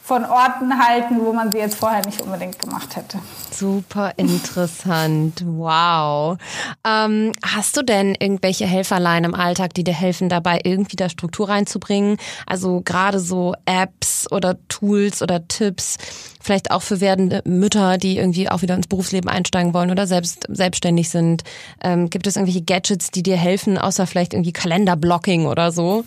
von 0.09 0.25
Orten 0.25 0.83
halten, 0.83 1.23
wo 1.23 1.33
man 1.33 1.51
sie 1.51 1.59
jetzt 1.59 1.75
vorher 1.75 2.03
nicht 2.03 2.19
unbedingt 2.21 2.57
gemacht 2.57 2.95
hätte. 2.95 3.19
Super 3.51 4.13
interessant. 4.17 5.43
Wow. 5.45 6.39
Ähm, 6.83 7.31
hast 7.45 7.77
du 7.77 7.83
denn 7.83 8.15
irgendwelche 8.19 8.65
Helferlein 8.65 9.23
im 9.23 9.35
Alltag, 9.35 9.75
die 9.75 9.83
dir 9.83 9.93
helfen, 9.93 10.27
dabei 10.27 10.61
irgendwie 10.63 10.95
da 10.95 11.09
Struktur 11.09 11.49
reinzubringen? 11.49 12.17
Also 12.47 12.81
gerade 12.81 13.19
so 13.19 13.53
Apps 13.65 14.25
oder 14.31 14.57
Tools 14.67 15.21
oder 15.21 15.47
Tipps, 15.47 15.97
vielleicht 16.41 16.71
auch 16.71 16.81
für 16.81 17.01
werdende 17.01 17.43
Mütter, 17.45 17.99
die 17.99 18.17
irgendwie 18.17 18.49
auch 18.49 18.63
wieder 18.63 18.73
ins 18.73 18.87
Berufsleben 18.87 19.29
einsteigen 19.29 19.75
wollen 19.75 19.91
oder 19.91 20.07
selbst 20.07 20.47
selbstständig 20.49 21.09
sind. 21.09 21.43
Ähm, 21.83 22.09
gibt 22.09 22.25
es 22.25 22.35
irgendwelche 22.35 22.63
Gadgets, 22.63 23.11
die 23.11 23.21
dir 23.21 23.37
helfen, 23.37 23.77
außer 23.77 24.07
vielleicht 24.07 24.33
irgendwie 24.33 24.53
Kalenderblocking 24.53 25.45
oder 25.45 25.71
so? 25.71 26.03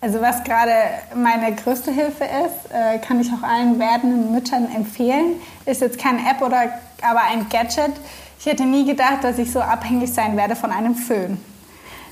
Also 0.00 0.20
was 0.20 0.44
gerade 0.44 0.72
meine 1.14 1.54
größte 1.54 1.90
Hilfe 1.90 2.24
ist, 2.24 2.72
äh, 2.72 2.98
kann 2.98 3.18
ich 3.20 3.30
auch 3.32 3.42
allen 3.42 3.78
werdenden 3.78 4.30
Müttern 4.30 4.68
empfehlen, 4.74 5.40
ist 5.64 5.80
jetzt 5.80 5.98
keine 5.98 6.18
App 6.30 6.42
oder 6.42 6.70
aber 7.02 7.22
ein 7.24 7.48
Gadget. 7.48 7.92
Ich 8.38 8.46
hätte 8.46 8.64
nie 8.64 8.84
gedacht, 8.84 9.22
dass 9.24 9.38
ich 9.38 9.50
so 9.50 9.60
abhängig 9.60 10.12
sein 10.12 10.36
werde 10.36 10.54
von 10.54 10.70
einem 10.70 10.94
Föhn. 10.94 11.40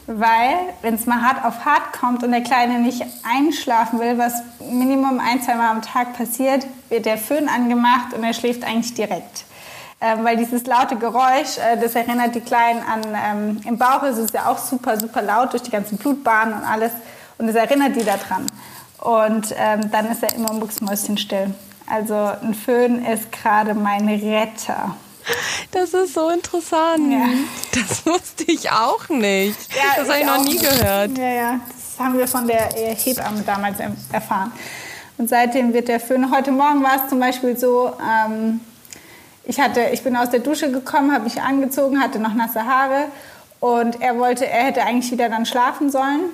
Weil, 0.06 0.56
wenn 0.82 0.94
es 0.94 1.06
mal 1.06 1.22
hart 1.22 1.44
auf 1.44 1.64
hart 1.64 1.92
kommt 1.98 2.24
und 2.24 2.32
der 2.32 2.42
Kleine 2.42 2.78
nicht 2.78 3.04
einschlafen 3.22 4.00
will, 4.00 4.18
was 4.18 4.42
Minimum 4.60 5.20
ein, 5.20 5.42
zwei 5.42 5.54
Mal 5.54 5.70
am 5.70 5.82
Tag 5.82 6.16
passiert, 6.16 6.66
wird 6.88 7.06
der 7.06 7.16
Föhn 7.16 7.48
angemacht 7.48 8.12
und 8.14 8.24
er 8.24 8.34
schläft 8.34 8.64
eigentlich 8.64 8.94
direkt. 8.94 9.44
Ähm, 10.00 10.24
weil 10.24 10.36
dieses 10.36 10.66
laute 10.66 10.96
Geräusch, 10.96 11.56
äh, 11.58 11.78
das 11.80 11.94
erinnert 11.94 12.34
die 12.34 12.40
Kleinen 12.40 12.82
an, 12.82 13.02
ähm, 13.14 13.60
im 13.64 13.78
Bauch 13.78 14.02
ist 14.02 14.18
es 14.18 14.32
ja 14.32 14.46
auch 14.46 14.58
super, 14.58 14.98
super 14.98 15.22
laut 15.22 15.52
durch 15.52 15.62
die 15.62 15.70
ganzen 15.70 15.96
Blutbahnen 15.96 16.54
und 16.54 16.64
alles. 16.64 16.92
Und 17.38 17.48
es 17.48 17.54
erinnert 17.54 17.96
die 17.96 18.04
daran. 18.04 18.46
Und 19.00 19.54
ähm, 19.56 19.90
dann 19.90 20.10
ist 20.10 20.22
er 20.22 20.34
immer 20.34 20.52
mucksmäuschenstill. 20.52 21.52
Also 21.86 22.14
ein 22.14 22.54
Föhn 22.54 23.04
ist 23.04 23.30
gerade 23.30 23.74
mein 23.74 24.08
Retter. 24.08 24.96
Das 25.70 25.92
ist 25.92 26.14
so 26.14 26.28
interessant. 26.30 27.12
Ja. 27.12 27.26
Das 27.72 28.06
wusste 28.06 28.44
ich 28.46 28.70
auch 28.70 29.08
nicht. 29.08 29.74
Ja, 29.74 29.82
das 29.96 30.08
habe 30.08 30.20
ich 30.20 30.26
noch 30.26 30.44
nie 30.44 30.58
gehört. 30.58 31.18
Ja, 31.18 31.32
ja. 31.32 31.60
Das 31.68 32.04
haben 32.04 32.16
wir 32.16 32.28
von 32.28 32.46
der 32.46 32.68
Hebamme 32.72 33.42
damals 33.44 33.78
erfahren. 34.12 34.52
Und 35.18 35.28
seitdem 35.28 35.72
wird 35.72 35.88
der 35.88 36.00
Föhn. 36.00 36.30
Heute 36.34 36.50
Morgen 36.50 36.82
war 36.82 37.02
es 37.02 37.08
zum 37.08 37.20
Beispiel 37.20 37.56
so, 37.56 37.92
ähm, 38.00 38.60
ich, 39.44 39.60
hatte, 39.60 39.80
ich 39.92 40.02
bin 40.02 40.16
aus 40.16 40.30
der 40.30 40.40
Dusche 40.40 40.70
gekommen, 40.72 41.12
habe 41.12 41.24
mich 41.24 41.40
angezogen, 41.40 42.00
hatte 42.00 42.18
noch 42.18 42.34
nasse 42.34 42.64
Haare 42.64 43.06
und 43.60 44.00
er 44.00 44.18
wollte, 44.18 44.46
er 44.46 44.64
hätte 44.64 44.82
eigentlich 44.82 45.12
wieder 45.12 45.28
dann 45.28 45.46
schlafen 45.46 45.90
sollen. 45.90 46.30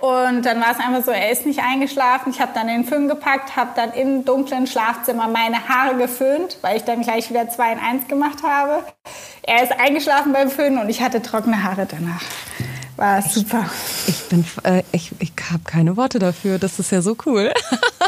Und 0.00 0.46
dann 0.46 0.60
war 0.60 0.72
es 0.72 0.78
einfach 0.78 1.04
so, 1.04 1.10
er 1.10 1.30
ist 1.30 1.44
nicht 1.44 1.60
eingeschlafen. 1.60 2.32
Ich 2.32 2.40
habe 2.40 2.52
dann 2.54 2.68
den 2.68 2.84
Föhn 2.84 3.08
gepackt, 3.08 3.56
habe 3.56 3.70
dann 3.76 3.92
im 3.92 4.24
dunklen 4.24 4.66
Schlafzimmer 4.66 5.28
meine 5.28 5.68
Haare 5.68 5.96
geföhnt, 5.96 6.58
weil 6.62 6.78
ich 6.78 6.84
dann 6.84 7.02
gleich 7.02 7.28
wieder 7.30 7.48
zwei 7.50 7.72
in 7.72 7.78
eins 7.78 8.08
gemacht 8.08 8.42
habe. 8.42 8.84
Er 9.42 9.62
ist 9.62 9.72
eingeschlafen 9.72 10.32
beim 10.32 10.50
Föhnen 10.50 10.78
und 10.78 10.88
ich 10.88 11.02
hatte 11.02 11.20
trockene 11.20 11.62
Haare 11.62 11.86
danach. 11.90 12.22
War 12.96 13.22
super. 13.22 13.68
Ich 14.06 14.28
bin, 14.28 14.44
äh, 14.62 14.82
ich, 14.92 15.12
ich 15.20 15.32
habe 15.50 15.62
keine 15.64 15.96
Worte 15.96 16.18
dafür. 16.18 16.58
Das 16.58 16.78
ist 16.78 16.92
ja 16.92 17.02
so 17.02 17.16
cool. 17.26 17.52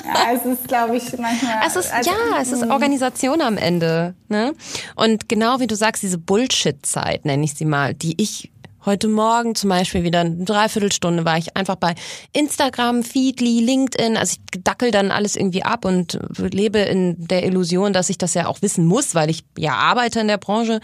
Ja, 0.05 0.33
es 0.35 0.45
ist, 0.45 0.67
glaube 0.67 0.97
ich, 0.97 1.05
manchmal. 1.19 1.61
Es 1.65 1.77
ist, 1.77 1.93
also, 1.93 2.11
ja, 2.11 2.41
es 2.41 2.51
ist 2.51 2.65
Organisation 2.65 3.41
am 3.41 3.57
Ende. 3.57 4.15
Ne? 4.29 4.53
Und 4.97 5.29
genau 5.29 5.61
wie 5.61 5.67
du 5.67 5.77
sagst, 5.77 6.03
diese 6.03 6.19
Bullshit-Zeit, 6.19 7.25
nenne 7.25 7.45
ich 7.45 7.55
sie 7.55 7.65
mal, 7.65 7.95
die 7.95 8.21
ich 8.21 8.52
Heute 8.85 9.07
Morgen 9.07 9.55
zum 9.55 9.71
Beispiel 9.71 10.03
wieder 10.03 10.21
eine 10.21 10.45
Dreiviertelstunde 10.45 11.25
war 11.25 11.39
ich 11.39 11.57
einfach 11.57 11.77
bei 11.77 11.95
Instagram, 12.33 13.05
Feedly, 13.05 13.61
LinkedIn. 13.61 14.17
Also 14.17 14.39
ich 14.53 14.63
dackel 14.65 14.91
dann 14.91 15.13
alles 15.13 15.37
irgendwie 15.37 15.63
ab 15.63 15.85
und 15.85 16.19
lebe 16.37 16.79
in 16.81 17.15
der 17.29 17.45
Illusion, 17.45 17.93
dass 17.93 18.11
ich 18.11 18.19
das 18.19 18.35
ja 18.35 18.49
auch 18.49 18.61
wissen 18.61 18.85
muss, 18.85 19.15
weil 19.15 19.31
ich 19.31 19.45
ja 19.57 19.75
arbeite 19.75 20.19
in 20.19 20.27
der 20.27 20.39
Branche. 20.39 20.81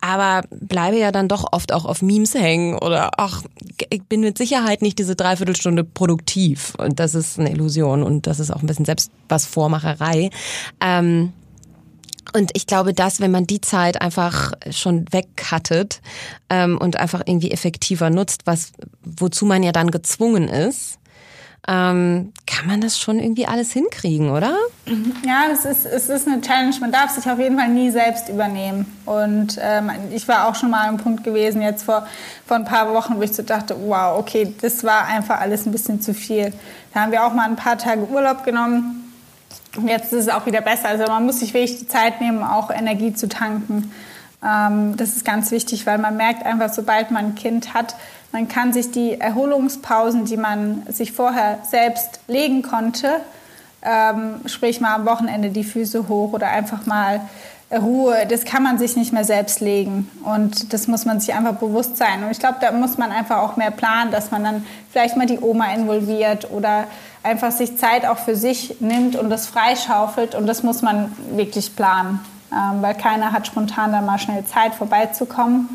Aber 0.00 0.42
bleibe 0.50 0.98
ja 0.98 1.12
dann 1.12 1.28
doch 1.28 1.44
oft 1.52 1.72
auch 1.72 1.84
auf 1.84 2.02
Memes 2.02 2.34
hängen 2.34 2.78
oder 2.78 3.12
ach, 3.16 3.44
ich 3.90 4.02
bin 4.02 4.22
mit 4.22 4.38
Sicherheit 4.38 4.82
nicht 4.82 4.98
diese 4.98 5.14
Dreiviertelstunde 5.14 5.84
produktiv. 5.84 6.74
Und 6.78 6.98
das 6.98 7.14
ist 7.14 7.38
eine 7.38 7.52
Illusion 7.52 8.02
und 8.02 8.26
das 8.26 8.40
ist 8.40 8.50
auch 8.50 8.60
ein 8.60 8.66
bisschen 8.66 8.86
selbst 8.86 9.12
was 9.28 9.46
Vormacherei. 9.46 10.30
Ähm, 10.80 11.32
und 12.36 12.50
ich 12.54 12.66
glaube, 12.66 12.92
dass, 12.92 13.20
wenn 13.20 13.30
man 13.30 13.46
die 13.46 13.62
Zeit 13.62 14.02
einfach 14.02 14.52
schon 14.70 15.06
wegcuttet 15.10 16.02
ähm, 16.50 16.76
und 16.76 16.98
einfach 16.98 17.22
irgendwie 17.24 17.50
effektiver 17.50 18.10
nutzt, 18.10 18.42
was 18.44 18.72
wozu 19.02 19.46
man 19.46 19.62
ja 19.62 19.72
dann 19.72 19.90
gezwungen 19.90 20.46
ist, 20.48 20.98
ähm, 21.66 22.34
kann 22.46 22.66
man 22.66 22.82
das 22.82 22.98
schon 22.98 23.18
irgendwie 23.18 23.46
alles 23.46 23.72
hinkriegen, 23.72 24.30
oder? 24.30 24.54
Ja, 25.26 25.46
es 25.50 25.64
ist, 25.64 25.86
es 25.86 26.10
ist 26.10 26.28
eine 26.28 26.42
Challenge. 26.42 26.76
Man 26.78 26.92
darf 26.92 27.10
sich 27.10 27.28
auf 27.28 27.38
jeden 27.38 27.58
Fall 27.58 27.70
nie 27.70 27.90
selbst 27.90 28.28
übernehmen. 28.28 28.84
Und 29.06 29.58
ähm, 29.60 29.90
ich 30.12 30.28
war 30.28 30.46
auch 30.46 30.54
schon 30.54 30.70
mal 30.70 30.88
am 30.88 30.98
Punkt 30.98 31.24
gewesen, 31.24 31.62
jetzt 31.62 31.84
vor, 31.84 32.06
vor 32.44 32.58
ein 32.58 32.66
paar 32.66 32.92
Wochen, 32.92 33.16
wo 33.16 33.22
ich 33.22 33.32
so 33.32 33.42
dachte, 33.42 33.74
wow, 33.86 34.18
okay, 34.18 34.54
das 34.60 34.84
war 34.84 35.06
einfach 35.06 35.40
alles 35.40 35.64
ein 35.64 35.72
bisschen 35.72 36.02
zu 36.02 36.12
viel. 36.12 36.52
Da 36.92 37.00
haben 37.00 37.12
wir 37.12 37.24
auch 37.24 37.32
mal 37.32 37.48
ein 37.48 37.56
paar 37.56 37.78
Tage 37.78 38.06
Urlaub 38.06 38.44
genommen 38.44 39.05
Jetzt 39.86 40.12
ist 40.12 40.26
es 40.26 40.28
auch 40.28 40.46
wieder 40.46 40.60
besser. 40.60 40.88
Also 40.88 41.04
man 41.04 41.26
muss 41.26 41.40
sich 41.40 41.52
wirklich 41.54 41.78
die 41.78 41.88
Zeit 41.88 42.20
nehmen, 42.20 42.42
auch 42.42 42.70
Energie 42.70 43.12
zu 43.12 43.28
tanken. 43.28 43.92
Ähm, 44.44 44.96
das 44.96 45.10
ist 45.10 45.24
ganz 45.24 45.50
wichtig, 45.50 45.86
weil 45.86 45.98
man 45.98 46.16
merkt 46.16 46.44
einfach, 46.44 46.72
sobald 46.72 47.10
man 47.10 47.26
ein 47.26 47.34
Kind 47.34 47.74
hat, 47.74 47.96
man 48.32 48.48
kann 48.48 48.72
sich 48.72 48.90
die 48.90 49.20
Erholungspausen, 49.20 50.24
die 50.24 50.36
man 50.36 50.82
sich 50.88 51.12
vorher 51.12 51.58
selbst 51.68 52.20
legen 52.28 52.62
konnte, 52.62 53.20
ähm, 53.82 54.40
sprich 54.46 54.80
mal 54.80 54.94
am 54.94 55.06
Wochenende 55.06 55.50
die 55.50 55.64
Füße 55.64 56.08
hoch 56.08 56.32
oder 56.32 56.48
einfach 56.48 56.86
mal 56.86 57.20
Ruhe, 57.72 58.26
das 58.28 58.44
kann 58.44 58.62
man 58.62 58.78
sich 58.78 58.96
nicht 58.96 59.12
mehr 59.12 59.24
selbst 59.24 59.60
legen. 59.60 60.08
Und 60.22 60.72
das 60.72 60.86
muss 60.86 61.04
man 61.04 61.18
sich 61.18 61.34
einfach 61.34 61.54
bewusst 61.54 61.96
sein. 61.96 62.22
Und 62.22 62.30
ich 62.30 62.38
glaube, 62.38 62.58
da 62.60 62.70
muss 62.70 62.96
man 62.96 63.10
einfach 63.10 63.38
auch 63.38 63.56
mehr 63.56 63.72
planen, 63.72 64.12
dass 64.12 64.30
man 64.30 64.44
dann 64.44 64.66
vielleicht 64.90 65.16
mal 65.16 65.26
die 65.26 65.40
Oma 65.40 65.72
involviert 65.72 66.50
oder 66.50 66.84
einfach 67.26 67.52
sich 67.52 67.76
Zeit 67.76 68.06
auch 68.06 68.18
für 68.18 68.36
sich 68.36 68.80
nimmt 68.80 69.16
und 69.16 69.28
das 69.28 69.46
freischaufelt. 69.46 70.34
Und 70.34 70.46
das 70.46 70.62
muss 70.62 70.80
man 70.80 71.12
wirklich 71.32 71.74
planen, 71.76 72.20
ähm, 72.52 72.80
weil 72.80 72.94
keiner 72.94 73.32
hat 73.32 73.46
spontan 73.46 73.92
dann 73.92 74.06
mal 74.06 74.18
schnell 74.18 74.44
Zeit 74.44 74.74
vorbeizukommen. 74.74 75.68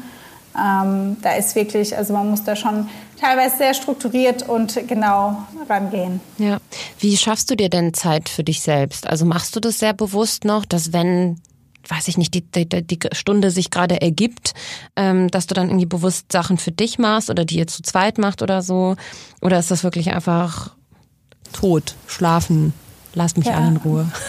Ähm, 0.58 1.18
da 1.22 1.34
ist 1.34 1.56
wirklich, 1.56 1.96
also 1.96 2.14
man 2.14 2.30
muss 2.30 2.44
da 2.44 2.56
schon 2.56 2.90
teilweise 3.20 3.58
sehr 3.58 3.74
strukturiert 3.74 4.48
und 4.50 4.88
genau 4.88 5.38
rangehen. 5.70 6.20
Ja. 6.38 6.58
Wie 7.00 7.16
schaffst 7.16 7.50
du 7.52 7.56
dir 7.56 7.70
denn 7.70 7.94
Zeit 7.94 8.28
für 8.28 8.44
dich 8.44 8.62
selbst? 8.62 9.08
Also 9.08 9.26
machst 9.26 9.56
du 9.56 9.60
das 9.60 9.80
sehr 9.80 9.94
bewusst 9.94 10.44
noch, 10.44 10.66
dass 10.66 10.92
wenn 10.94 11.40
weiß 11.88 12.08
ich 12.10 12.18
nicht, 12.18 12.34
die, 12.36 12.44
die, 12.44 12.68
die 12.68 13.00
Stunde 13.12 13.50
sich 13.50 13.72
gerade 13.72 14.02
ergibt, 14.02 14.54
ähm, 14.96 15.30
dass 15.30 15.48
du 15.48 15.56
dann 15.56 15.70
irgendwie 15.70 15.88
bewusst 15.88 16.32
Sachen 16.32 16.58
für 16.58 16.72
dich 16.72 17.00
machst 17.00 17.32
oder 17.32 17.44
die 17.44 17.58
ihr 17.58 17.66
zu 17.66 17.82
zweit 17.82 18.20
macht 18.20 18.44
oder 18.44 18.62
so? 18.62 18.96
Oder 19.42 19.58
ist 19.58 19.72
das 19.72 19.84
wirklich 19.84 20.12
einfach 20.14 20.76
tot, 21.52 21.96
schlafen, 22.08 22.74
lasst 23.14 23.38
mich 23.38 23.48
ja. 23.48 23.56
alle 23.56 23.68
in 23.68 23.78
Ruhe. 23.78 24.12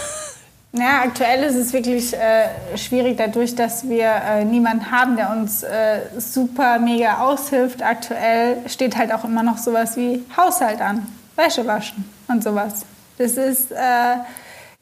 Ja, 0.75 1.03
aktuell 1.03 1.45
ist 1.45 1.55
es 1.55 1.75
wirklich 1.75 2.15
äh, 2.15 2.47
schwierig, 2.79 3.19
dadurch, 3.19 3.55
dass 3.55 3.87
wir 3.91 4.07
äh, 4.07 4.43
niemanden 4.43 4.91
haben, 4.91 5.17
der 5.17 5.31
uns 5.31 5.63
äh, 5.63 6.01
super 6.17 6.79
mega 6.79 7.19
aushilft. 7.19 7.83
Aktuell 7.83 8.57
steht 8.67 8.97
halt 8.97 9.13
auch 9.13 9.23
immer 9.25 9.43
noch 9.43 9.59
sowas 9.59 9.99
wie 9.99 10.25
Haushalt 10.35 10.81
an, 10.81 11.07
Wäsche 11.37 11.67
waschen 11.67 12.07
und 12.29 12.43
sowas. 12.43 12.87
Das 13.19 13.33
ist 13.33 13.71
äh, 13.71 13.77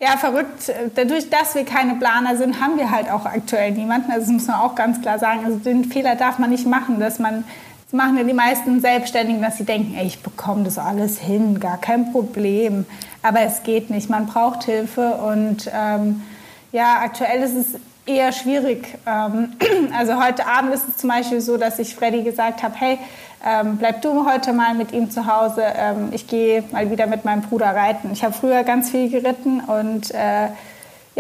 ja 0.01 0.17
verrückt. 0.17 0.73
Dadurch, 0.95 1.29
dass 1.29 1.57
wir 1.57 1.65
keine 1.65 1.97
Planer 1.97 2.37
sind, 2.37 2.61
haben 2.61 2.79
wir 2.79 2.93
halt 2.93 3.11
auch 3.11 3.27
aktuell 3.27 3.73
niemanden. 3.73 4.13
Also 4.13 4.27
das 4.27 4.33
muss 4.33 4.47
man 4.47 4.61
auch 4.61 4.77
ganz 4.77 5.01
klar 5.01 5.19
sagen. 5.19 5.45
Also 5.45 5.59
den 5.59 5.87
Fehler 5.87 6.15
darf 6.15 6.39
man 6.39 6.51
nicht 6.51 6.69
machen, 6.69 7.01
dass 7.01 7.19
man 7.19 7.43
das 7.91 7.97
machen 7.97 8.17
ja 8.19 8.23
die 8.23 8.33
meisten 8.33 8.81
Selbstständigen, 8.81 9.43
dass 9.43 9.57
sie 9.57 9.65
denken, 9.65 9.97
ey, 9.97 10.07
ich 10.07 10.23
bekomme 10.23 10.63
das 10.63 10.79
alles 10.79 11.19
hin, 11.19 11.59
gar 11.59 11.77
kein 11.77 12.13
Problem. 12.13 12.87
Aber 13.21 13.41
es 13.41 13.65
geht 13.65 13.91
nicht, 13.91 14.09
man 14.09 14.27
braucht 14.27 14.63
Hilfe 14.63 15.15
und 15.15 15.69
ähm, 15.75 16.23
ja, 16.71 17.01
aktuell 17.03 17.43
ist 17.43 17.57
es 17.57 17.67
eher 18.07 18.31
schwierig. 18.31 18.97
Ähm, 19.07 19.55
also 19.99 20.23
heute 20.23 20.47
Abend 20.47 20.73
ist 20.73 20.89
es 20.89 20.99
zum 20.99 21.11
Beispiel 21.11 21.41
so, 21.41 21.57
dass 21.57 21.81
ich 21.81 21.97
Freddy 21.97 22.23
gesagt 22.23 22.63
habe, 22.63 22.77
hey, 22.79 22.99
ähm, 23.45 23.77
bleib 23.79 24.03
du 24.03 24.25
heute 24.25 24.53
mal 24.53 24.75
mit 24.75 24.93
ihm 24.93 25.11
zu 25.11 25.27
Hause. 25.27 25.65
Ähm, 25.75 26.11
ich 26.13 26.29
gehe 26.29 26.63
mal 26.71 26.93
wieder 26.93 27.09
mit 27.09 27.25
meinem 27.25 27.43
Bruder 27.43 27.75
reiten. 27.75 28.11
Ich 28.13 28.23
habe 28.23 28.35
früher 28.35 28.63
ganz 28.63 28.91
viel 28.91 29.11
geritten 29.11 29.63
und 29.63 30.15
äh, 30.15 30.47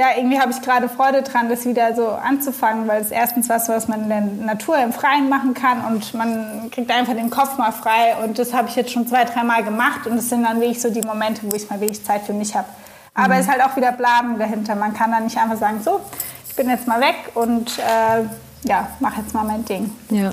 ja, 0.00 0.06
irgendwie 0.16 0.40
habe 0.40 0.50
ich 0.50 0.62
gerade 0.62 0.88
Freude 0.88 1.20
dran, 1.20 1.50
das 1.50 1.66
wieder 1.66 1.94
so 1.94 2.08
anzufangen, 2.08 2.88
weil 2.88 3.02
es 3.02 3.10
erstens 3.10 3.50
was, 3.50 3.68
was 3.68 3.86
man 3.86 4.04
in 4.04 4.08
der 4.08 4.22
Natur 4.22 4.78
im 4.78 4.94
Freien 4.94 5.28
machen 5.28 5.52
kann 5.52 5.84
und 5.84 6.14
man 6.14 6.70
kriegt 6.70 6.90
einfach 6.90 7.12
den 7.12 7.28
Kopf 7.28 7.58
mal 7.58 7.70
frei 7.70 8.16
und 8.24 8.38
das 8.38 8.54
habe 8.54 8.66
ich 8.70 8.76
jetzt 8.76 8.92
schon 8.92 9.06
zwei, 9.06 9.26
dreimal 9.26 9.62
gemacht 9.62 10.06
und 10.06 10.16
das 10.16 10.30
sind 10.30 10.42
dann 10.42 10.58
wirklich 10.58 10.80
so 10.80 10.88
die 10.88 11.02
Momente, 11.02 11.42
wo 11.44 11.54
ich 11.54 11.68
mal 11.68 11.78
wirklich 11.82 12.02
Zeit 12.02 12.22
für 12.22 12.32
mich 12.32 12.56
habe. 12.56 12.66
Aber 13.12 13.34
es 13.34 13.44
mhm. 13.44 13.52
ist 13.52 13.58
halt 13.58 13.70
auch 13.70 13.76
wieder 13.76 13.92
Planung 13.92 14.38
dahinter. 14.38 14.74
Man 14.74 14.94
kann 14.94 15.10
dann 15.10 15.24
nicht 15.24 15.36
einfach 15.36 15.58
sagen, 15.58 15.82
so, 15.84 16.00
ich 16.48 16.56
bin 16.56 16.70
jetzt 16.70 16.88
mal 16.88 17.02
weg 17.02 17.16
und 17.34 17.78
äh, 17.78 18.24
ja, 18.66 18.88
mach 19.00 19.18
jetzt 19.18 19.34
mal 19.34 19.44
mein 19.44 19.66
Ding. 19.66 19.90
Ja. 20.08 20.30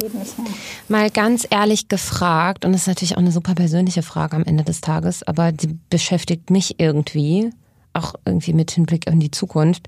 Mal 0.88 1.10
ganz 1.10 1.46
ehrlich 1.50 1.90
gefragt, 1.90 2.64
und 2.64 2.72
das 2.72 2.82
ist 2.84 2.88
natürlich 2.88 3.16
auch 3.16 3.22
eine 3.22 3.34
super 3.34 3.54
persönliche 3.54 4.02
Frage 4.02 4.38
am 4.38 4.44
Ende 4.46 4.64
des 4.64 4.80
Tages, 4.80 5.28
aber 5.28 5.52
die 5.52 5.78
beschäftigt 5.90 6.52
mich 6.52 6.80
irgendwie, 6.80 7.52
auch 7.98 8.16
irgendwie 8.26 8.54
mit 8.54 8.72
Hinblick 8.72 9.08
in 9.08 9.20
die 9.20 9.32
Zukunft. 9.32 9.88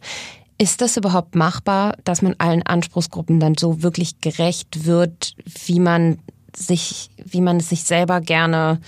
Ist 0.58 0.82
das 0.82 0.98
überhaupt 0.98 1.36
machbar, 1.36 1.96
dass 2.04 2.22
man 2.22 2.36
allen 2.38 2.64
Anspruchsgruppen 2.64 3.40
dann 3.40 3.56
so 3.56 3.82
wirklich 3.82 4.20
gerecht 4.20 4.86
wird, 4.86 5.36
wie 5.66 5.80
man 5.80 6.20
sich, 6.56 7.10
wie 7.24 7.42
man 7.42 7.58
es 7.58 7.70
sich 7.70 7.84
selber 7.84 8.22
gerne, 8.22 8.80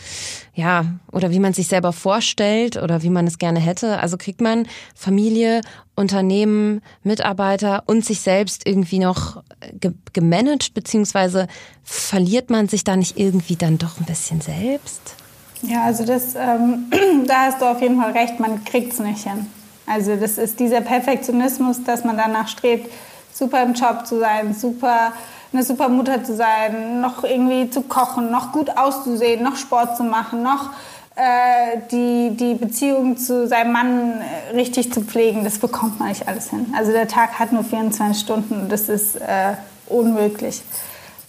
ja, 0.54 0.86
oder 1.12 1.32
wie 1.32 1.40
man 1.40 1.52
es 1.52 1.58
sich 1.58 1.68
selber 1.68 1.94
vorstellt 1.94 2.78
oder 2.78 3.04
wie 3.04 3.10
man 3.10 3.28
es 3.28 3.38
gerne 3.38 3.60
hätte. 3.60 4.00
Also 4.00 4.18
kriegt 4.18 4.42
man 4.42 4.68
Familie, 4.96 5.62
Unternehmen, 5.96 6.82
Mitarbeiter 7.04 7.84
und 7.86 8.06
sich 8.06 8.22
selbst 8.22 8.68
irgendwie 8.68 9.00
noch 9.00 9.44
ge 9.74 9.94
gemanagt, 10.14 10.74
beziehungsweise 10.74 11.48
verliert 11.84 12.50
man 12.50 12.68
sich 12.68 12.84
da 12.84 12.96
nicht 12.96 13.18
irgendwie 13.18 13.56
dann 13.56 13.78
doch 13.78 14.00
ein 14.00 14.06
bisschen 14.06 14.42
selbst? 14.42 15.16
Ja, 15.64 15.84
also 15.84 16.06
das, 16.06 16.36
ähm, 16.36 16.92
da 17.28 17.46
hast 17.46 17.62
du 17.62 17.66
auf 17.66 17.82
jeden 17.82 18.00
Fall 18.02 18.12
recht, 18.12 18.40
man 18.40 18.64
kriegt 18.66 18.94
es 18.94 19.00
nicht 19.00 19.24
hin. 19.24 19.48
Also 19.86 20.16
das 20.16 20.38
ist 20.38 20.60
dieser 20.60 20.82
Perfektionismus, 20.82 21.84
dass 21.84 22.04
man 22.04 22.18
danach 22.18 22.48
strebt, 22.48 22.92
super 23.34 23.64
im 23.64 23.74
Job 23.74 24.06
zu 24.06 24.20
sein, 24.20 24.54
super 24.54 25.14
eine 25.54 25.64
super 25.64 25.90
Mutter 25.90 26.24
zu 26.24 26.36
sein, 26.36 27.02
noch 27.02 27.24
irgendwie 27.24 27.70
zu 27.70 27.82
kochen, 27.82 28.32
noch 28.32 28.52
gut 28.52 28.78
auszusehen, 28.78 29.44
noch 29.44 29.58
Sport 29.58 29.98
zu 29.98 30.04
machen, 30.04 30.44
noch 30.44 30.70
äh, 31.16 31.80
die, 31.92 32.36
die 32.36 32.54
Beziehung 32.54 33.18
zu 33.18 33.48
seinem 33.48 33.74
Mann 33.74 34.14
äh, 34.22 34.56
richtig 34.56 34.94
zu 34.94 35.02
pflegen, 35.02 35.44
das 35.44 35.60
bekommt 35.60 36.00
man 36.00 36.10
nicht 36.10 36.28
alles 36.28 36.50
hin. 36.50 36.74
Also 36.78 36.92
der 36.92 37.08
Tag 37.08 37.38
hat 37.38 37.52
nur 37.52 37.64
24 37.64 38.22
Stunden 38.22 38.62
und 38.62 38.72
das 38.72 38.88
ist 38.88 39.18
äh, 39.18 39.56
unmöglich. 39.88 40.62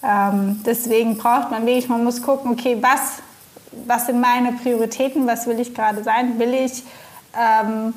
Ähm, 0.04 0.60
deswegen 0.64 1.16
braucht 1.16 1.50
man 1.50 1.66
wirklich, 1.66 1.88
man 1.88 2.04
muss 2.04 2.22
gucken, 2.22 2.52
okay, 2.52 2.78
was, 2.80 3.22
was 3.86 4.06
sind 4.06 4.20
meine 4.20 4.52
Prioritäten, 4.52 5.26
was 5.26 5.46
will 5.46 5.60
ich 5.60 5.74
gerade 5.74 6.02
sein? 6.02 6.38
Will 6.38 6.54
ich 6.54 6.82
ähm, 7.38 7.94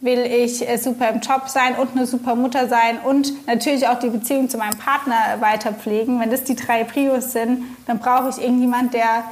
will 0.00 0.20
ich 0.20 0.68
äh, 0.68 0.76
super 0.76 1.08
im 1.08 1.20
Job 1.20 1.48
sein 1.48 1.74
und 1.76 1.92
eine 1.96 2.06
super 2.06 2.34
Mutter 2.34 2.68
sein 2.68 2.98
und 3.02 3.46
natürlich 3.46 3.88
auch 3.88 3.98
die 3.98 4.10
Beziehung 4.10 4.48
zu 4.48 4.58
meinem 4.58 4.78
Partner 4.78 5.40
weiter 5.40 5.72
pflegen. 5.72 6.20
Wenn 6.20 6.30
das 6.30 6.44
die 6.44 6.54
drei 6.54 6.84
Prios 6.84 7.32
sind, 7.32 7.64
dann 7.86 7.98
brauche 7.98 8.28
ich 8.28 8.38
irgendjemand, 8.42 8.92
der 8.92 9.24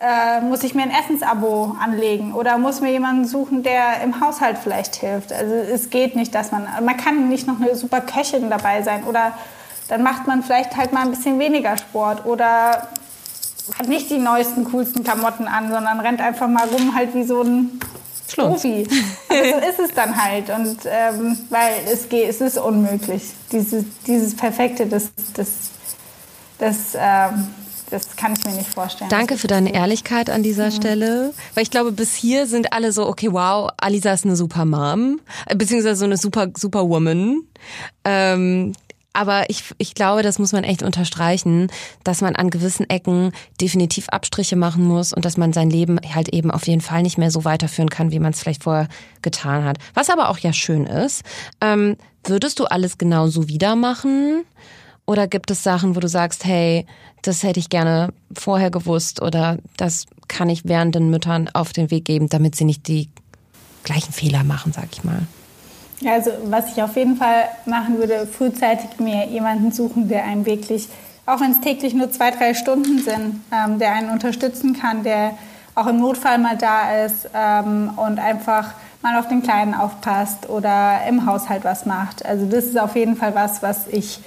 äh, 0.00 0.40
muss 0.42 0.64
ich 0.64 0.74
mir 0.74 0.82
ein 0.82 0.90
Essensabo 0.90 1.76
anlegen 1.80 2.34
oder 2.34 2.58
muss 2.58 2.80
mir 2.80 2.90
jemanden 2.90 3.24
suchen, 3.24 3.62
der 3.62 4.02
im 4.02 4.20
Haushalt 4.20 4.58
vielleicht 4.58 4.96
hilft. 4.96 5.32
Also 5.32 5.54
es 5.54 5.88
geht 5.88 6.14
nicht, 6.14 6.34
dass 6.34 6.52
man, 6.52 6.68
man 6.84 6.96
kann 6.96 7.28
nicht 7.28 7.46
noch 7.46 7.60
eine 7.60 7.74
super 7.74 8.00
Köchin 8.00 8.50
dabei 8.50 8.82
sein 8.82 9.04
oder 9.04 9.32
dann 9.88 10.02
macht 10.02 10.26
man 10.26 10.42
vielleicht 10.42 10.76
halt 10.76 10.92
mal 10.92 11.02
ein 11.02 11.10
bisschen 11.10 11.38
weniger 11.38 11.76
Sport 11.78 12.26
oder 12.26 12.88
hat 13.78 13.88
nicht 13.88 14.10
die 14.10 14.18
neuesten, 14.18 14.64
coolsten 14.64 15.04
Klamotten 15.04 15.46
an, 15.46 15.70
sondern 15.70 16.00
rennt 16.00 16.20
einfach 16.20 16.48
mal 16.48 16.68
rum 16.68 16.94
halt 16.94 17.14
wie 17.14 17.24
so 17.24 17.42
ein 17.42 17.80
Profi. 18.34 18.86
Aber 19.28 19.38
so 19.38 19.68
ist 19.68 19.90
es 19.90 19.94
dann 19.94 20.22
halt. 20.22 20.50
Und 20.50 20.78
ähm, 20.86 21.38
weil 21.50 21.74
es 21.92 22.08
geht, 22.08 22.28
es 22.28 22.40
ist 22.40 22.58
unmöglich. 22.58 23.22
Dieses, 23.50 23.84
dieses 24.06 24.34
Perfekte, 24.36 24.86
das, 24.86 25.10
das, 25.34 25.48
das, 26.58 26.76
ähm, 26.94 27.48
das 27.90 28.16
kann 28.16 28.32
ich 28.32 28.44
mir 28.44 28.52
nicht 28.52 28.72
vorstellen. 28.72 29.10
Danke 29.10 29.36
für 29.36 29.48
deine 29.48 29.74
Ehrlichkeit 29.74 30.30
an 30.30 30.42
dieser 30.42 30.66
mhm. 30.66 30.72
Stelle. 30.72 31.34
Weil 31.54 31.62
ich 31.62 31.70
glaube, 31.70 31.92
bis 31.92 32.14
hier 32.14 32.46
sind 32.46 32.72
alle 32.72 32.92
so, 32.92 33.06
okay, 33.06 33.32
wow, 33.32 33.70
Alisa 33.76 34.12
ist 34.12 34.24
eine 34.24 34.36
super 34.36 34.64
Mom, 34.64 35.20
äh, 35.46 35.54
beziehungsweise 35.54 35.96
so 35.96 36.04
eine 36.04 36.16
super, 36.16 36.48
super 36.56 36.88
Woman. 36.88 37.42
Ähm, 38.04 38.72
aber 39.12 39.50
ich, 39.50 39.64
ich 39.78 39.94
glaube, 39.94 40.22
das 40.22 40.38
muss 40.38 40.52
man 40.52 40.64
echt 40.64 40.82
unterstreichen, 40.82 41.68
dass 42.04 42.20
man 42.20 42.34
an 42.36 42.50
gewissen 42.50 42.88
Ecken 42.88 43.32
definitiv 43.60 44.08
Abstriche 44.08 44.56
machen 44.56 44.84
muss 44.86 45.12
und 45.12 45.24
dass 45.24 45.36
man 45.36 45.52
sein 45.52 45.70
Leben 45.70 45.98
halt 46.14 46.28
eben 46.30 46.50
auf 46.50 46.66
jeden 46.66 46.80
Fall 46.80 47.02
nicht 47.02 47.18
mehr 47.18 47.30
so 47.30 47.44
weiterführen 47.44 47.90
kann, 47.90 48.10
wie 48.10 48.18
man 48.18 48.32
es 48.32 48.40
vielleicht 48.40 48.62
vorher 48.62 48.88
getan 49.20 49.64
hat. 49.64 49.78
Was 49.94 50.10
aber 50.10 50.28
auch 50.28 50.38
ja 50.38 50.52
schön 50.52 50.86
ist. 50.86 51.22
Ähm, 51.60 51.96
würdest 52.24 52.58
du 52.58 52.64
alles 52.64 52.98
genauso 52.98 53.48
wieder 53.48 53.76
machen? 53.76 54.44
Oder 55.04 55.26
gibt 55.26 55.50
es 55.50 55.62
Sachen, 55.62 55.96
wo 55.96 56.00
du 56.00 56.08
sagst, 56.08 56.44
hey, 56.44 56.86
das 57.22 57.42
hätte 57.42 57.60
ich 57.60 57.68
gerne 57.68 58.12
vorher 58.32 58.70
gewusst 58.70 59.20
oder 59.20 59.58
das 59.76 60.06
kann 60.28 60.48
ich 60.48 60.64
während 60.64 60.94
den 60.94 61.10
Müttern 61.10 61.50
auf 61.52 61.72
den 61.72 61.90
Weg 61.90 62.04
geben, 62.04 62.28
damit 62.28 62.56
sie 62.56 62.64
nicht 62.64 62.88
die 62.88 63.10
gleichen 63.84 64.12
Fehler 64.12 64.44
machen, 64.44 64.72
sag 64.72 64.88
ich 64.92 65.04
mal? 65.04 65.26
Also 66.06 66.30
was 66.44 66.72
ich 66.72 66.82
auf 66.82 66.96
jeden 66.96 67.16
Fall 67.16 67.44
machen 67.66 67.98
würde, 67.98 68.26
frühzeitig 68.26 68.98
mir 68.98 69.26
jemanden 69.26 69.72
suchen, 69.72 70.08
der 70.08 70.24
einem 70.24 70.46
wirklich, 70.46 70.88
auch 71.26 71.40
wenn 71.40 71.52
es 71.52 71.60
täglich 71.60 71.94
nur 71.94 72.10
zwei, 72.10 72.30
drei 72.30 72.54
Stunden 72.54 72.98
sind, 72.98 73.40
ähm, 73.52 73.78
der 73.78 73.92
einen 73.92 74.10
unterstützen 74.10 74.78
kann, 74.78 75.02
der 75.02 75.32
auch 75.74 75.86
im 75.86 76.00
Notfall 76.00 76.38
mal 76.38 76.56
da 76.56 77.04
ist 77.04 77.28
ähm, 77.34 77.90
und 77.96 78.18
einfach 78.18 78.74
mal 79.02 79.18
auf 79.18 79.28
den 79.28 79.42
Kleinen 79.42 79.74
aufpasst 79.74 80.48
oder 80.48 81.00
im 81.08 81.26
Haushalt 81.26 81.64
was 81.64 81.86
macht. 81.86 82.24
Also 82.24 82.46
das 82.46 82.64
ist 82.64 82.78
auf 82.78 82.94
jeden 82.94 83.16
Fall 83.16 83.34
was, 83.34 83.62
was 83.62 83.86
ich 83.88 84.20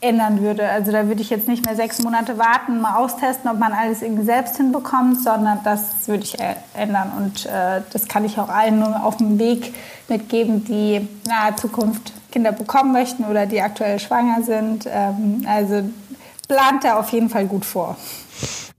ändern 0.00 0.40
würde. 0.40 0.68
Also 0.68 0.92
da 0.92 1.08
würde 1.08 1.20
ich 1.20 1.30
jetzt 1.30 1.48
nicht 1.48 1.64
mehr 1.64 1.74
sechs 1.74 2.00
Monate 2.02 2.38
warten, 2.38 2.80
mal 2.80 2.96
austesten, 2.96 3.50
ob 3.50 3.58
man 3.58 3.72
alles 3.72 4.02
irgendwie 4.02 4.24
selbst 4.24 4.56
hinbekommt, 4.56 5.22
sondern 5.22 5.60
das 5.64 6.06
würde 6.06 6.22
ich 6.22 6.36
ändern. 6.74 7.12
Und 7.16 7.46
äh, 7.46 7.82
das 7.92 8.06
kann 8.06 8.24
ich 8.24 8.38
auch 8.38 8.48
allen 8.48 8.78
nur 8.78 9.04
auf 9.04 9.16
dem 9.16 9.38
Weg 9.38 9.74
mitgeben, 10.08 10.64
die 10.64 10.96
in 10.96 11.08
naher 11.26 11.56
Zukunft 11.56 12.12
Kinder 12.30 12.52
bekommen 12.52 12.92
möchten 12.92 13.24
oder 13.24 13.46
die 13.46 13.60
aktuell 13.60 13.98
schwanger 13.98 14.42
sind. 14.42 14.86
Ähm, 14.88 15.44
also 15.48 15.82
plant 16.46 16.84
da 16.84 16.98
auf 16.98 17.10
jeden 17.10 17.28
Fall 17.28 17.46
gut 17.46 17.64
vor. 17.64 17.96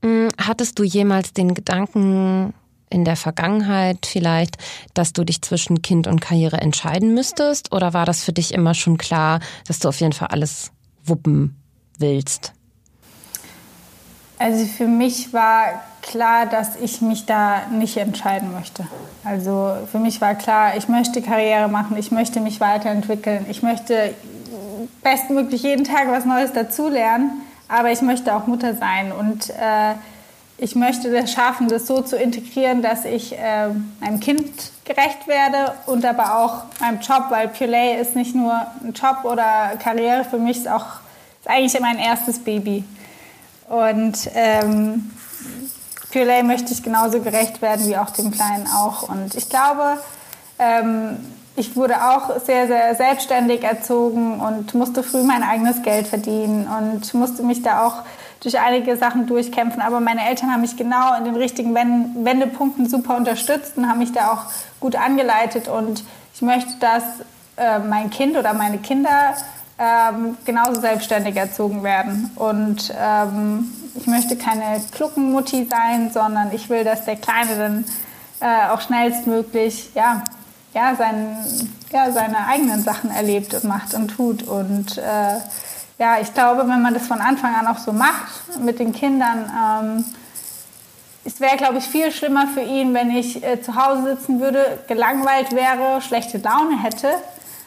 Mm, 0.02 0.28
hattest 0.38 0.78
du 0.78 0.84
jemals 0.84 1.34
den 1.34 1.52
Gedanken 1.54 2.54
in 2.88 3.04
der 3.04 3.16
Vergangenheit 3.16 4.06
vielleicht, 4.06 4.56
dass 4.94 5.12
du 5.12 5.24
dich 5.24 5.42
zwischen 5.42 5.82
Kind 5.82 6.06
und 6.06 6.20
Karriere 6.20 6.56
entscheiden 6.56 7.14
müsstest? 7.14 7.72
Oder 7.72 7.92
war 7.92 8.06
das 8.06 8.24
für 8.24 8.32
dich 8.32 8.52
immer 8.52 8.74
schon 8.74 8.98
klar, 8.98 9.40
dass 9.66 9.78
du 9.78 9.88
auf 9.88 10.00
jeden 10.00 10.12
Fall 10.12 10.28
alles 10.28 10.72
wuppen 11.10 11.60
willst? 11.98 12.52
Also 14.38 14.64
für 14.64 14.86
mich 14.86 15.34
war 15.34 15.82
klar, 16.00 16.46
dass 16.46 16.76
ich 16.76 17.02
mich 17.02 17.26
da 17.26 17.66
nicht 17.70 17.98
entscheiden 17.98 18.52
möchte. 18.52 18.86
Also 19.22 19.76
für 19.92 19.98
mich 19.98 20.22
war 20.22 20.34
klar, 20.34 20.76
ich 20.78 20.88
möchte 20.88 21.20
Karriere 21.20 21.68
machen, 21.68 21.98
ich 21.98 22.10
möchte 22.10 22.40
mich 22.40 22.58
weiterentwickeln, 22.58 23.44
ich 23.50 23.62
möchte 23.62 24.14
bestmöglich 25.02 25.62
jeden 25.62 25.84
Tag 25.84 26.08
was 26.08 26.24
Neues 26.24 26.52
dazulernen, 26.54 27.42
aber 27.68 27.92
ich 27.92 28.00
möchte 28.00 28.34
auch 28.34 28.46
Mutter 28.46 28.74
sein 28.74 29.12
und 29.12 29.50
äh, 29.50 29.94
ich 30.56 30.74
möchte 30.74 31.10
das 31.12 31.32
schaffen, 31.32 31.68
das 31.68 31.86
so 31.86 32.00
zu 32.00 32.16
integrieren, 32.16 32.82
dass 32.82 33.04
ich 33.04 33.38
äh, 33.38 33.68
meinem 34.00 34.20
Kind 34.20 34.50
gerecht 34.94 35.28
werde 35.28 35.74
und 35.86 36.04
aber 36.04 36.38
auch 36.38 36.80
meinem 36.80 37.00
Job, 37.00 37.26
weil 37.28 37.48
Purelay 37.48 38.00
ist 38.00 38.16
nicht 38.16 38.34
nur 38.34 38.52
ein 38.52 38.92
Job 38.92 39.18
oder 39.24 39.76
Karriere, 39.82 40.24
für 40.24 40.38
mich 40.38 40.58
ist 40.58 40.68
auch 40.68 40.86
ist 41.40 41.48
eigentlich 41.48 41.80
mein 41.80 41.98
erstes 41.98 42.40
Baby. 42.40 42.84
Und 43.68 44.28
ähm, 44.34 45.10
Purelay 46.10 46.42
möchte 46.42 46.72
ich 46.72 46.82
genauso 46.82 47.20
gerecht 47.20 47.62
werden 47.62 47.86
wie 47.86 47.96
auch 47.96 48.10
dem 48.10 48.32
Kleinen 48.32 48.66
auch. 48.66 49.08
Und 49.08 49.36
ich 49.36 49.48
glaube, 49.48 49.98
ähm, 50.58 51.18
ich 51.54 51.76
wurde 51.76 51.94
auch 51.96 52.40
sehr, 52.44 52.66
sehr 52.66 52.94
selbstständig 52.96 53.62
erzogen 53.62 54.40
und 54.40 54.74
musste 54.74 55.02
früh 55.04 55.22
mein 55.22 55.44
eigenes 55.44 55.82
Geld 55.82 56.08
verdienen 56.08 56.66
und 56.66 57.14
musste 57.14 57.42
mich 57.44 57.62
da 57.62 57.86
auch 57.86 58.02
durch 58.40 58.58
einige 58.58 58.96
Sachen 58.96 59.26
durchkämpfen. 59.26 59.82
Aber 59.82 60.00
meine 60.00 60.26
Eltern 60.28 60.52
haben 60.52 60.62
mich 60.62 60.76
genau 60.76 61.16
in 61.16 61.24
den 61.24 61.36
richtigen 61.36 61.74
Wendepunkten 61.74 62.88
super 62.88 63.16
unterstützt 63.16 63.76
und 63.76 63.88
haben 63.88 63.98
mich 63.98 64.12
da 64.12 64.32
auch 64.32 64.44
gut 64.80 64.96
angeleitet. 64.96 65.68
Und 65.68 66.04
ich 66.34 66.42
möchte, 66.42 66.74
dass 66.80 67.02
äh, 67.56 67.78
mein 67.78 68.10
Kind 68.10 68.36
oder 68.36 68.54
meine 68.54 68.78
Kinder 68.78 69.34
ähm, 69.78 70.36
genauso 70.44 70.80
selbstständig 70.80 71.36
erzogen 71.36 71.82
werden. 71.82 72.30
Und 72.36 72.94
ähm, 72.98 73.70
ich 73.94 74.06
möchte 74.06 74.36
keine 74.36 74.80
Kluckenmutti 74.92 75.66
sein, 75.70 76.10
sondern 76.12 76.52
ich 76.52 76.68
will, 76.68 76.84
dass 76.84 77.04
der 77.04 77.16
Kleine 77.16 77.56
dann 77.56 77.84
äh, 78.40 78.70
auch 78.70 78.80
schnellstmöglich 78.80 79.90
ja, 79.94 80.24
ja, 80.74 80.94
sein, 80.96 81.36
ja, 81.92 82.10
seine 82.12 82.46
eigenen 82.46 82.82
Sachen 82.82 83.10
erlebt 83.10 83.54
und 83.54 83.64
macht 83.64 83.94
und 83.94 84.08
tut. 84.08 84.42
Und 84.42 84.98
äh, 84.98 85.38
ja, 86.00 86.18
ich 86.18 86.32
glaube, 86.32 86.66
wenn 86.66 86.80
man 86.80 86.94
das 86.94 87.06
von 87.06 87.20
Anfang 87.20 87.54
an 87.54 87.66
auch 87.66 87.78
so 87.78 87.92
macht 87.92 88.58
mit 88.58 88.78
den 88.78 88.92
Kindern, 88.92 89.52
ähm, 89.54 90.04
es 91.26 91.38
wäre, 91.40 91.58
glaube 91.58 91.76
ich, 91.76 91.84
viel 91.84 92.10
schlimmer 92.10 92.46
für 92.46 92.62
ihn, 92.62 92.94
wenn 92.94 93.10
ich 93.10 93.44
äh, 93.44 93.60
zu 93.60 93.76
Hause 93.76 94.16
sitzen 94.16 94.40
würde, 94.40 94.78
gelangweilt 94.88 95.52
wäre, 95.52 96.00
schlechte 96.00 96.38
Laune 96.38 96.82
hätte, 96.82 97.10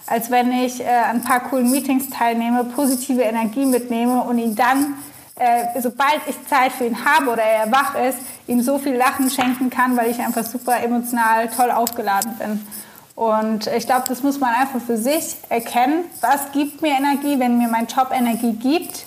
als 0.08 0.32
wenn 0.32 0.52
ich 0.52 0.82
äh, 0.82 0.88
an 0.88 1.18
ein 1.18 1.22
paar 1.22 1.42
coolen 1.42 1.70
Meetings 1.70 2.10
teilnehme, 2.10 2.64
positive 2.64 3.22
Energie 3.22 3.68
mitnehme 3.68 4.24
und 4.24 4.40
ihn 4.40 4.56
dann, 4.56 4.96
äh, 5.36 5.80
sobald 5.80 6.22
ich 6.28 6.36
Zeit 6.48 6.72
für 6.72 6.88
ihn 6.88 7.06
habe 7.06 7.30
oder 7.30 7.44
er 7.44 7.72
wach 7.72 7.94
ist, 7.94 8.18
ihm 8.48 8.64
so 8.64 8.80
viel 8.80 8.96
Lachen 8.96 9.30
schenken 9.30 9.70
kann, 9.70 9.96
weil 9.96 10.10
ich 10.10 10.20
einfach 10.20 10.44
super 10.44 10.82
emotional 10.84 11.48
toll 11.50 11.70
aufgeladen 11.70 12.36
bin. 12.40 12.68
Und 13.16 13.68
ich 13.68 13.86
glaube, 13.86 14.05
das 14.07 14.24
muss 14.24 14.39
man 14.39 14.53
einfach 14.53 14.82
für 14.82 14.97
sich 14.97 15.36
erkennen. 15.49 16.05
Was 16.22 16.51
gibt 16.51 16.82
mir 16.82 16.95
Energie? 16.97 17.39
Wenn 17.39 17.57
mir 17.57 17.68
mein 17.68 17.86
Job 17.86 18.09
Energie 18.11 18.53
gibt, 18.53 19.05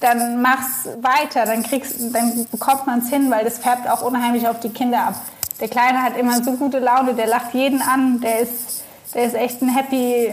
dann 0.00 0.42
mach's 0.42 0.86
weiter, 1.00 1.44
dann 1.44 1.62
kriegst, 1.62 2.14
dann 2.14 2.46
bekommt 2.50 2.86
man 2.86 3.00
es 3.00 3.08
hin, 3.08 3.30
weil 3.30 3.44
das 3.44 3.58
färbt 3.58 3.88
auch 3.88 4.02
unheimlich 4.02 4.46
auf 4.46 4.60
die 4.60 4.68
Kinder 4.68 5.00
ab. 5.00 5.14
Der 5.60 5.68
Kleine 5.68 6.02
hat 6.02 6.16
immer 6.16 6.42
so 6.42 6.52
gute 6.52 6.78
Laune, 6.78 7.14
der 7.14 7.26
lacht 7.26 7.52
jeden 7.52 7.82
an, 7.82 8.20
der 8.20 8.40
ist, 8.40 8.84
der 9.14 9.24
ist 9.24 9.34
echt 9.34 9.60
ein 9.60 9.68
happy, 9.68 10.32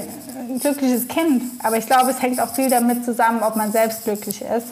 glückliches 0.60 1.08
Kind. 1.08 1.44
Aber 1.64 1.78
ich 1.78 1.88
glaube, 1.88 2.12
es 2.12 2.22
hängt 2.22 2.40
auch 2.40 2.54
viel 2.54 2.70
damit 2.70 3.06
zusammen, 3.06 3.42
ob 3.42 3.56
man 3.56 3.72
selbst 3.72 4.04
glücklich 4.04 4.42
ist. 4.42 4.68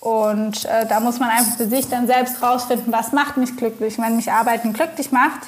Und 0.00 0.64
äh, 0.66 0.86
da 0.86 1.00
muss 1.00 1.18
man 1.18 1.30
einfach 1.30 1.56
für 1.56 1.68
sich 1.68 1.88
dann 1.88 2.06
selbst 2.06 2.42
rausfinden, 2.42 2.92
was 2.92 3.12
macht 3.12 3.36
mich 3.36 3.56
glücklich. 3.56 3.98
wenn 3.98 4.16
mich 4.16 4.30
Arbeiten 4.30 4.72
glücklich 4.72 5.10
macht, 5.10 5.40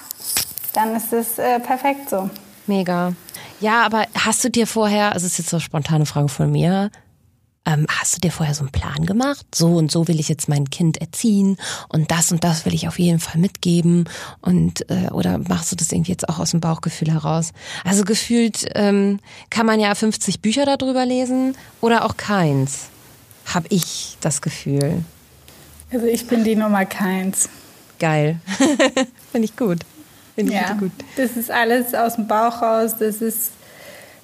dann 0.72 0.94
ist 0.96 1.12
es 1.12 1.38
äh, 1.38 1.60
perfekt 1.60 2.10
so. 2.10 2.30
Mega. 2.66 3.14
Ja, 3.60 3.82
aber 3.84 4.06
hast 4.14 4.44
du 4.44 4.50
dir 4.50 4.66
vorher, 4.66 5.12
also 5.12 5.26
es 5.26 5.32
ist 5.32 5.38
jetzt 5.38 5.50
so 5.50 5.56
eine 5.56 5.62
spontane 5.62 6.06
Frage 6.06 6.28
von 6.28 6.50
mir, 6.50 6.90
ähm, 7.66 7.86
hast 7.88 8.16
du 8.16 8.20
dir 8.20 8.32
vorher 8.32 8.54
so 8.54 8.62
einen 8.62 8.72
Plan 8.72 9.04
gemacht? 9.04 9.46
So 9.54 9.74
und 9.76 9.90
so 9.90 10.08
will 10.08 10.18
ich 10.18 10.28
jetzt 10.28 10.48
mein 10.48 10.70
Kind 10.70 10.98
erziehen 10.98 11.58
und 11.88 12.10
das 12.10 12.32
und 12.32 12.42
das 12.42 12.64
will 12.64 12.74
ich 12.74 12.88
auf 12.88 12.98
jeden 12.98 13.20
Fall 13.20 13.40
mitgeben 13.40 14.08
und 14.40 14.88
äh, 14.90 15.10
oder 15.10 15.38
machst 15.38 15.70
du 15.70 15.76
das 15.76 15.92
irgendwie 15.92 16.12
jetzt 16.12 16.28
auch 16.28 16.38
aus 16.38 16.52
dem 16.52 16.60
Bauchgefühl 16.60 17.12
heraus? 17.12 17.52
Also 17.84 18.04
gefühlt 18.04 18.66
ähm, 18.74 19.20
kann 19.50 19.66
man 19.66 19.78
ja 19.78 19.94
50 19.94 20.40
Bücher 20.40 20.64
darüber 20.64 21.04
lesen 21.04 21.54
oder 21.80 22.04
auch 22.06 22.16
keins. 22.16 22.88
Hab 23.52 23.64
ich 23.68 24.16
das 24.20 24.40
Gefühl. 24.40 25.04
Also 25.92 26.06
ich 26.06 26.26
bin 26.26 26.44
die 26.44 26.56
Nummer 26.56 26.86
keins. 26.86 27.48
Geil. 27.98 28.40
Finde 29.32 29.44
ich 29.44 29.56
gut. 29.56 29.80
Finde 30.48 30.62
ich 30.62 30.68
ja, 30.68 30.74
gut. 30.74 30.92
Das 31.16 31.36
ist 31.36 31.50
alles 31.50 31.94
aus 31.94 32.16
dem 32.16 32.26
Bauch 32.26 32.62
raus. 32.62 32.96
Das 32.98 33.16
ist 33.16 33.52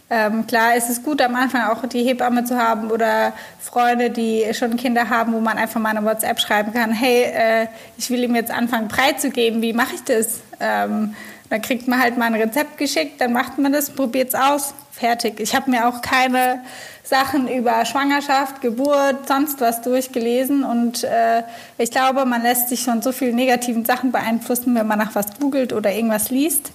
ähm, 0.09 0.47
klar, 0.47 0.77
es 0.77 0.89
ist 0.89 1.03
gut, 1.03 1.21
am 1.21 1.35
Anfang 1.35 1.63
auch 1.63 1.85
die 1.87 2.05
Hebamme 2.05 2.45
zu 2.45 2.57
haben 2.57 2.93
oder 2.93 3.33
Freunde, 3.59 4.11
die 4.11 4.45
schon 4.53 4.77
Kinder 4.77 5.09
haben, 5.11 5.33
wo 5.33 5.41
man 5.41 5.59
einfach 5.59 5.81
mal 5.81 5.97
eine 5.97 6.05
WhatsApp 6.05 6.39
schreiben 6.39 6.73
kann, 6.73 6.93
hey, 6.93 7.25
äh, 7.25 7.67
ich 7.99 8.09
will 8.11 8.23
ihm 8.23 8.37
jetzt 8.37 8.53
anfangen, 8.53 8.87
breit 8.87 9.21
zu 9.21 9.31
geben, 9.31 9.63
wie 9.63 9.73
mache 9.73 9.97
ich 9.97 10.05
das? 10.05 10.41
Ähm, 10.61 11.17
dann 11.51 11.61
kriegt 11.61 11.89
man 11.89 12.01
halt 12.01 12.17
mal 12.19 12.27
ein 12.27 12.35
Rezept 12.35 12.79
geschickt, 12.79 13.21
dann 13.21 13.33
macht 13.33 13.59
man 13.59 13.73
das, 13.73 13.91
probiert 13.91 14.29
es 14.29 14.35
aus, 14.35 14.75
fertig. 14.99 15.41
Ich 15.41 15.55
habe 15.55 15.71
mir 15.71 15.89
auch 15.89 16.03
keine 16.03 16.61
Sachen 17.05 17.49
über 17.49 17.85
Schwangerschaft, 17.85 18.61
Geburt, 18.61 19.29
sonst 19.29 19.61
was 19.61 19.83
durchgelesen 19.83 20.65
und 20.65 21.05
äh, 21.05 21.43
ich 21.79 21.91
glaube, 21.91 22.25
man 22.25 22.43
lässt 22.43 22.69
sich 22.69 22.85
von 22.85 23.03
so 23.03 23.13
vielen 23.13 23.37
negativen 23.37 23.85
Sachen 23.85 24.11
beeinflussen, 24.13 24.75
wenn 24.75 24.87
man 24.87 24.99
nach 24.99 25.15
was 25.15 25.39
googelt 25.39 25.73
oder 25.73 25.93
irgendwas 25.93 26.31
liest 26.31 26.73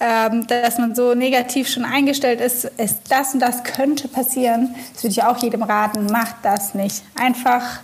ähm, 0.00 0.46
dass 0.46 0.78
man 0.78 0.94
so 0.94 1.14
negativ 1.14 1.68
schon 1.68 1.84
eingestellt 1.84 2.40
ist, 2.40 2.64
ist 2.64 3.00
das 3.10 3.34
und 3.34 3.40
das 3.40 3.62
könnte 3.62 4.08
passieren. 4.08 4.74
Das 4.94 5.04
würde 5.04 5.12
ich 5.12 5.22
auch 5.22 5.36
jedem 5.36 5.62
raten, 5.62 6.06
macht 6.06 6.36
das 6.42 6.74
nicht. 6.74 7.04
Einfach, 7.14 7.80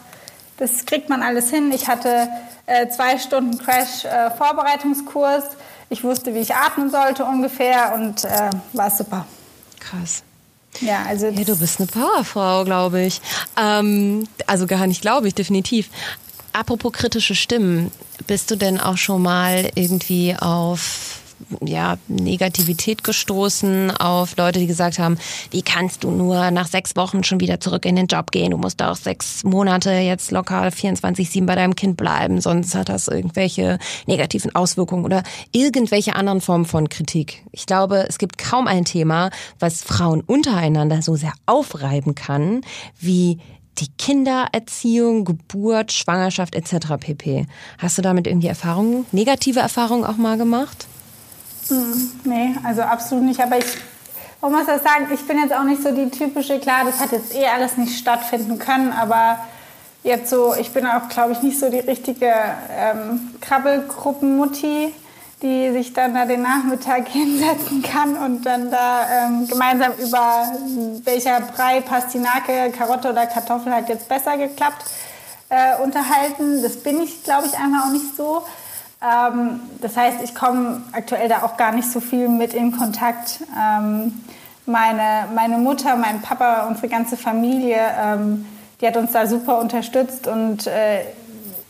das 0.57 0.87
kriegt 0.87 1.11
man 1.11 1.23
alles 1.23 1.51
hin. 1.51 1.71
Ich 1.73 1.89
hatte 1.89 2.29
äh, 2.65 2.89
zwei 2.89 3.19
Stunden 3.19 3.59
Crash-Vorbereitungskurs. 3.59 5.45
Äh, 5.45 5.57
ich 5.91 6.03
wusste, 6.03 6.35
wie 6.35 6.39
ich 6.39 6.55
atmen 6.55 6.91
sollte 6.91 7.25
ungefähr 7.25 7.95
und 7.95 8.25
äh, 8.25 8.51
war 8.73 8.91
super. 8.91 9.27
Krass. 9.91 10.23
Ja, 10.81 11.05
also 11.05 11.29
ja, 11.29 11.45
du 11.45 11.57
bist 11.57 11.81
eine 11.81 11.87
Powerfrau, 11.87 12.65
glaube 12.65 13.03
ich. 13.03 13.21
Ähm, 13.57 14.27
also 14.47 14.67
gar 14.67 14.87
nicht, 14.87 15.01
glaube 15.01 15.29
ich, 15.29 15.35
definitiv. 15.35 15.89
Apropos 16.53 16.93
kritische 16.93 17.35
Stimmen, 17.35 17.91
bist 18.27 18.51
du 18.51 18.57
denn 18.57 18.81
auch 18.81 18.97
schon 18.97 19.23
mal 19.23 19.71
irgendwie 19.75 20.35
auf 20.39 21.21
ja, 21.61 21.99
Negativität 22.09 23.05
gestoßen, 23.05 23.91
auf 23.91 24.37
Leute, 24.37 24.59
die 24.59 24.67
gesagt 24.67 24.99
haben, 24.99 25.19
wie 25.51 25.63
kannst 25.63 26.05
du 26.05 26.11
nur 26.11 26.51
nach 26.51 26.67
sechs 26.67 26.97
Wochen 26.97 27.25
schon 27.25 27.41
wieder 27.41 27.61
zurück 27.61 27.85
in 27.85 27.97
den 27.97 28.07
Job 28.07 28.31
gehen? 28.31 28.51
Du 28.51 28.59
musst 28.59 28.83
auch 28.83 28.97
sechs 28.97 29.45
Monate 29.45 29.91
jetzt 29.93 30.31
locker 30.31 30.67
24-7 30.69 31.47
bei 31.47 31.55
deinem 31.55 31.77
Kind 31.77 31.97
bleiben, 31.97 32.41
sonst 32.41 32.75
hat 32.75 32.89
das 32.89 33.09
irgendwelche 33.09 33.79
negativen 34.07 34.55
Auswirkungen 34.55 35.05
oder 35.05 35.23
irgendwelche 35.53 36.17
anderen 36.17 36.41
Formen 36.41 36.65
von 36.65 36.89
Kritik. 36.89 37.45
Ich 37.53 37.67
glaube, 37.67 38.07
es 38.09 38.19
gibt 38.19 38.39
kaum 38.39 38.67
ein 38.67 38.85
Thema, 38.85 39.31
was 39.59 39.83
Frauen 39.83 40.23
untereinander 40.23 41.03
so 41.03 41.17
sehr 41.17 41.33
aufreiben 41.47 42.15
kann, 42.15 42.63
wie 42.99 43.39
die 43.79 43.89
Kindererziehung, 43.99 45.25
Geburt, 45.25 45.93
Schwangerschaft 45.93 46.55
etc. 46.55 46.95
pp. 46.99 47.47
Hast 47.79 47.99
du 47.99 48.03
damit 48.03 48.27
irgendwie 48.27 48.47
Erfahrungen, 48.47 49.05
negative 49.13 49.61
Erfahrungen 49.61 50.05
auch 50.05 50.17
mal 50.17 50.39
gemacht? 50.39 50.87
Hm, 51.69 52.21
nee, 52.25 52.57
also 52.65 52.83
absolut 52.83 53.25
nicht. 53.25 53.41
Aber 53.41 53.59
ich, 53.59 53.67
man 54.41 54.53
muss 54.53 54.67
das 54.67 54.83
sagen, 54.83 55.09
ich 55.13 55.27
bin 55.27 55.39
jetzt 55.39 55.55
auch 55.55 55.65
nicht 55.65 55.83
so 55.83 55.91
die 55.93 56.11
typische, 56.11 56.59
klar, 56.61 56.85
das 56.85 57.01
hat 57.01 57.13
jetzt 57.13 57.35
eh 57.35 57.47
alles 57.47 57.77
nicht 57.77 57.99
stattfinden 57.99 58.59
können, 58.59 58.93
aber 58.93 59.39
jetzt 60.03 60.31
so, 60.31 60.55
ich 60.55 60.73
bin 60.73 60.87
auch, 60.87 61.09
glaube 61.09 61.33
ich, 61.33 61.43
nicht 61.43 61.59
so 61.59 61.69
die 61.69 61.81
richtige 61.81 62.33
ähm, 62.71 63.35
Krabbelgruppenmutti, 63.41 64.95
die 65.43 65.73
sich 65.73 65.93
dann 65.93 66.15
da 66.15 66.25
den 66.25 66.43
Nachmittag 66.43 67.09
hinsetzen 67.13 67.83
kann 67.83 68.17
und 68.17 68.47
dann 68.47 68.71
da 68.71 69.07
ähm, 69.11 69.49
gemeinsam 69.49 69.93
über 69.99 70.53
welcher 71.05 71.41
Brei, 71.41 71.81
Pastinake, 71.81 72.71
Karotte 72.71 73.11
oder 73.11 73.27
Kartoffel 73.27 73.75
hat 73.75 73.89
jetzt 73.89 74.09
besser 74.09 74.37
geklappt 74.39 74.85
äh, 75.49 75.83
unterhalten. 75.83 76.63
Das 76.63 76.77
bin 76.77 77.03
ich, 77.03 77.23
glaube 77.25 77.49
ich, 77.49 77.59
einfach 77.59 77.87
auch 77.87 77.93
nicht 77.93 78.17
so. 78.17 78.43
Ähm, 79.03 79.61
das 79.81 79.97
heißt, 79.97 80.23
ich 80.23 80.35
komme 80.35 80.83
aktuell 80.93 81.29
da 81.29 81.43
auch 81.43 81.57
gar 81.57 81.73
nicht 81.73 81.91
so 81.91 82.01
viel 82.01 82.29
mit 82.29 82.55
in 82.55 82.77
Kontakt. 82.77 83.41
Ähm, 83.59 84.23
meine, 84.65 85.29
meine 85.35 85.59
Mutter, 85.59 85.97
mein 85.97 86.23
Papa, 86.23 86.67
unsere 86.67 86.89
ganze 86.89 87.17
Familie, 87.17 87.79
ähm, 88.01 88.47
die 88.81 88.87
hat 88.87 88.97
uns 88.97 89.13
da 89.13 89.27
super 89.27 89.59
unterstützt 89.59 90.27
und 90.27 90.67
äh, 90.67 91.01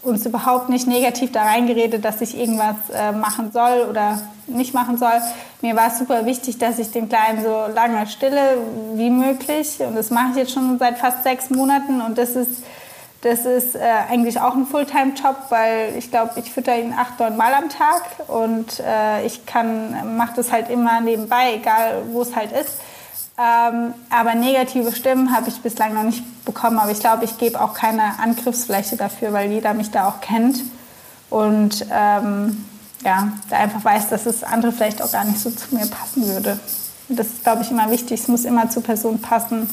uns 0.03 0.25
überhaupt 0.25 0.69
nicht 0.69 0.87
negativ 0.87 1.33
da 1.33 1.43
reingeredet, 1.43 2.05
dass 2.05 2.21
ich 2.21 2.39
irgendwas 2.39 2.77
äh, 2.95 3.13
machen 3.13 3.51
soll 3.53 3.87
oder 3.91 4.21
nicht 4.47 4.73
machen 4.73 4.97
soll. 4.97 5.21
Mir 5.63 5.75
war 5.75 5.89
es 5.89 5.99
super 5.99 6.25
wichtig, 6.27 6.59
dass 6.59 6.79
ich 6.79 6.93
den 6.93 7.09
Kleinen 7.09 7.43
so 7.43 7.65
lange 7.75 8.07
stille 8.07 8.59
wie 8.95 9.11
möglich 9.11 9.79
und 9.81 9.97
das 9.97 10.11
mache 10.11 10.31
ich 10.31 10.37
jetzt 10.37 10.53
schon 10.53 10.79
seit 10.79 10.99
fast 10.99 11.25
sechs 11.25 11.51
Monaten 11.51 12.01
und 12.01 12.17
das 12.17 12.31
ist 12.31 12.63
das 13.27 13.45
ist 13.45 13.75
äh, 13.75 13.81
eigentlich 14.09 14.41
auch 14.41 14.55
ein 14.55 14.67
Fulltime-Job, 14.67 15.37
weil 15.49 15.95
ich 15.99 16.11
glaube, 16.11 16.33
ich 16.37 16.53
fütter 16.53 16.79
ihn 16.79 16.93
acht, 16.93 17.19
neun 17.19 17.37
Mal 17.37 17.53
am 17.55 17.69
Tag 17.69 18.03
und 18.29 18.81
äh, 18.81 19.27
ich 19.27 19.47
kann, 19.47 20.17
mache 20.17 20.35
das 20.37 20.53
halt 20.53 20.71
immer 20.71 21.01
nebenbei, 21.01 21.55
egal 21.55 22.05
wo 22.13 22.23
es 22.23 22.37
halt 22.37 22.53
ist. 22.53 22.79
Ähm, 23.39 23.95
aber 24.11 24.35
negative 24.35 24.93
Stimmen 24.93 25.35
habe 25.35 25.49
ich 25.49 25.61
bislang 25.61 25.95
noch 25.95 26.05
nicht 26.05 26.45
bekommen. 26.45 26.79
Aber 26.79 26.93
ich 26.93 27.01
glaube, 27.01 27.25
ich 27.25 27.37
gebe 27.37 27.61
auch 27.61 27.75
keine 27.75 28.19
Angriffsfläche 28.23 28.97
dafür, 28.97 29.33
weil 29.33 29.51
jeder 29.51 29.75
mich 29.75 29.91
da 29.91 30.09
auch 30.09 30.21
kennt 30.21 30.63
und 31.29 31.85
ähm, 31.93 32.65
ja, 33.05 33.33
da 33.51 33.57
einfach 33.57 33.85
weiß, 33.85 34.09
dass 34.09 34.27
es 34.27 34.45
andere 34.45 34.73
vielleicht 34.73 35.03
auch 35.03 35.11
gar 35.11 35.25
nicht 35.25 35.41
so 35.41 35.51
zu 35.51 35.75
mir 35.75 35.87
passen 35.87 36.27
würde. 36.27 36.59
das 37.09 37.27
ist, 37.27 37.43
glaube 37.43 37.63
ich, 37.63 37.71
immer 37.71 37.91
wichtig. 37.91 38.21
Es 38.21 38.29
muss 38.29 38.45
immer 38.45 38.71
zur 38.71 38.83
Person 38.85 39.21
passen. 39.21 39.69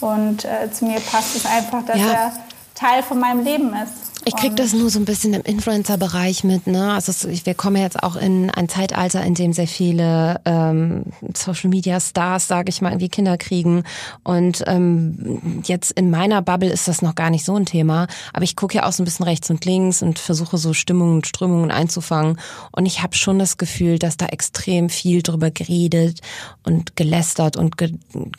Und 0.00 0.44
äh, 0.44 0.70
zu 0.70 0.84
mir 0.84 1.00
passt 1.00 1.36
es 1.36 1.46
einfach, 1.46 1.84
dass 1.84 1.98
ja. 1.98 2.12
er 2.12 2.32
Teil 2.76 3.02
von 3.02 3.18
meinem 3.18 3.42
Leben 3.44 3.72
ist. 3.74 4.06
Ich 4.28 4.34
krieg 4.34 4.56
das 4.56 4.72
nur 4.72 4.90
so 4.90 4.98
ein 4.98 5.04
bisschen 5.04 5.34
im 5.34 5.42
Influencer-Bereich 5.42 6.42
mit. 6.42 6.66
Ne? 6.66 6.92
Also 6.92 7.28
wir 7.44 7.54
kommen 7.54 7.76
jetzt 7.76 8.02
auch 8.02 8.16
in 8.16 8.50
ein 8.50 8.68
Zeitalter, 8.68 9.22
in 9.22 9.34
dem 9.34 9.52
sehr 9.52 9.68
viele 9.68 10.40
ähm, 10.44 11.04
Social-Media-Stars, 11.32 12.48
sage 12.48 12.70
ich 12.70 12.82
mal, 12.82 12.90
irgendwie 12.90 13.08
Kinder 13.08 13.38
kriegen. 13.38 13.84
Und 14.24 14.64
ähm, 14.66 15.62
jetzt 15.64 15.92
in 15.92 16.10
meiner 16.10 16.42
Bubble 16.42 16.70
ist 16.70 16.88
das 16.88 17.02
noch 17.02 17.14
gar 17.14 17.30
nicht 17.30 17.44
so 17.44 17.54
ein 17.54 17.66
Thema. 17.66 18.08
Aber 18.32 18.42
ich 18.42 18.56
gucke 18.56 18.78
ja 18.78 18.86
auch 18.86 18.92
so 18.92 19.04
ein 19.04 19.04
bisschen 19.04 19.26
rechts 19.26 19.48
und 19.48 19.64
links 19.64 20.02
und 20.02 20.18
versuche 20.18 20.58
so 20.58 20.72
Stimmungen 20.72 21.14
und 21.14 21.28
Strömungen 21.28 21.70
einzufangen. 21.70 22.40
Und 22.72 22.86
ich 22.86 23.04
habe 23.04 23.14
schon 23.14 23.38
das 23.38 23.58
Gefühl, 23.58 24.00
dass 24.00 24.16
da 24.16 24.26
extrem 24.26 24.88
viel 24.88 25.22
drüber 25.22 25.52
geredet 25.52 26.20
und 26.64 26.96
gelästert 26.96 27.56
und 27.56 27.78
ge 27.78 27.92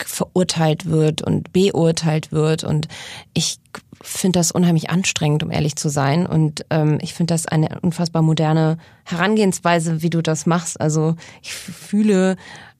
verurteilt 0.04 0.84
wird 0.84 1.22
und 1.22 1.50
beurteilt 1.54 2.30
wird. 2.30 2.62
Und 2.62 2.88
ich 3.32 3.58
finde 4.02 4.38
das 4.38 4.52
unheimlich 4.52 4.90
anstrengend, 4.90 5.42
um 5.42 5.50
ehrlich 5.50 5.76
zu 5.76 5.88
sein. 5.88 6.26
Und 6.26 6.64
ähm, 6.70 6.98
ich 7.00 7.14
finde 7.14 7.34
das 7.34 7.46
eine 7.46 7.80
unfassbar 7.80 8.22
moderne 8.22 8.78
Herangehensweise, 9.04 10.02
wie 10.02 10.10
du 10.10 10.22
das 10.22 10.46
machst. 10.46 10.80
Also 10.80 11.16
ich 11.42 11.52
fühle 11.52 12.36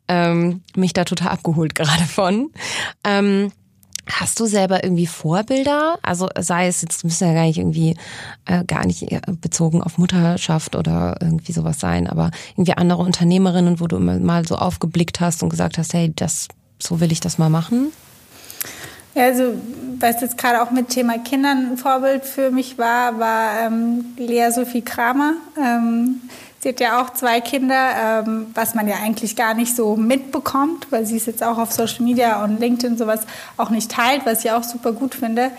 ähm, 0.09 0.63
mich 0.77 0.93
da 0.93 1.05
total 1.05 1.31
abgeholt 1.31 1.75
gerade 1.75 2.05
von. 2.05 2.51
Ähm, 3.05 3.53
Hast 4.11 4.41
du 4.41 4.47
selber 4.47 4.83
irgendwie 4.85 5.07
Vorbilder? 5.07 5.99
Also 6.03 6.29
sei 6.39 6.67
es 6.67 6.81
jetzt 6.81 7.05
müssen 7.05 7.29
ja 7.29 7.35
gar 7.35 7.45
nicht 7.45 7.59
irgendwie 7.59 7.95
äh, 8.47 8.65
gar 8.65 8.87
nicht 8.87 9.07
bezogen 9.43 9.83
auf 9.83 9.99
Mutterschaft 9.99 10.77
oder 10.77 11.17
irgendwie 11.21 11.53
sowas 11.53 11.79
sein, 11.79 12.07
aber 12.07 12.31
irgendwie 12.53 12.73
andere 12.73 13.03
Unternehmerinnen, 13.03 13.81
wo 13.81 13.87
du 13.87 13.97
immer 13.97 14.19
mal 14.19 14.47
so 14.47 14.57
aufgeblickt 14.57 15.21
hast 15.21 15.43
und 15.43 15.51
gesagt 15.51 15.77
hast, 15.77 15.93
hey, 15.93 16.11
das 16.15 16.49
so 16.81 17.01
will 17.01 17.13
ich 17.13 17.21
das 17.21 17.39
mal 17.39 17.51
machen? 17.51 17.93
Ja, 19.15 19.25
also 19.25 19.55
was 19.99 20.21
jetzt 20.21 20.39
gerade 20.39 20.63
auch 20.63 20.71
mit 20.71 20.91
Thema 20.91 21.19
Kindern 21.19 21.73
ein 21.73 21.77
Vorbild 21.77 22.25
für 22.25 22.51
mich 22.51 22.79
war, 22.79 23.19
war 23.19 23.61
ähm, 23.61 24.15
Lea 24.17 24.51
Sophie 24.51 24.83
Kramer. 24.83 25.35
Ähm, 25.57 26.21
sie 26.61 26.69
hat 26.71 26.81
ja 26.81 27.03
auch 27.03 27.11
zwei 27.11 27.41
Kinder, 27.41 28.25
ähm, 28.27 28.47
was 28.55 28.75
man 28.75 28.87
ja 28.87 28.97
eigentlich 29.03 29.35
gar 29.35 29.55
nicht 29.55 29.75
so 29.75 29.97
mitbekommt, 29.97 30.87
weil 30.91 31.05
sie 31.05 31.17
es 31.17 31.27
jetzt 31.27 31.43
auch 31.43 31.59
auf 31.59 31.73
Social 31.73 32.05
Media 32.05 32.45
und 32.45 32.61
LinkedIn 32.61 32.97
sowas 32.97 33.21
auch 33.57 33.71
nicht 33.71 33.91
teilt, 33.91 34.23
was 34.25 34.45
ich 34.45 34.51
auch 34.51 34.63
super 34.63 34.93
gut 34.93 35.15
finde. 35.15 35.51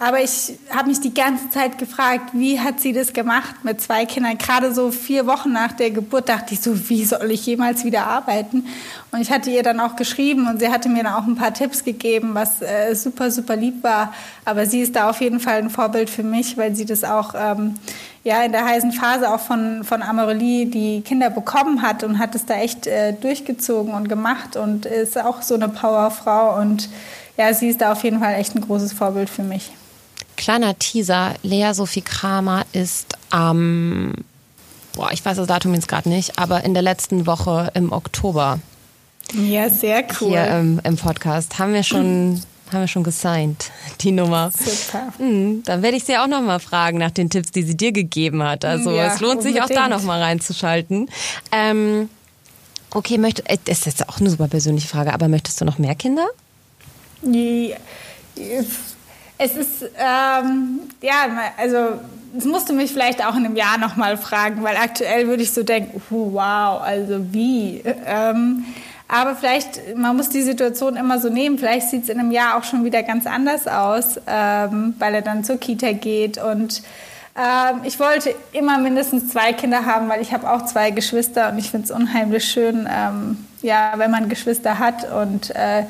Aber 0.00 0.22
ich 0.22 0.56
habe 0.70 0.90
mich 0.90 1.00
die 1.00 1.12
ganze 1.12 1.50
Zeit 1.50 1.76
gefragt, 1.76 2.30
wie 2.32 2.60
hat 2.60 2.78
sie 2.78 2.92
das 2.92 3.12
gemacht 3.12 3.64
mit 3.64 3.80
zwei 3.80 4.06
Kindern? 4.06 4.38
Gerade 4.38 4.72
so 4.72 4.92
vier 4.92 5.26
Wochen 5.26 5.52
nach 5.52 5.72
der 5.72 5.90
Geburt 5.90 6.28
dachte 6.28 6.54
ich 6.54 6.60
so, 6.60 6.88
wie 6.88 7.04
soll 7.04 7.32
ich 7.32 7.44
jemals 7.46 7.84
wieder 7.84 8.06
arbeiten? 8.06 8.64
Und 9.10 9.20
ich 9.20 9.32
hatte 9.32 9.50
ihr 9.50 9.64
dann 9.64 9.80
auch 9.80 9.96
geschrieben 9.96 10.46
und 10.46 10.60
sie 10.60 10.68
hatte 10.68 10.88
mir 10.88 11.02
dann 11.02 11.14
auch 11.14 11.26
ein 11.26 11.34
paar 11.34 11.52
Tipps 11.52 11.82
gegeben, 11.82 12.30
was 12.34 12.62
äh, 12.62 12.94
super, 12.94 13.32
super 13.32 13.56
lieb 13.56 13.82
war. 13.82 14.14
Aber 14.44 14.66
sie 14.66 14.82
ist 14.82 14.94
da 14.94 15.10
auf 15.10 15.20
jeden 15.20 15.40
Fall 15.40 15.58
ein 15.58 15.70
Vorbild 15.70 16.10
für 16.10 16.22
mich, 16.22 16.56
weil 16.56 16.76
sie 16.76 16.84
das 16.84 17.02
auch 17.02 17.34
ähm, 17.36 17.74
ja, 18.22 18.44
in 18.44 18.52
der 18.52 18.66
heißen 18.66 18.92
Phase 18.92 19.28
auch 19.34 19.40
von, 19.40 19.82
von 19.82 20.02
Amorelie 20.02 20.66
die 20.66 21.00
Kinder 21.00 21.28
bekommen 21.28 21.82
hat 21.82 22.04
und 22.04 22.20
hat 22.20 22.36
es 22.36 22.46
da 22.46 22.54
echt 22.54 22.86
äh, 22.86 23.14
durchgezogen 23.14 23.92
und 23.94 24.08
gemacht 24.08 24.54
und 24.54 24.86
ist 24.86 25.18
auch 25.18 25.42
so 25.42 25.54
eine 25.54 25.68
Powerfrau. 25.68 26.56
Und 26.60 26.88
ja, 27.36 27.52
sie 27.52 27.70
ist 27.70 27.80
da 27.80 27.90
auf 27.90 28.04
jeden 28.04 28.20
Fall 28.20 28.34
echt 28.34 28.54
ein 28.54 28.60
großes 28.60 28.92
Vorbild 28.92 29.28
für 29.28 29.42
mich. 29.42 29.72
Kleiner 30.38 30.78
Teaser, 30.78 31.34
Lea 31.42 31.72
Sophie 31.72 32.00
Kramer 32.00 32.64
ist 32.72 33.18
am, 33.30 34.14
ähm, 34.14 34.24
boah, 34.94 35.10
ich 35.10 35.24
weiß 35.24 35.36
das 35.36 35.48
Datum 35.48 35.74
jetzt 35.74 35.88
gerade 35.88 36.08
nicht, 36.08 36.38
aber 36.38 36.62
in 36.62 36.74
der 36.74 36.82
letzten 36.84 37.26
Woche 37.26 37.72
im 37.74 37.90
Oktober. 37.90 38.60
Ja, 39.34 39.68
sehr 39.68 40.04
cool. 40.20 40.28
Hier 40.28 40.46
ähm, 40.46 40.80
im 40.84 40.96
Podcast 40.96 41.58
haben 41.58 41.74
wir 41.74 41.82
schon 41.82 42.40
haben 42.70 42.80
wir 42.80 42.86
schon 42.86 43.02
gesigned, 43.02 43.72
die 44.00 44.12
Nummer. 44.12 44.52
Super. 44.52 45.12
Mhm, 45.18 45.64
dann 45.64 45.82
werde 45.82 45.96
ich 45.96 46.04
sie 46.04 46.16
auch 46.16 46.28
noch 46.28 46.42
mal 46.42 46.60
fragen 46.60 46.98
nach 46.98 47.10
den 47.10 47.30
Tipps, 47.30 47.50
die 47.50 47.64
sie 47.64 47.76
dir 47.76 47.90
gegeben 47.90 48.42
hat. 48.44 48.64
Also 48.64 48.92
ja, 48.92 49.06
es 49.12 49.20
lohnt 49.20 49.38
unbedingt. 49.38 49.56
sich 49.56 49.62
auch 49.62 49.68
da 49.68 49.88
noch 49.88 50.02
mal 50.02 50.22
reinzuschalten. 50.22 51.10
Ähm, 51.50 52.08
okay, 52.92 53.18
möchte, 53.18 53.44
äh, 53.46 53.58
das 53.64 53.78
ist 53.78 53.86
jetzt 53.86 54.08
auch 54.08 54.20
eine 54.20 54.30
super 54.30 54.46
persönliche 54.46 54.86
Frage, 54.86 55.12
aber 55.12 55.26
möchtest 55.26 55.60
du 55.60 55.64
noch 55.64 55.78
mehr 55.78 55.96
Kinder? 55.96 56.28
Ja, 57.22 57.76
es 59.38 59.56
ist, 59.56 59.82
ähm, 59.96 60.80
ja, 61.00 61.26
also 61.56 62.00
das 62.34 62.44
musst 62.44 62.68
du 62.68 62.74
mich 62.74 62.92
vielleicht 62.92 63.24
auch 63.24 63.36
in 63.36 63.44
einem 63.44 63.56
Jahr 63.56 63.78
nochmal 63.78 64.16
fragen, 64.16 64.62
weil 64.62 64.76
aktuell 64.76 65.28
würde 65.28 65.42
ich 65.42 65.52
so 65.52 65.62
denken, 65.62 66.02
oh, 66.10 66.32
wow, 66.32 66.82
also 66.82 67.32
wie? 67.32 67.82
Ähm, 68.06 68.64
aber 69.08 69.34
vielleicht, 69.34 69.96
man 69.96 70.16
muss 70.16 70.28
die 70.28 70.42
Situation 70.42 70.96
immer 70.96 71.18
so 71.18 71.30
nehmen, 71.30 71.58
vielleicht 71.58 71.88
sieht 71.88 72.04
es 72.04 72.08
in 72.10 72.20
einem 72.20 72.30
Jahr 72.30 72.58
auch 72.58 72.64
schon 72.64 72.84
wieder 72.84 73.02
ganz 73.02 73.26
anders 73.26 73.66
aus, 73.66 74.20
ähm, 74.26 74.94
weil 74.98 75.14
er 75.14 75.22
dann 75.22 75.44
zur 75.44 75.56
Kita 75.56 75.92
geht. 75.92 76.36
Und 76.36 76.82
ähm, 77.34 77.80
ich 77.84 77.98
wollte 77.98 78.34
immer 78.52 78.76
mindestens 78.78 79.28
zwei 79.28 79.54
Kinder 79.54 79.86
haben, 79.86 80.10
weil 80.10 80.20
ich 80.20 80.34
habe 80.34 80.50
auch 80.50 80.66
zwei 80.66 80.90
Geschwister. 80.90 81.50
Und 81.50 81.58
ich 81.58 81.70
finde 81.70 81.86
es 81.86 81.90
unheimlich 81.90 82.44
schön, 82.44 82.86
ähm, 82.92 83.46
ja, 83.62 83.94
wenn 83.96 84.10
man 84.10 84.28
Geschwister 84.28 84.78
hat. 84.78 85.10
Und 85.10 85.56
äh, 85.56 85.84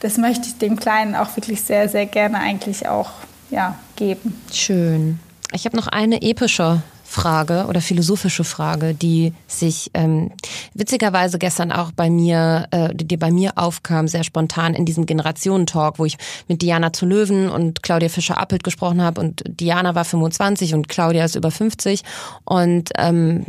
das 0.00 0.18
möchte 0.18 0.48
ich 0.48 0.58
dem 0.58 0.78
Kleinen 0.78 1.14
auch 1.14 1.36
wirklich 1.36 1.62
sehr, 1.62 1.88
sehr 1.88 2.06
gerne 2.06 2.38
eigentlich 2.38 2.88
auch 2.88 3.10
ja, 3.50 3.76
geben. 3.96 4.40
Schön. 4.52 5.18
Ich 5.52 5.64
habe 5.64 5.76
noch 5.76 5.86
eine 5.86 6.22
epische 6.22 6.82
Frage 7.08 7.66
oder 7.68 7.80
philosophische 7.80 8.44
Frage, 8.44 8.94
die 8.94 9.32
sich 9.46 9.90
ähm, 9.94 10.32
witzigerweise 10.74 11.38
gestern 11.38 11.72
auch 11.72 11.92
bei 11.92 12.10
mir, 12.10 12.66
äh, 12.72 12.94
die 12.94 13.16
bei 13.16 13.30
mir 13.30 13.52
aufkam, 13.56 14.08
sehr 14.08 14.24
spontan 14.24 14.74
in 14.74 14.84
diesem 14.84 15.06
Generationentalk, 15.06 15.98
wo 15.98 16.04
ich 16.04 16.16
mit 16.48 16.62
Diana 16.62 16.92
zu 16.92 17.06
Löwen 17.06 17.48
und 17.48 17.82
Claudia 17.82 18.08
Fischer-Appelt 18.08 18.64
gesprochen 18.64 19.02
habe. 19.02 19.20
Und 19.20 19.42
Diana 19.46 19.94
war 19.94 20.04
25 20.04 20.74
und 20.74 20.88
Claudia 20.88 21.24
ist 21.24 21.36
über 21.36 21.50
50 21.50 22.02
und 22.44 22.90
ähm, 22.98 23.46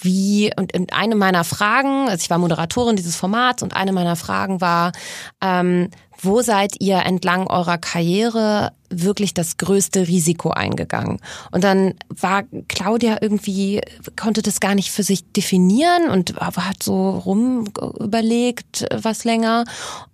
wie 0.00 0.52
und 0.56 0.72
eine 0.92 1.14
meiner 1.14 1.44
Fragen, 1.44 2.08
also 2.08 2.22
ich 2.22 2.30
war 2.30 2.38
Moderatorin 2.38 2.96
dieses 2.96 3.16
Formats 3.16 3.62
und 3.62 3.74
eine 3.74 3.92
meiner 3.92 4.16
Fragen 4.16 4.60
war, 4.60 4.92
ähm, 5.40 5.90
wo 6.20 6.42
seid 6.42 6.74
ihr 6.80 6.98
entlang 6.98 7.46
eurer 7.46 7.78
Karriere 7.78 8.72
wirklich 8.88 9.34
das 9.34 9.56
größte 9.56 10.06
Risiko 10.06 10.50
eingegangen? 10.50 11.18
Und 11.50 11.64
dann 11.64 11.94
war 12.08 12.44
Claudia 12.68 13.18
irgendwie, 13.20 13.80
konnte 14.18 14.42
das 14.42 14.60
gar 14.60 14.74
nicht 14.74 14.90
für 14.90 15.02
sich 15.02 15.24
definieren 15.32 16.08
und 16.08 16.36
hat 16.36 16.82
so 16.82 17.10
rum 17.10 17.66
überlegt, 17.98 18.86
was 18.92 19.24
länger. 19.24 19.64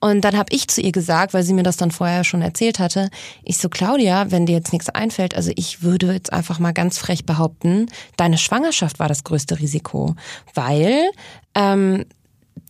Und 0.01 0.23
dann 0.23 0.37
habe 0.37 0.53
ich 0.53 0.69
zu 0.69 0.81
ihr 0.81 0.93
gesagt, 0.93 1.35
weil 1.35 1.43
sie 1.43 1.55
mir 1.55 1.63
das 1.63 1.77
dann 1.77 1.91
vorher 1.91 2.25
schon 2.25 2.43
erzählt 2.43 2.79
hatte, 2.79 3.11
ich 3.45 3.59
so, 3.59 3.69
Claudia, 3.69 4.31
wenn 4.31 4.47
dir 4.47 4.57
jetzt 4.57 4.73
nichts 4.73 4.89
einfällt, 4.89 5.35
also 5.37 5.53
ich 5.57 5.83
würde 5.83 6.13
jetzt 6.13 6.33
einfach 6.33 6.59
mal 6.59 6.73
ganz 6.73 6.99
frech 6.99 7.25
behaupten, 7.27 7.87
deine 8.17 8.39
Schwangerschaft 8.39 8.99
war 8.99 9.09
das 9.09 9.25
größte 9.25 9.59
Risiko, 9.59 10.17
weil 10.55 11.11
ähm, 11.55 12.05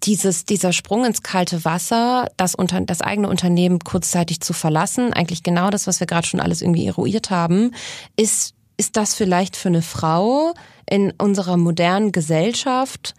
dieses, 0.05 0.45
dieser 0.45 0.73
Sprung 0.73 1.05
ins 1.05 1.23
kalte 1.23 1.65
Wasser, 1.65 2.29
das, 2.37 2.55
unter, 2.55 2.81
das 2.81 3.01
eigene 3.01 3.29
Unternehmen 3.29 3.79
kurzzeitig 3.81 4.41
zu 4.41 4.53
verlassen, 4.53 5.13
eigentlich 5.13 5.43
genau 5.43 5.71
das, 5.71 5.87
was 5.87 6.01
wir 6.01 6.07
gerade 6.07 6.27
schon 6.27 6.41
alles 6.41 6.63
irgendwie 6.63 6.87
eruiert 6.87 7.31
haben, 7.31 7.73
ist, 8.17 8.55
ist 8.77 8.97
das 8.97 9.15
vielleicht 9.15 9.57
für 9.57 9.69
eine 9.69 9.83
Frau 9.83 10.55
in 10.89 11.13
unserer 11.19 11.57
modernen 11.57 12.13
Gesellschaft 12.13 13.15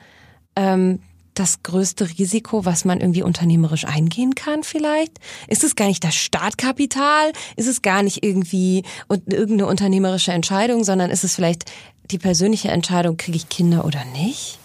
ähm, 0.55 0.99
das 1.33 1.63
größte 1.63 2.07
Risiko, 2.19 2.65
was 2.65 2.85
man 2.85 3.01
irgendwie 3.01 3.23
unternehmerisch 3.23 3.85
eingehen 3.85 4.35
kann 4.35 4.63
vielleicht? 4.63 5.19
Ist 5.47 5.63
es 5.63 5.75
gar 5.75 5.87
nicht 5.87 6.03
das 6.03 6.15
Startkapital? 6.15 7.31
Ist 7.55 7.67
es 7.67 7.81
gar 7.81 8.03
nicht 8.03 8.23
irgendwie 8.23 8.83
irgendeine 9.09 9.65
unternehmerische 9.65 10.31
Entscheidung, 10.31 10.83
sondern 10.83 11.09
ist 11.09 11.23
es 11.23 11.35
vielleicht 11.35 11.65
die 12.11 12.19
persönliche 12.19 12.69
Entscheidung, 12.69 13.17
kriege 13.17 13.37
ich 13.37 13.49
Kinder 13.49 13.85
oder 13.85 14.03
nicht? 14.05 14.59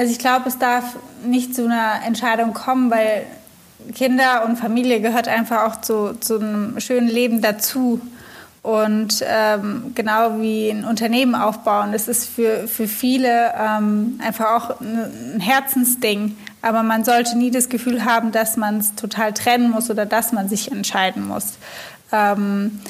Also 0.00 0.12
ich 0.12 0.18
glaube, 0.18 0.48
es 0.48 0.56
darf 0.56 0.96
nicht 1.26 1.54
zu 1.54 1.66
einer 1.66 2.06
Entscheidung 2.06 2.54
kommen, 2.54 2.90
weil 2.90 3.26
Kinder 3.94 4.46
und 4.46 4.56
Familie 4.56 5.02
gehört 5.02 5.28
einfach 5.28 5.66
auch 5.66 5.82
zu, 5.82 6.18
zu 6.18 6.40
einem 6.40 6.80
schönen 6.80 7.06
Leben 7.06 7.42
dazu. 7.42 8.00
Und 8.62 9.22
ähm, 9.28 9.92
genau 9.94 10.40
wie 10.40 10.70
ein 10.70 10.86
Unternehmen 10.86 11.34
aufbauen, 11.34 11.92
das 11.92 12.08
ist 12.08 12.30
für, 12.30 12.66
für 12.66 12.88
viele 12.88 13.52
ähm, 13.60 14.18
einfach 14.24 14.52
auch 14.52 14.80
ein 14.80 15.38
Herzensding. 15.38 16.34
Aber 16.62 16.82
man 16.82 17.04
sollte 17.04 17.36
nie 17.36 17.50
das 17.50 17.68
Gefühl 17.68 18.06
haben, 18.06 18.32
dass 18.32 18.56
man 18.56 18.78
es 18.78 18.94
total 18.94 19.34
trennen 19.34 19.70
muss 19.70 19.90
oder 19.90 20.06
dass 20.06 20.32
man 20.32 20.48
sich 20.48 20.72
entscheiden 20.72 21.28
muss. 21.28 21.58
Ähm, 22.10 22.80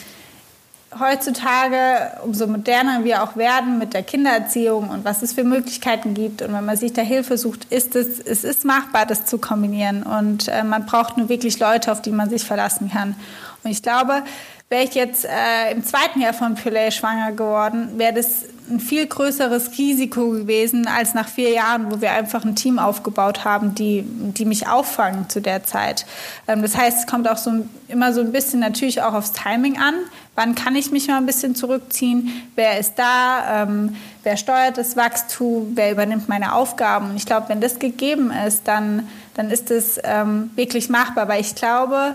heutzutage, 0.99 2.18
umso 2.24 2.47
moderner 2.47 3.05
wir 3.05 3.22
auch 3.22 3.36
werden 3.36 3.78
mit 3.78 3.95
der 3.95 4.03
Kindererziehung 4.03 4.88
und 4.91 5.05
was 5.05 5.22
es 5.22 5.32
für 5.32 5.45
Möglichkeiten 5.45 6.14
gibt 6.14 6.43
und 6.43 6.53
wenn 6.53 6.64
man 6.64 6.76
sich 6.76 6.93
da 6.93 7.03
Hilfe 7.03 7.38
sucht, 7.38 7.66
ist 7.70 7.95
es, 7.95 8.18
es 8.18 8.43
ist 8.43 8.64
machbar, 8.64 9.07
das 9.07 9.24
zu 9.24 9.38
kombinieren 9.38 10.03
und 10.03 10.49
äh, 10.49 10.64
man 10.64 10.86
braucht 10.86 11.16
nur 11.16 11.28
wirklich 11.28 11.59
Leute, 11.61 11.93
auf 11.93 12.03
die 12.03 12.11
man 12.11 12.28
sich 12.28 12.45
verlassen 12.45 12.91
kann. 12.91 13.14
Und 13.62 13.70
ich 13.70 13.82
glaube, 13.82 14.22
wäre 14.68 14.84
ich 14.84 14.95
jetzt 14.95 15.24
äh, 15.24 15.72
im 15.72 15.84
zweiten 15.84 16.20
Jahr 16.20 16.32
von 16.32 16.55
Pillay 16.55 16.91
schwanger 16.91 17.32
geworden, 17.32 17.99
wäre 17.99 18.14
das 18.14 18.45
ein 18.70 18.80
viel 18.80 19.07
größeres 19.07 19.76
Risiko 19.76 20.30
gewesen 20.30 20.86
als 20.86 21.12
nach 21.12 21.28
vier 21.28 21.51
Jahren, 21.51 21.91
wo 21.91 22.01
wir 22.01 22.12
einfach 22.12 22.45
ein 22.45 22.55
Team 22.55 22.78
aufgebaut 22.78 23.45
haben, 23.45 23.74
die, 23.74 24.05
die 24.07 24.45
mich 24.45 24.68
auffangen 24.68 25.28
zu 25.28 25.41
der 25.41 25.64
Zeit. 25.64 26.07
Ähm, 26.47 26.62
das 26.62 26.76
heißt, 26.76 27.01
es 27.01 27.07
kommt 27.07 27.28
auch 27.28 27.36
so 27.36 27.66
immer 27.88 28.12
so 28.12 28.20
ein 28.20 28.32
bisschen 28.32 28.61
natürlich 28.61 29.03
auch 29.03 29.14
aufs 29.14 29.32
Timing 29.32 29.78
an. 29.78 29.95
Wann 30.41 30.55
kann 30.55 30.74
ich 30.74 30.91
mich 30.91 31.07
mal 31.07 31.18
ein 31.18 31.26
bisschen 31.26 31.55
zurückziehen? 31.55 32.30
Wer 32.55 32.78
ist 32.78 32.95
da? 32.95 33.64
Ähm, 33.64 33.95
wer 34.22 34.38
steuert 34.38 34.78
das 34.78 34.97
Wachstum? 34.97 35.72
Wer 35.74 35.93
übernimmt 35.93 36.30
meine 36.30 36.55
Aufgaben? 36.55 37.11
Und 37.11 37.16
ich 37.16 37.26
glaube, 37.26 37.51
wenn 37.51 37.61
das 37.61 37.78
gegeben 37.78 38.32
ist, 38.47 38.66
dann, 38.66 39.07
dann 39.34 39.51
ist 39.51 39.70
es 39.70 40.01
ähm, 40.03 40.49
wirklich 40.55 40.88
machbar. 40.88 41.28
Weil 41.28 41.43
ich 41.43 41.55
glaube, 41.57 42.14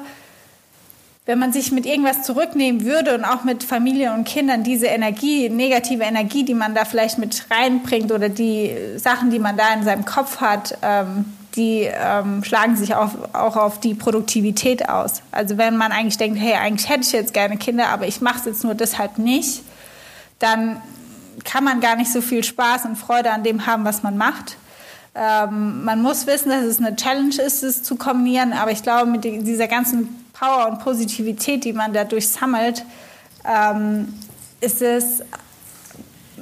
wenn 1.28 1.38
man 1.38 1.54
sich 1.54 1.72
mit 1.72 1.86
irgendwas 1.86 2.24
zurücknehmen 2.24 2.84
würde 2.84 3.14
und 3.14 3.26
auch 3.26 3.44
mit 3.44 3.64
Familie 3.64 4.12
und 4.12 4.24
Kindern 4.24 4.64
diese 4.64 4.88
Energie, 4.88 5.48
negative 5.50 6.02
Energie, 6.02 6.44
die 6.44 6.56
man 6.56 6.74
da 6.74 6.84
vielleicht 6.84 7.20
mit 7.20 7.46
reinbringt 7.52 8.12
oder 8.12 8.30
die 8.30 8.76
Sachen, 8.96 9.30
die 9.30 9.38
man 9.38 9.56
da 9.56 9.72
in 9.72 9.84
seinem 9.84 10.04
Kopf 10.04 10.42
hat, 10.42 10.80
ähm, 10.82 11.26
die 11.56 11.90
ähm, 11.92 12.44
schlagen 12.44 12.76
sich 12.76 12.96
auf, 12.96 13.12
auch 13.34 13.56
auf 13.56 13.80
die 13.80 13.94
Produktivität 13.94 14.90
aus. 14.90 15.22
Also 15.32 15.58
wenn 15.58 15.78
man 15.78 15.92
eigentlich 15.92 16.18
denkt, 16.18 16.40
hey, 16.40 16.54
eigentlich 16.54 16.90
hätte 16.90 17.02
ich 17.02 17.12
jetzt 17.12 17.34
gerne 17.34 17.58
Kinder, 17.58 17.90
aber 17.90 18.08
ich 18.08 18.22
mache 18.22 18.40
es 18.40 18.46
jetzt 18.46 18.64
nur 18.64 18.76
deshalb 18.76 19.18
nicht, 19.18 19.62
dann 20.40 20.82
kann 21.44 21.64
man 21.64 21.82
gar 21.82 21.96
nicht 21.96 22.12
so 22.12 22.22
viel 22.22 22.44
Spaß 22.44 22.86
und 22.86 22.96
Freude 22.96 23.32
an 23.32 23.44
dem 23.44 23.66
haben, 23.66 23.86
was 23.86 24.04
man 24.04 24.18
macht. 24.18 24.58
Ähm, 25.14 25.84
man 25.84 26.02
muss 26.02 26.28
wissen, 26.28 26.50
dass 26.50 26.64
es 26.64 26.80
eine 26.80 26.96
Challenge 26.96 27.36
ist, 27.42 27.64
es 27.64 27.84
zu 27.84 27.96
kombinieren, 27.96 28.54
aber 28.54 28.72
ich 28.72 28.84
glaube, 28.84 29.10
mit 29.10 29.24
dieser 29.24 29.68
ganzen 29.68 30.26
Power 30.34 30.68
und 30.70 30.80
Positivität, 30.80 31.64
die 31.64 31.74
man 31.74 31.94
dadurch 31.94 32.28
sammelt, 32.28 32.84
ähm, 33.46 34.14
ist 34.60 34.82
es, 34.82 35.22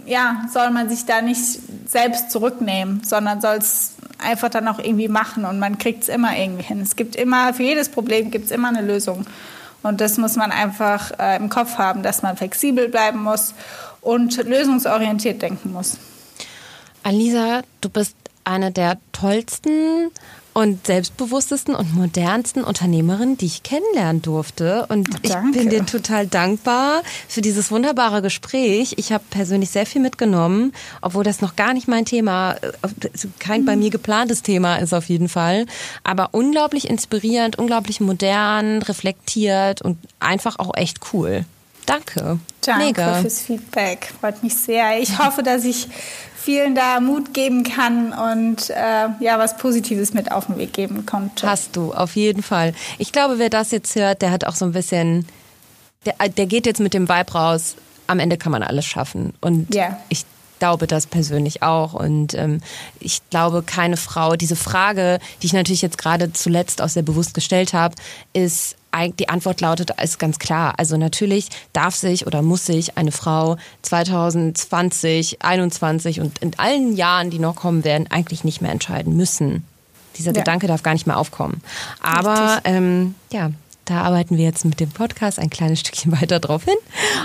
ja, 0.05 0.45
soll 0.51 0.71
man 0.71 0.89
sich 0.89 1.05
da 1.05 1.21
nicht 1.21 1.59
selbst 1.87 2.31
zurücknehmen, 2.31 3.03
sondern 3.03 3.41
soll 3.41 3.57
es 3.57 3.93
einfach 4.19 4.49
dann 4.49 4.67
auch 4.67 4.79
irgendwie 4.79 5.07
machen 5.07 5.45
und 5.45 5.59
man 5.59 5.77
kriegt 5.77 6.03
es 6.03 6.09
immer 6.09 6.37
irgendwie 6.37 6.63
hin. 6.63 6.81
Es 6.81 6.95
gibt 6.95 7.15
immer, 7.15 7.53
für 7.53 7.63
jedes 7.63 7.89
Problem 7.89 8.31
gibt 8.31 8.45
es 8.45 8.51
immer 8.51 8.69
eine 8.69 8.81
Lösung. 8.81 9.25
Und 9.81 9.99
das 9.99 10.17
muss 10.17 10.35
man 10.35 10.51
einfach 10.51 11.11
äh, 11.19 11.35
im 11.35 11.49
Kopf 11.49 11.77
haben, 11.77 12.03
dass 12.03 12.21
man 12.21 12.37
flexibel 12.37 12.87
bleiben 12.87 13.21
muss 13.21 13.53
und 14.01 14.37
lösungsorientiert 14.43 15.41
denken 15.41 15.73
muss. 15.73 15.97
Alisa, 17.03 17.61
du 17.81 17.89
bist 17.89 18.15
eine 18.45 18.71
der 18.71 18.97
tollsten 19.11 20.09
und 20.53 20.85
selbstbewusstesten 20.85 21.75
und 21.75 21.95
modernsten 21.95 22.63
Unternehmerin, 22.63 23.37
die 23.37 23.47
ich 23.47 23.63
kennenlernen 23.63 24.21
durfte. 24.21 24.85
Und 24.87 25.09
Danke. 25.27 25.49
ich 25.49 25.57
bin 25.57 25.69
dir 25.69 25.85
total 25.85 26.27
dankbar 26.27 27.01
für 27.27 27.41
dieses 27.41 27.71
wunderbare 27.71 28.21
Gespräch. 28.21 28.93
Ich 28.97 29.11
habe 29.11 29.23
persönlich 29.29 29.71
sehr 29.71 29.85
viel 29.85 30.01
mitgenommen, 30.01 30.73
obwohl 31.01 31.23
das 31.23 31.41
noch 31.41 31.55
gar 31.55 31.73
nicht 31.73 31.87
mein 31.87 32.05
Thema, 32.05 32.53
äh, 32.53 32.69
kein 33.39 33.65
bei 33.65 33.75
mir 33.75 33.89
geplantes 33.89 34.43
Thema 34.43 34.77
ist 34.77 34.93
auf 34.93 35.09
jeden 35.09 35.29
Fall. 35.29 35.65
Aber 36.03 36.29
unglaublich 36.31 36.89
inspirierend, 36.89 37.57
unglaublich 37.57 37.99
modern, 37.99 38.81
reflektiert 38.83 39.81
und 39.81 39.97
einfach 40.19 40.59
auch 40.59 40.75
echt 40.75 40.99
cool. 41.13 41.45
Danke. 41.85 42.39
Danke 42.61 42.85
Mega. 42.85 43.21
fürs 43.21 43.41
Feedback. 43.41 44.13
Freut 44.19 44.41
mich 44.41 44.55
sehr. 44.55 44.99
Ich 45.01 45.19
hoffe, 45.19 45.43
dass 45.43 45.65
ich 45.65 45.87
vielen 46.43 46.75
da 46.75 46.99
Mut 46.99 47.33
geben 47.33 47.63
kann 47.63 48.11
und 48.13 48.69
äh, 48.69 49.07
ja, 49.19 49.39
was 49.39 49.55
Positives 49.57 50.13
mit 50.13 50.31
auf 50.31 50.47
den 50.47 50.57
Weg 50.57 50.73
geben 50.73 51.05
konnte. 51.05 51.47
Hast 51.47 51.75
du, 51.75 51.93
auf 51.93 52.15
jeden 52.15 52.43
Fall. 52.43 52.73
Ich 52.97 53.11
glaube, 53.11 53.39
wer 53.39 53.49
das 53.49 53.71
jetzt 53.71 53.95
hört, 53.95 54.21
der 54.21 54.31
hat 54.31 54.45
auch 54.45 54.55
so 54.55 54.65
ein 54.65 54.73
bisschen, 54.73 55.25
der, 56.05 56.15
der 56.29 56.45
geht 56.45 56.65
jetzt 56.65 56.81
mit 56.81 56.93
dem 56.93 57.07
Vibe 57.07 57.31
raus, 57.31 57.75
am 58.07 58.19
Ende 58.19 58.37
kann 58.37 58.51
man 58.51 58.61
alles 58.61 58.85
schaffen. 58.85 59.33
Und 59.39 59.73
yeah. 59.73 59.97
ich 60.09 60.25
glaube 60.59 60.85
das 60.85 61.07
persönlich 61.07 61.63
auch. 61.63 61.93
Und 61.93 62.33
ähm, 62.33 62.59
ich 62.99 63.21
glaube, 63.29 63.63
keine 63.63 63.95
Frau, 63.95 64.35
diese 64.35 64.57
Frage, 64.57 65.19
die 65.41 65.47
ich 65.47 65.53
natürlich 65.53 65.81
jetzt 65.81 65.97
gerade 65.97 66.33
zuletzt 66.33 66.81
auch 66.81 66.89
sehr 66.89 67.03
bewusst 67.03 67.33
gestellt 67.33 67.73
habe, 67.73 67.95
ist 68.33 68.75
die 69.19 69.29
Antwort 69.29 69.61
lautet, 69.61 69.91
ist 70.01 70.19
ganz 70.19 70.39
klar. 70.39 70.75
Also 70.77 70.97
natürlich 70.97 71.49
darf 71.73 71.95
sich 71.95 72.27
oder 72.27 72.41
muss 72.41 72.65
sich 72.65 72.97
eine 72.97 73.11
Frau 73.11 73.57
2020, 73.81 75.39
2021 75.39 76.21
und 76.21 76.39
in 76.39 76.57
allen 76.57 76.95
Jahren, 76.95 77.29
die 77.29 77.39
noch 77.39 77.55
kommen 77.55 77.83
werden, 77.83 78.07
eigentlich 78.09 78.43
nicht 78.43 78.61
mehr 78.61 78.71
entscheiden 78.71 79.15
müssen. 79.15 79.65
Dieser 80.17 80.31
ja. 80.31 80.41
Gedanke 80.41 80.67
darf 80.67 80.83
gar 80.83 80.93
nicht 80.93 81.07
mehr 81.07 81.17
aufkommen. 81.17 81.61
Aber 82.01 82.61
ähm, 82.65 83.15
ja, 83.31 83.51
da 83.85 84.01
arbeiten 84.03 84.37
wir 84.37 84.45
jetzt 84.45 84.63
mit 84.63 84.79
dem 84.79 84.89
Podcast 84.89 85.39
ein 85.39 85.49
kleines 85.49 85.81
Stückchen 85.81 86.11
weiter 86.21 86.39
drauf 86.39 86.63
hin. 86.63 86.75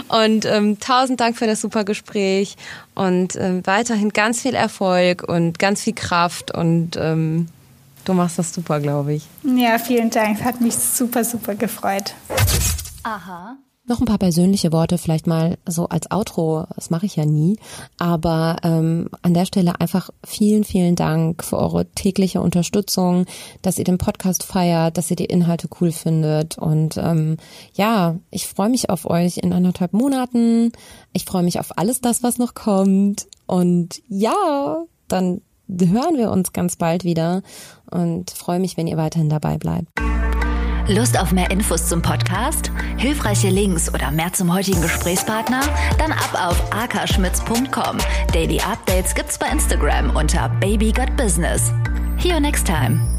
Und 0.09 0.45
ähm, 0.45 0.81
tausend 0.81 1.21
Dank 1.21 1.37
für 1.37 1.47
das 1.47 1.61
super 1.61 1.85
Gespräch 1.85 2.57
und 2.95 3.37
ähm, 3.37 3.63
weiterhin 3.65 4.11
ganz 4.11 4.43
viel 4.43 4.55
Erfolg 4.55 5.23
und 5.23 5.59
ganz 5.59 5.83
viel 5.83 5.95
Kraft 5.95 6.55
und 6.55 6.97
ähm, 6.97 7.49
Du 8.09 8.15
machst 8.15 8.39
das 8.39 8.55
super, 8.55 8.81
glaube 8.81 9.13
ich. 9.13 9.27
Ja, 9.45 9.79
vielen 9.79 10.09
Dank. 10.09 10.43
Hat 10.43 10.63
mich 10.63 10.75
super, 10.75 11.25
super 11.25 11.55
gefreut. 11.55 12.15
Aha. 13.03 13.59
Noch 13.85 14.01
ein 14.01 14.07
paar 14.07 14.17
persönliche 14.17 14.73
Worte, 14.73 14.97
vielleicht 14.97 15.27
mal 15.27 15.59
so 15.67 15.91
als 15.91 16.11
Outro, 16.11 16.65
das 16.75 16.89
mache 16.89 17.05
ich 17.05 17.17
ja 17.17 17.27
nie. 17.27 17.59
Aber 17.99 18.57
ähm, 18.63 19.11
an 19.21 19.35
der 19.35 19.45
Stelle 19.45 19.79
einfach 19.79 20.09
vielen, 20.25 20.65
vielen 20.65 20.97
Dank 20.97 21.45
für 21.45 21.59
eure 21.59 21.85
tägliche 21.85 22.41
Unterstützung, 22.41 23.27
dass 23.61 23.79
ihr 23.79 23.85
den 23.85 23.99
Podcast 23.99 24.43
feiert, 24.43 24.97
dass 24.97 25.11
ihr 25.11 25.17
die 25.17 25.27
Inhalte 25.27 25.69
cool 25.79 25.93
findet. 25.93 26.57
Und 26.57 26.97
ähm, 26.97 27.37
ja, 27.75 28.17
ich 28.31 28.47
freue 28.47 28.71
mich 28.71 28.89
auf 28.89 29.05
euch 29.05 29.37
in 29.37 29.53
anderthalb 29.53 29.93
Monaten. 29.93 30.73
Ich 31.13 31.27
freue 31.27 31.43
mich 31.43 31.61
auf 31.61 31.77
alles 31.77 32.01
das, 32.01 32.23
was 32.23 32.39
noch 32.39 32.55
kommt. 32.55 33.27
Und 33.47 34.01
ja, 34.09 34.87
dann 35.09 35.43
hören 35.69 36.17
wir 36.17 36.31
uns 36.31 36.53
ganz 36.53 36.77
bald 36.77 37.05
wieder 37.05 37.43
und 37.91 38.31
freue 38.31 38.61
mich, 38.61 38.77
wenn 38.77 38.87
ihr 38.87 38.97
weiterhin 38.97 39.29
dabei 39.29 39.59
bleibt. 39.59 39.89
Lust 40.89 41.21
auf 41.21 41.33
mehr 41.33 41.51
Infos 41.51 41.87
zum 41.87 42.01
Podcast? 42.01 42.73
Hilfreiche 42.97 43.51
Links 43.51 43.93
oder 43.93 44.11
mehr 44.11 44.33
zum 44.33 44.53
heutigen 44.53 44.81
Gesprächspartner? 44.81 45.61
Dann 45.99 46.13
ab 46.13 46.49
auf 46.49 46.73
akaschmitz.com. 46.73 47.99
Daily 48.33 48.59
Updates 48.61 49.15
gibt's 49.15 49.39
bei 49.39 49.49
Instagram 49.49 50.17
unter 50.17 50.49
Baby 50.61 50.91
Got 50.93 51.15
Business. 51.17 51.73
See 52.19 52.31
you 52.31 52.41
next 52.41 52.67
time. 52.67 53.18